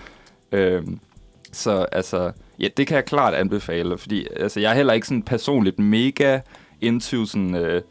[0.51, 0.99] Øhm,
[1.51, 5.23] så altså, ja, det kan jeg klart anbefale, fordi altså, jeg er heller ikke sådan
[5.23, 6.39] personligt mega
[6.81, 7.81] into sådan, øh,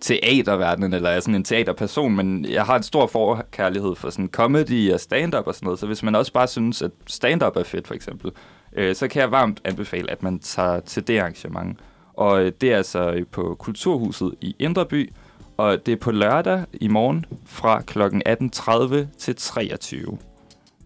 [0.00, 4.92] teaterverdenen, eller er sådan en teaterperson, men jeg har en stor forkærlighed for sådan comedy
[4.92, 7.86] og stand-up og sådan noget, så hvis man også bare synes, at stand-up er fedt,
[7.86, 8.32] for eksempel,
[8.72, 11.78] øh, så kan jeg varmt anbefale, at man tager til det arrangement.
[12.14, 15.12] Og øh, det er altså øh, på Kulturhuset i Indreby,
[15.56, 18.02] og det er på lørdag i morgen fra kl.
[18.02, 20.18] 18.30 til 23.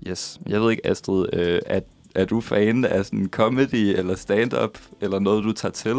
[0.08, 0.40] Yes.
[0.46, 1.80] Jeg ved ikke, Astrid, øh, er,
[2.14, 5.96] er du fan af sådan comedy eller stand-up, eller noget, du tager til?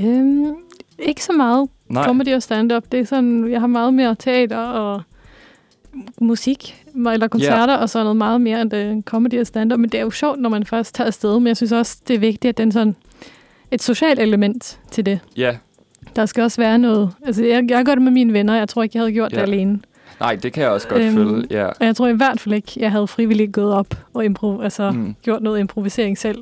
[0.00, 0.54] Øhm,
[0.98, 2.04] ikke så meget Nej.
[2.06, 2.84] comedy og stand-up.
[2.92, 5.02] Det er sådan, jeg har meget mere teater og
[6.20, 9.80] musik, eller koncerter, og så noget meget mere end uh, comedy og stand-up.
[9.80, 11.38] Men det er jo sjovt, når man først tager afsted.
[11.40, 12.96] Men jeg synes også, det er vigtigt, at den sådan
[13.70, 15.20] et socialt element til det.
[15.36, 15.56] Ja.
[16.16, 17.10] Der skal også være noget...
[17.26, 18.54] Altså, jeg, jeg gør det med mine venner.
[18.54, 19.36] Jeg tror ikke, jeg havde gjort Ja.
[19.36, 19.80] det alene.
[20.20, 21.46] Nej, det kan jeg også godt Øhm, følge.
[21.50, 21.66] Ja.
[21.66, 24.90] Og jeg tror i hvert fald ikke, jeg havde frivilligt gået op og impro, altså,
[24.90, 25.14] mm.
[25.22, 26.38] gjort noget improvisering selv.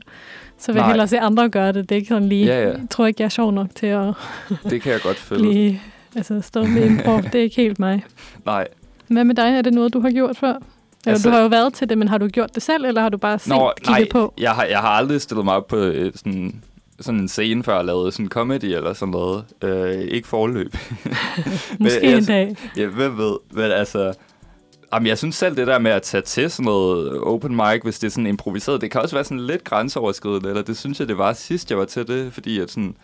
[0.63, 0.91] Så vil jeg Nej.
[0.93, 1.89] hellere se andre gøre det.
[1.89, 2.47] Det er ikke sådan lige...
[2.47, 2.69] Ja, ja.
[2.69, 4.13] Jeg tror ikke, jeg er sjov nok til at
[4.71, 5.43] Det kan jeg godt følge.
[5.43, 5.79] blive...
[6.17, 7.17] Altså, stå med impro.
[7.17, 8.05] det er ikke helt mig.
[8.47, 8.69] Nej.
[9.09, 9.45] Hvad med dig?
[9.57, 10.49] Er det noget, du har gjort før?
[10.53, 10.61] Eller
[11.07, 13.09] Altså- du har jo været til det, men har du gjort det selv, eller har
[13.09, 14.35] du bare set, Nå, kigget nej, på?
[14.39, 16.63] Jeg har, jeg har aldrig stillet mig op på øh, sådan,
[17.01, 19.45] sådan en scene før og lavet sådan comedy eller sådan noget.
[19.63, 20.77] Øh, ikke forløb.
[21.79, 22.57] Måske jeg- en dag.
[22.77, 23.37] Ja, hvem ved.
[23.53, 24.13] Men altså...
[24.93, 27.99] Jamen, jeg synes selv, det der med at tage til sådan noget open mic, hvis
[27.99, 31.09] det er sådan improviseret, det kan også være sådan lidt grænseoverskridende, eller det synes jeg,
[31.09, 32.97] det var sidst, jeg var til det, fordi at sådan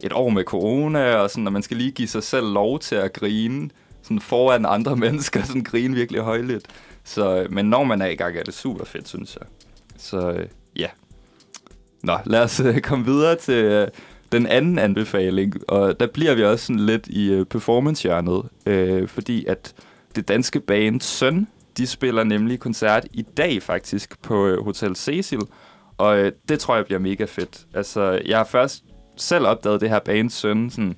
[0.00, 2.94] et år med corona, og sådan, at man skal lige give sig selv lov til
[2.94, 3.70] at grine,
[4.02, 6.66] sådan foran andre mennesker, sådan grine virkelig højligt.
[7.04, 9.48] Så, øh, men når man er i gang, er det super fedt, synes jeg.
[9.96, 10.46] Så øh,
[10.76, 10.88] ja.
[12.02, 13.88] Nå, lad os øh, komme videre til øh,
[14.32, 19.44] den anden anbefaling, og der bliver vi også sådan lidt i øh, performance-hjørnet, øh, fordi
[19.44, 19.74] at
[20.16, 21.46] det danske band Søn,
[21.76, 25.40] de spiller nemlig koncert i dag faktisk på øh, Hotel Cecil,
[25.98, 27.66] og øh, det tror jeg bliver mega fedt.
[27.74, 28.84] Altså, jeg har først
[29.16, 30.96] selv opdaget det her band Søn sådan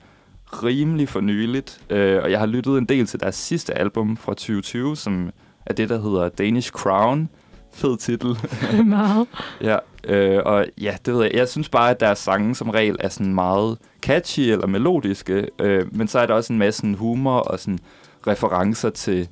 [0.52, 4.32] rimelig for nyligt, øh, og jeg har lyttet en del til deres sidste album fra
[4.32, 5.30] 2020, som
[5.66, 7.28] er det, der hedder Danish Crown.
[7.74, 8.36] Fed titel.
[8.84, 9.28] Meget.
[9.60, 11.34] Ja, øh, og ja, det ved jeg.
[11.34, 15.96] Jeg synes bare, at deres sange som regel er sådan meget catchy eller melodiske, øh,
[15.96, 17.78] men så er der også en masse sådan humor og sådan
[18.27, 19.29] referencer til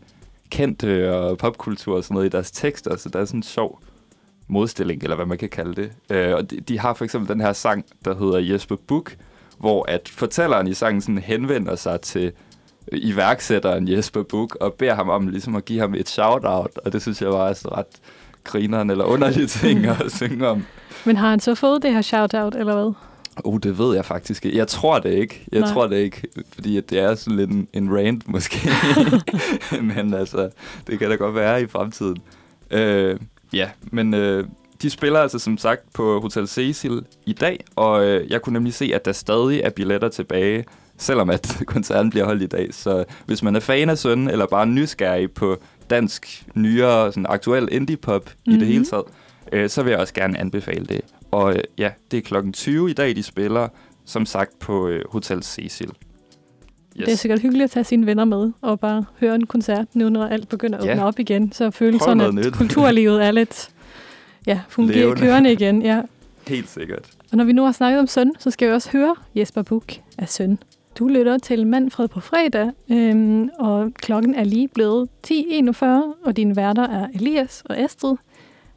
[0.50, 3.80] kendte og popkultur og sådan noget i deres tekster, så der er sådan en sjov
[4.48, 5.92] modstilling, eller hvad man kan kalde det.
[6.10, 9.16] Øh, og de, de har for eksempel den her sang, der hedder Jesper Buch,
[9.58, 12.32] hvor at fortælleren i sangen sådan henvender sig til
[12.92, 17.02] iværksætteren Jesper Buch og beder ham om ligesom at give ham et shout-out, og det
[17.02, 18.00] synes jeg var altså ret
[18.44, 20.64] grineren eller underlige ting at synge om.
[21.04, 22.92] Men har han så fået det her shout-out, eller hvad?
[23.44, 24.58] Uh, det ved jeg faktisk ikke.
[24.58, 25.44] Jeg tror det ikke.
[25.52, 25.72] Jeg Nej.
[25.72, 26.22] tror det ikke,
[26.52, 28.68] fordi det er sådan lidt en, en rant måske.
[29.94, 30.50] men altså,
[30.86, 32.16] det kan da godt være i fremtiden.
[32.70, 33.20] Øh,
[33.52, 34.44] ja, men øh,
[34.82, 38.74] de spiller altså som sagt på Hotel Cecil i dag, og øh, jeg kunne nemlig
[38.74, 40.64] se, at der stadig er billetter tilbage,
[40.98, 42.68] selvom at koncerten bliver holdt i dag.
[42.74, 45.56] Så hvis man er fan af Søn, eller bare nysgerrig på
[45.90, 48.52] dansk, nyere, sådan aktuel indie-pop mm-hmm.
[48.52, 48.72] i det Mhm.
[48.72, 49.04] hele taget,
[49.52, 51.00] øh, så vil jeg også gerne anbefale det.
[51.30, 53.68] Og øh, ja, det er klokken 20 i dag, de spiller,
[54.04, 55.86] som sagt, på øh, Hotel Cecil.
[55.86, 57.04] Yes.
[57.06, 60.08] Det er sikkert hyggeligt at tage sine venner med og bare høre en koncert, nu
[60.08, 60.92] når alt begynder at Ja.
[60.92, 61.52] åbne op igen.
[61.52, 62.52] Så føle Prøv sådan, at nyt.
[62.54, 63.68] kulturlivet er lidt
[64.46, 65.22] ja, fungerer Levende.
[65.22, 65.82] kørende igen.
[65.82, 66.02] Ja.
[66.48, 67.10] Helt sikkert.
[67.30, 70.00] Og når vi nu har snakket om søn, så skal vi også høre Jesper Buch
[70.18, 70.58] af søn.
[70.98, 75.84] Du lytter til Manfred på fredag, øhm, og klokken er lige blevet 10.41,
[76.24, 78.16] og dine værter er Elias og Astrid.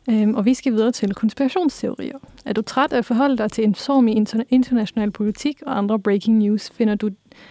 [0.10, 2.18] Øhm, og vi skal videre til konspirationsteorier.
[2.46, 6.00] Er du træt af at forholde dig til en form i international politik og andre
[6.00, 6.70] breaking news?
[6.70, 7.10] Finder du,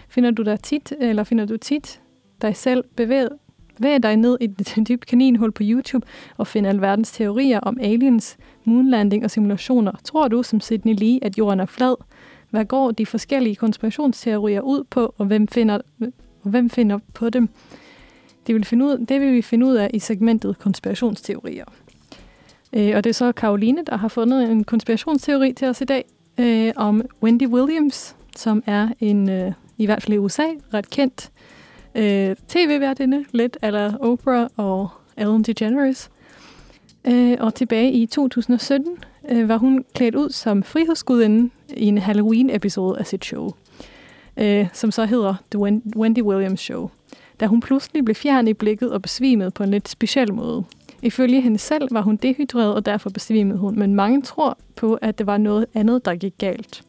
[0.09, 2.01] finder du dig tit, eller finder du tit
[2.41, 3.29] dig selv bevæget
[3.75, 6.07] Bevæg dig ned i et dybt kaninhul på YouTube
[6.37, 9.91] og find alverdens teorier om aliens, moonlanding og simulationer.
[10.03, 11.95] Tror du, som Sidney Lee, at jorden er flad?
[12.49, 15.79] Hvad går de forskellige konspirationsteorier ud på, og hvem finder,
[16.41, 17.49] og hvem finder på dem?
[18.47, 21.65] Det vil, finde ud, det vil vi finde ud af i segmentet konspirationsteorier.
[22.73, 26.05] Øh, og det er så Karoline, der har fundet en konspirationsteori til os i dag
[26.37, 31.31] øh, om Wendy Williams, som er en, øh, i hvert fald i USA, ret kendt
[31.95, 36.09] øh, tv-værtinde, lidt eller Oprah og Ellen DeGeneres.
[37.07, 38.97] Øh, og tilbage i 2017
[39.29, 43.51] øh, var hun klædt ud som frihedsgudinde i en Halloween-episode af sit show,
[44.37, 45.59] øh, som så hedder The
[45.95, 46.89] Wendy Williams Show,
[47.39, 50.63] da hun pludselig blev fjern i blikket og besvimede på en lidt speciel måde.
[51.03, 55.17] Ifølge hende selv var hun dehydreret, og derfor besvimede hun, men mange tror på, at
[55.17, 56.83] det var noget andet, der gik galt.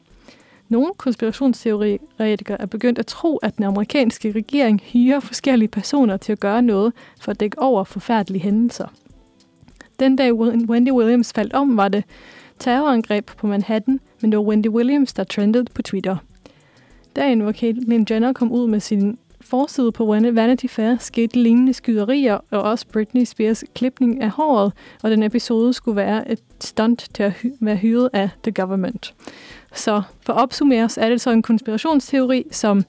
[0.69, 6.41] Nogle konspirationsteoretikere er begyndt at tro, at den amerikanske regering hyrer forskellige personer til at
[6.41, 8.87] gøre noget for at dække over forfærdelige hændelser.
[10.01, 12.05] Den dag Wendy Williams faldt om, var det
[12.59, 16.17] terrorangreb på Manhattan, men det var Wendy Williams, der trendede på Twitter.
[17.17, 22.39] Dagen, hvor Caitlyn Jenner kom ud med sin forside på Vanity Fair, skete lignende skyderier,
[22.51, 24.73] og også Britney Spears klipning af håret,
[25.03, 29.15] og den episode skulle være et stunt til at hy- være hyret af The Government.
[29.75, 32.85] Så for at opsummere, så er det så en konspirationsteori, som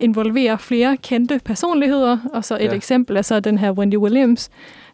[0.00, 2.72] involverer flere kendte personligheder, og så et Ja.
[2.74, 4.50] eksempel er så den her Wendy Williams,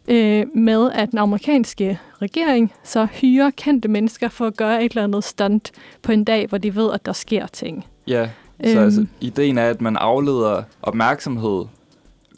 [0.07, 5.03] øh, med at den amerikanske regering så hyrer kendte mennesker for at gøre et eller
[5.03, 5.71] andet stunt
[6.01, 7.85] på en dag, hvor de ved, at der sker ting.
[8.07, 8.29] Ja,
[8.63, 8.77] så Øhm.
[8.83, 11.65] altså, ideen er, at man afleder opmærksomhed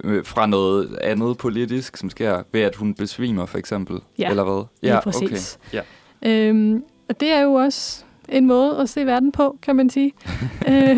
[0.03, 3.99] øh, fra noget andet politisk, som sker ved, at hun besvimer, for eksempel.
[4.19, 4.64] Ja, Eller hvad?
[4.84, 5.60] Ja, præcis.
[5.68, 5.77] okay.
[6.23, 6.48] Ja.
[6.49, 10.13] Øhm, og det er jo også en måde at se verden på, kan man sige.
[10.67, 10.97] øh,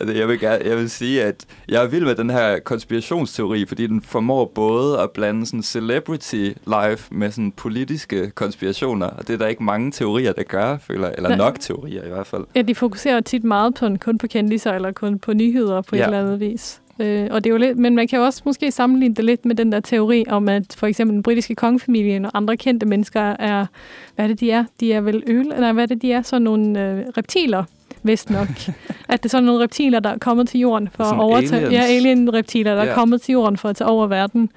[0.00, 3.66] Altså, jeg, vil gerne, jeg vil sige, at jeg er vild med den her konspirationsteori,
[3.66, 9.34] fordi den formår både at blande sådan celebrity life med sådan politiske konspirationer, og det
[9.34, 11.08] er der ikke mange teorier, der gør, føler.
[11.08, 11.38] Eller Nej.
[11.38, 12.44] nok teorier i hvert fald.
[12.54, 15.96] ja, de fokuserer tit meget på, kun på kendiser eller kun på nyheder på.
[15.96, 16.02] Ja.
[16.02, 16.80] et eller andet vis.
[17.00, 19.44] Øh, og det er jo lidt, men man kan jo også måske sammenligne det lidt
[19.46, 23.20] med den der teori om, at for eksempel den britiske kongefamilie og andre kendte mennesker
[23.20, 23.66] er,
[24.14, 24.64] hvad er det, de er?
[24.80, 26.22] De er vel øl, eller hvad er det, de er?
[26.22, 27.64] Sådan nogle øh, reptiler,
[28.02, 28.48] vist nok.
[29.08, 31.66] at det er sådan nogle reptiler, der er kommet til jorden for Sådan at overtage...
[31.66, 31.72] aliens.
[31.72, 32.90] Ja, alien-reptiler, der Ja.
[32.90, 34.50] er kommet til jorden for at tage over verden.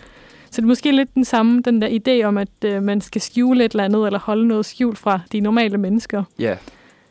[0.51, 3.21] Så det er måske lidt den samme, den der idé om, at øh, man skal
[3.21, 6.23] skjule et eller andet, eller holde noget skjult fra de normale mennesker.
[6.39, 6.55] Ja,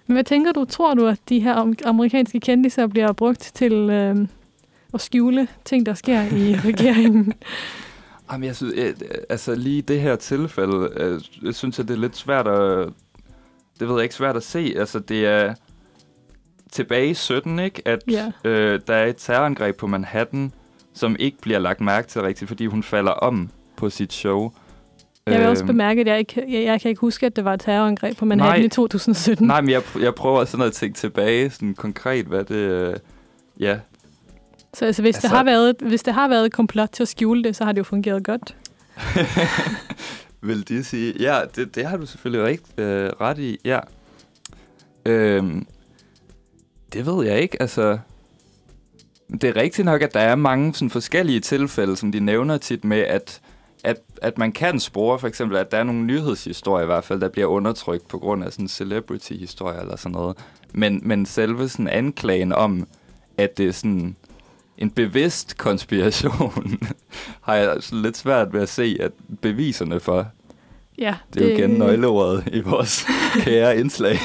[0.06, 0.64] Men hvad tænker du?
[0.64, 4.16] Tror du, at de her am- amerikanske kendiser bliver brugt til øh,
[4.94, 7.32] at skjule ting, der sker i regeringen?
[8.32, 8.94] Jamen, jeg synes, øh,
[9.28, 12.88] altså lige i det her tilfælde, øh, jeg synes jeg, det er lidt svært at,
[13.80, 14.74] det ved jeg ikke, svært at se.
[14.76, 15.54] Altså, det er
[16.72, 17.82] tilbage i 17, ikke?
[17.84, 18.32] At Ja.
[18.44, 20.52] øh, der er et terrorangreb på Manhattan,
[20.94, 24.52] som ikke bliver lagt mærke til rigtigt, fordi hun falder om på sit show.
[25.26, 27.44] Jeg vil også Øhm, bemærke, at jeg, ikke, jeg, jeg kan ikke huske, at det
[27.44, 28.66] var et terrorangreb på Manhattan Nej.
[28.66, 29.46] i 2017.
[29.46, 32.54] Nej, men jeg, jeg prøver sådan at tænke tilbage, sådan konkret, hvad det...
[32.56, 32.96] Øh,
[33.60, 33.78] ja,
[34.74, 37.08] Så altså, hvis, altså, det har været, hvis det har været et komplot til at
[37.08, 38.56] skjule det, så har det jo fungeret godt.
[40.42, 41.14] vil de sige.
[41.20, 43.78] Ja, det, det har du selvfølgelig rigt, øh, ret i, ja.
[45.06, 45.66] Øhm,
[46.92, 47.98] det ved jeg ikke, altså...
[49.32, 52.84] Det er rigtigt nok, at der er mange sådan forskellige tilfælde, som de nævner tit
[52.84, 53.40] med, at,
[53.84, 57.20] at, at man kan spore, for eksempel, at der er nogle nyhedshistorier i hvert fald,
[57.20, 60.36] der bliver undertrykt på grund af sådan celebrity-historier eller sådan noget.
[60.72, 62.86] Men, men selve sådan anklagen om,
[63.38, 64.16] at det er sådan
[64.78, 66.80] en bevidst konspiration,
[67.46, 70.26] har jeg sådan lidt svært ved at se, at beviserne for,
[70.98, 73.06] Ja, det er jo igen nøgleordet i vores
[73.44, 74.16] kære indslag.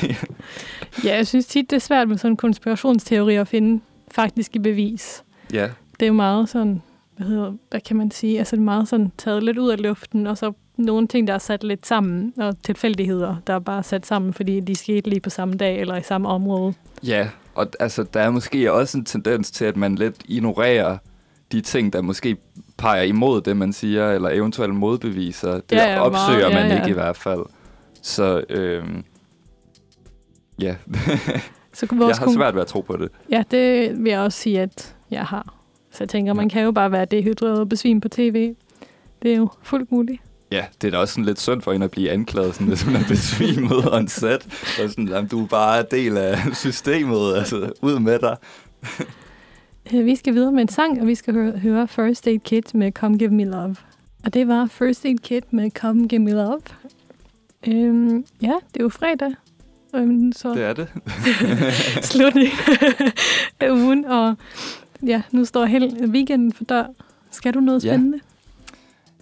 [1.04, 5.24] Ja, jeg synes tit, det er svært med sådan en konspirationsteori at finde faktiske bevis.
[5.54, 5.70] ja,
[6.00, 6.82] Det er jo meget sådan,
[7.18, 9.82] hvad, hedder, hvad kan man sige, altså det er meget sådan taget lidt ud af
[9.82, 13.84] luften, og så nogle ting, der er sat lidt sammen, og tilfældigheder, der er bare
[13.84, 16.74] sat sammen, fordi de skete lige på samme dag eller i samme område.
[17.04, 20.98] ja, og altså, der er måske også en tendens til, at man lidt ignorerer
[21.52, 22.38] de ting, der måske
[22.78, 25.54] peger imod det, man siger, eller eventuelle modbeviser.
[25.54, 26.78] Det Ja, ja, opsøger meget, ja, man ja.
[26.78, 27.42] ikke i hvert fald.
[28.02, 29.04] Så øhm,
[30.62, 30.76] ja,
[31.74, 33.10] Så jeg vores har svært ved at tro på det.
[33.32, 35.54] Ja, det vil jeg også sige, at jeg har.
[35.92, 38.54] Så jeg tænker, man kan jo bare være dehydreret og besvime på tv.
[39.22, 40.22] Det er jo fuldt muligt.
[40.52, 42.82] Ja, det er da også sådan lidt synd for en at blive anklaget, sådan, hvis
[42.82, 44.46] hun er besvimet on set.
[44.84, 48.38] Og sådan, jamen, du er bare del af systemet, altså ud med dig.
[49.94, 52.74] Øh, Vi skal videre med en sang, og vi skal høre, høre First Aid Kit
[52.76, 53.76] med Come Give Me Love.
[54.26, 56.62] Og det var First Aid Kit med Come Give Me Love.
[57.68, 59.32] Øhm, ja, det er jo fredag.
[59.96, 60.88] Øhm, så Det er det.
[62.12, 62.50] slutning
[63.60, 64.36] af ugen, og
[65.08, 66.84] ja, nu står hele weekenden for dør.
[67.32, 67.90] Skal du noget Ja.
[67.94, 68.20] spændende?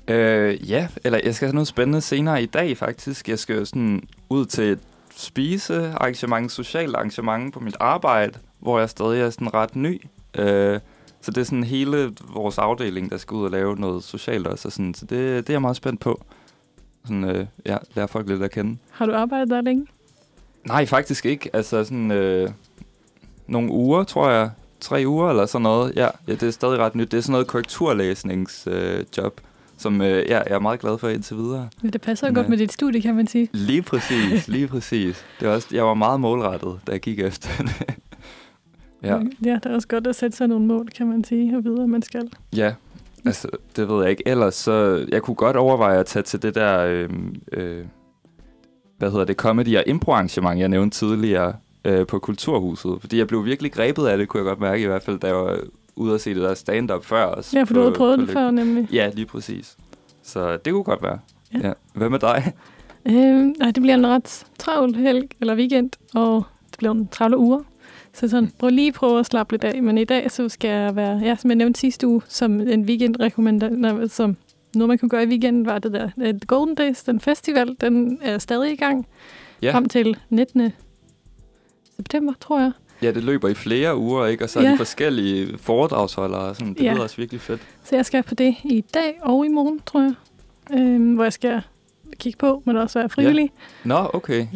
[0.07, 3.30] Øh, ja, eller jeg skal have noget spændende senere i dag faktisk.
[3.30, 4.80] Jeg skal sådan ud til et
[5.15, 10.02] spisearrangement, socialt arrangement på mit arbejde, hvor jeg stadig er sådan ret ny.
[10.38, 10.80] Øh,
[11.22, 14.68] så det er sådan hele vores afdeling, der skal ud og lave noget socialt også.
[14.68, 16.23] Og sådan, så det, det er jeg meget spændt på.
[17.06, 18.77] Sådan, øh, ja, lære folk lidt at kende.
[18.91, 19.88] Har du arbejdet der længe?
[20.64, 21.49] Nej, faktisk ikke.
[21.53, 22.49] Altså sådan øh,
[23.48, 24.49] nogle uger, tror jeg.
[24.80, 25.95] Tre uger eller sådan noget.
[25.95, 27.11] Ja, ja det er stadig ret nyt.
[27.11, 29.41] Det er sådan noget korrekturlæsningsjob, øh, job,
[29.77, 31.69] som øh, ja, jeg er meget glad for indtil videre.
[31.84, 33.49] Ja, det passer jo Men, godt med dit studie, kan man sige.
[33.53, 35.26] Lige præcis, lige præcis.
[35.39, 37.95] Det var også, jeg var meget målrettet, da jeg gik efter det.
[39.03, 41.64] ja, ja, det er også godt at sætte sig nogle mål, kan man sige, og
[41.64, 42.30] vide, at man skal.
[42.56, 42.73] ja.
[43.27, 44.27] Altså, det ved jeg ikke.
[44.27, 47.10] Ellers så, jeg kunne godt overveje at tage til det der, øh,
[47.52, 47.85] øh,
[48.97, 51.53] hvad hedder det, comedy- og impro-arrangement, jeg nævnte tidligere
[51.85, 52.97] øh, på Kulturhuset.
[52.99, 55.27] Fordi jeg blev virkelig grebet af det, kunne jeg godt mærke i hvert fald, da
[55.27, 55.60] jeg var
[55.95, 57.26] ude at se det der stand-up før.
[57.26, 58.89] Også Ja, for du havde prøvet det før, nemlig.
[58.91, 59.77] Ja, lige præcis.
[60.23, 61.19] Så det kunne godt være.
[61.53, 61.67] Ja.
[61.67, 61.73] Ja.
[61.93, 62.53] Hvad med dig?
[63.05, 67.38] Øh, nej, det bliver en ret travl helg eller weekend, og det bliver en travle
[67.38, 67.59] uger.
[68.13, 69.84] Så sådan, prøv lige prøve at slappe lidt af.
[69.84, 72.81] Men i dag så skal jeg være, ja, som jeg nævnte sidste uge, som en
[72.81, 74.38] weekend som
[74.76, 78.19] noget man kunne gøre i weekenden, var det der uh, Golden Days, den festival, den
[78.22, 79.07] er stadig i gang.
[79.61, 79.73] Ja.
[79.73, 80.72] Frem til 19.
[81.95, 82.72] september, tror jeg.
[83.01, 84.43] Ja, det løber i flere uger, ikke?
[84.43, 84.72] Og så er Ja.
[84.72, 86.55] de forskellige foredragsholdere.
[86.55, 86.73] Sådan.
[86.73, 86.93] Det Ja.
[86.93, 87.61] lyder også virkelig fedt.
[87.84, 90.13] Så jeg skal på det i dag og i morgen, tror jeg.
[90.80, 91.61] Øhm, hvor jeg skal
[92.19, 93.51] kigge på, men også være frivillig.
[93.84, 94.47] Nå, okay.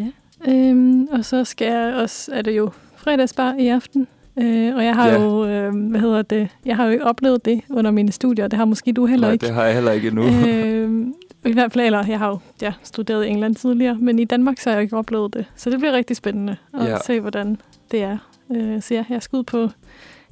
[0.47, 4.07] Øhm, og så skal jeg også, er det jo fredagsbar i aften.
[4.41, 5.21] Øh, og jeg har Ja.
[5.23, 8.57] jo, øh, hvad hedder det, jeg har jo ikke oplevet det under mine studier, det
[8.57, 9.45] har måske du heller Nej, ikke.
[9.45, 10.23] det har jeg heller ikke endnu.
[10.47, 11.07] øh,
[11.45, 14.59] I hvert fald, eller jeg har jo ja, studeret i England tidligere, men i Danmark
[14.59, 15.45] så har jeg ikke oplevet det.
[15.55, 16.97] Så det bliver rigtig spændende at Ja.
[17.05, 17.57] se, hvordan
[17.91, 18.17] det er.
[18.55, 19.69] Øh, så ja, jeg skal ud på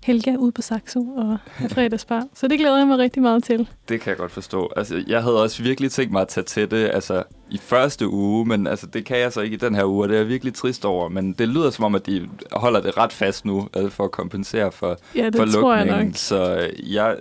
[0.03, 1.37] Helga ude på Saxo og
[1.69, 2.23] fredagsbar.
[2.33, 3.69] Så det glæder jeg mig rigtig meget til.
[3.89, 4.71] Det kan jeg godt forstå.
[4.75, 8.45] Altså, jeg havde også virkelig tænkt mig at tage til det altså, i første uge,
[8.45, 10.27] men altså, det kan jeg så ikke i den her uge, og det er jeg
[10.29, 11.09] virkelig trist over.
[11.09, 14.11] Men det lyder som om, at de holder det ret fast nu, altså for at
[14.11, 16.07] kompensere for, Ja, det for tror jeg lukningen.
[16.07, 16.15] nok.
[16.17, 17.15] Så øh, jeg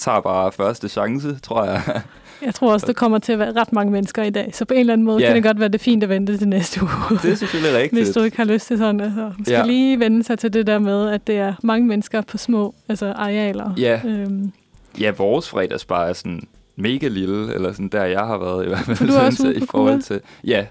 [0.00, 1.82] tager bare første chance, tror jeg.
[2.44, 4.74] Jeg tror også, der kommer til at være ret mange mennesker i dag, så på
[4.74, 5.26] en eller anden måde Ja.
[5.26, 6.90] kan det godt være det fint at vente til næste uge.
[7.22, 8.02] det er selvfølgelig rigtigt.
[8.04, 9.66] Hvis du ikke har lyst til sådan, altså, man skal Ja.
[9.66, 13.12] lige vende sig til det der med, at det er mange mennesker på små altså
[13.12, 13.74] arealer.
[13.78, 14.00] Ja.
[14.06, 14.52] Øhm,
[15.00, 16.42] Ja, vores fredagsbar er sådan
[16.76, 18.96] mega lille, eller sådan der, jeg har været i hvert fald.
[18.96, 20.00] For du er også ude i på forhold Kura?
[20.02, 20.66] til, Ja,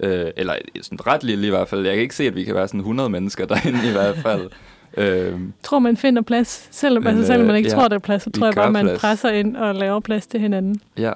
[0.00, 1.86] øh, eller sådan ret lille i hvert fald.
[1.86, 4.50] Jeg kan ikke se, at vi kan være sådan 100 mennesker derinde i hvert fald.
[4.96, 7.94] øhm, tror, man finder plads, selvom, Men, altså, selvom man ikke øh, tror, ja, der
[7.94, 9.00] er plads, så tror jeg bare, man plads.
[9.00, 10.80] presser ind og laver plads til hinanden.
[10.98, 11.12] Ja.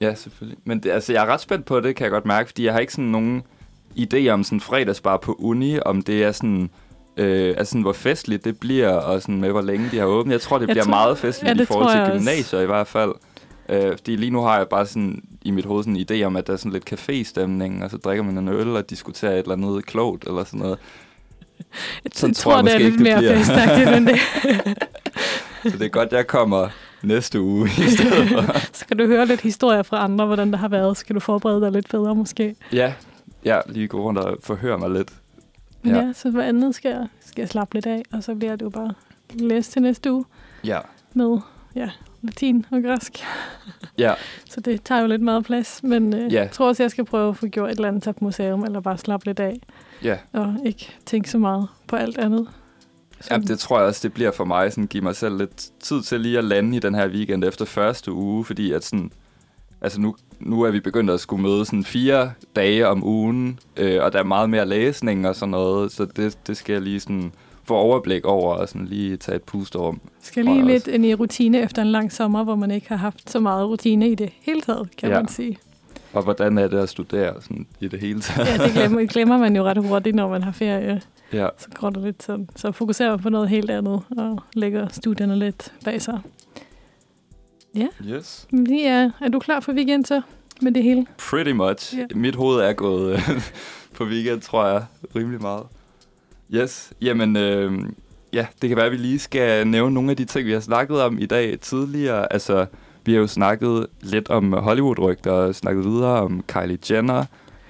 [0.00, 0.58] Ja, selvfølgelig.
[0.64, 2.72] Men det, altså, jeg er ret spændt på det, kan jeg godt mærke, fordi jeg
[2.72, 3.42] har ikke sådan nogen
[3.98, 6.70] idé om sådan fredagsbar på uni, om det er sådan,
[7.16, 10.32] øh, altså sådan, hvor festligt det bliver, og sådan med, hvor længe de har åbent.
[10.32, 12.18] Jeg tror, det Jeg bliver tror- meget festligt ja, i forhold til jeg også.
[12.18, 13.12] gymnasier i hvert fald.
[13.68, 16.36] Øh, fordi lige nu har jeg bare sådan i mit hoved sådan en idé om,
[16.36, 19.38] at der er sådan lidt café-stemning, og så drikker man en øl og diskuterer et
[19.38, 20.78] eller andet klogt eller sådan noget.
[22.04, 24.18] Jeg Sådan tror, tror jeg det er lidt det mere festagtigt end det.
[25.72, 26.68] Så det er godt, jeg kommer
[27.02, 28.58] næste uge i stedet for.
[28.78, 31.20] så kan du høre lidt historier fra andre, hvordan der har været, så kan du
[31.20, 32.56] forberede dig lidt bedre måske.
[32.72, 32.92] Ja,
[33.44, 35.12] ja lige gå rundt og forhøre mig lidt.
[35.84, 35.96] Ja.
[35.96, 38.62] ja, så hvad andet skal jeg, skal jeg slappe lidt af, og så bliver det
[38.62, 38.94] jo bare
[39.34, 40.24] læst til næste uge
[40.64, 40.78] Ja,
[41.14, 41.38] med
[41.74, 41.90] ja,
[42.26, 43.12] latin og græsk.
[43.98, 44.14] ja.
[44.50, 46.40] Så det tager jo lidt meget plads, men øh, Ja.
[46.40, 48.80] jeg tror også, jeg skal prøve at få gjort et eller andet på museum, eller
[48.80, 49.60] bare slappe lidt af,
[50.02, 50.16] ja.
[50.32, 52.48] og ikke tænke så meget på alt andet.
[53.30, 54.72] Ja, det tror jeg også, det bliver for mig.
[54.72, 57.64] Sådan, give mig selv lidt tid til lige at lande i den her weekend efter
[57.64, 59.10] første uge, fordi at sådan,
[59.80, 64.02] altså nu, nu er vi begyndt at skulle møde sådan fire dage om ugen, øh,
[64.04, 67.00] og der er meget mere læsning og sådan noget, så det, det skal jeg lige
[67.00, 67.32] sådan
[67.66, 70.00] få overblik over og sådan lige tage et pusterum.
[70.22, 72.96] skal tror lige lidt ind i rutine efter en lang sommer, hvor man ikke har
[72.96, 75.16] haft så meget rutine i det hele taget, kan Ja.
[75.16, 75.58] man sige.
[76.12, 78.48] Og hvordan er det at studere sådan, i det hele taget?
[78.48, 81.00] Ja, det glemmer, glemmer man jo ret hurtigt, når man har ferie.
[81.32, 81.48] ja.
[81.58, 82.48] Så går det lidt sådan.
[82.56, 86.20] Så fokuserer man på noget helt andet, og lægger studierne lidt bag sig.
[88.06, 88.46] Yes.
[88.50, 90.20] Men lige er, er du klar for weekend så?
[90.62, 91.06] Med det hele?
[91.30, 91.98] Pretty much.
[91.98, 92.04] Ja.
[92.14, 93.20] Mit hoved er gået øh,
[93.96, 94.84] på weekend, tror jeg,
[95.16, 95.62] rimelig meget.
[96.54, 97.72] Yes, jamen, øh,
[98.32, 100.60] ja, det kan være, at vi lige skal nævne nogle af de ting, vi har
[100.60, 102.32] snakket om i dag tidligere.
[102.32, 102.66] Altså,
[103.04, 107.24] vi har jo snakket lidt om Hollywood-rygter, og snakket videre om Kylie Jenner,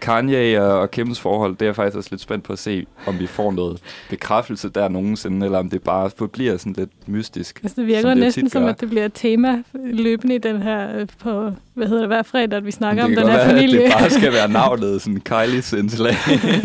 [0.06, 1.52] Kanye og, Kims forhold.
[1.52, 3.80] Det er jeg faktisk også lidt spændt på at se, om vi får noget
[4.10, 7.60] bekræftelse der nogensinde, eller om det bare forbliver sådan lidt mystisk.
[7.62, 10.62] Altså, det virker Som det næsten som, at det bliver et tema løbende i den
[10.62, 13.50] her, øh, på, hvad hedder det, hver fredag, at vi snakker om den her være,
[13.50, 13.82] familie.
[13.82, 16.14] det bare skal være navnet, sådan Kylies indslag.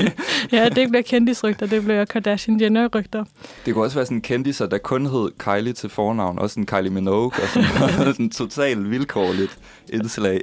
[0.57, 3.23] ja, det bliver kendisrygter, det bliver Kardashian-Jenner-rygter.
[3.65, 6.39] Det kunne også være sådan kendiser, der kun hed Kylie til fornavn.
[6.39, 7.65] Også sådan Kylie Minogue og sådan
[8.13, 9.57] sådan totalt vilkårligt
[9.93, 10.41] indslag.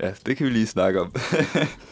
[0.00, 1.12] Ja, det kan vi lige snakke om.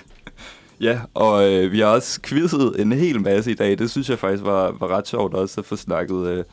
[0.81, 3.79] ja, og øh, vi har også quizzet en hel masse i dag.
[3.79, 6.45] Det synes jeg faktisk var, var ret sjovt også at få snakket øh,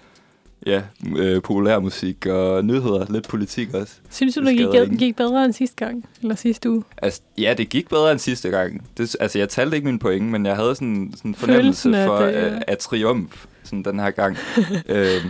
[0.65, 0.81] ja,
[1.17, 3.05] øh, populærmusik og nyheder.
[3.09, 3.93] Lidt politik også.
[4.09, 4.97] Synes du, Det det gik, ingen.
[4.97, 6.05] gik bedre end sidste gang?
[6.21, 6.83] Eller sidste uge?
[6.97, 8.87] Altså, ja, det gik bedre end sidste gang.
[8.97, 11.93] Det, altså, jeg talte ikke mine point, men jeg havde sådan sådan en fornemmelse Følelsen
[11.93, 12.59] af for, det, af, ja.
[12.67, 14.37] af triumf sådan den her gang.
[14.89, 15.29] øhm,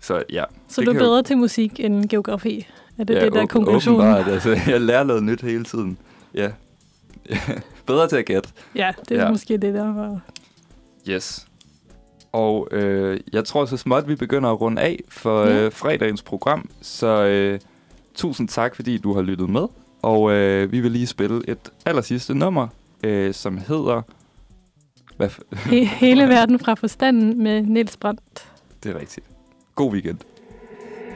[0.00, 0.44] så ja.
[0.68, 2.66] Så det du er kan jo- bedre til musik end geografi?
[2.98, 4.00] Er det ja, det, der er konklusionen?
[4.00, 5.98] Åbenbart, altså, jeg lærer noget nyt hele tiden.
[6.34, 6.50] Ja.
[7.86, 8.48] bedre til at gætte.
[8.74, 9.30] Ja, det er Ja.
[9.30, 10.20] måske det, der var...
[11.08, 11.46] Yes.
[12.32, 15.64] Og øh, jeg tror så småt, vi begynder at runde af for Ja.
[15.64, 16.70] øh, fredagens program.
[16.82, 17.60] Så øh,
[18.14, 19.66] tusind tak, fordi du har lyttet med.
[20.02, 22.68] Og øh, vi vil lige spille et allersidste nummer,
[23.04, 24.02] øh, som hedder...
[25.16, 28.20] Hvad He- hele verden fra forstanden med Niels Brandt.
[28.82, 29.26] det er rigtigt.
[29.74, 30.18] God weekend.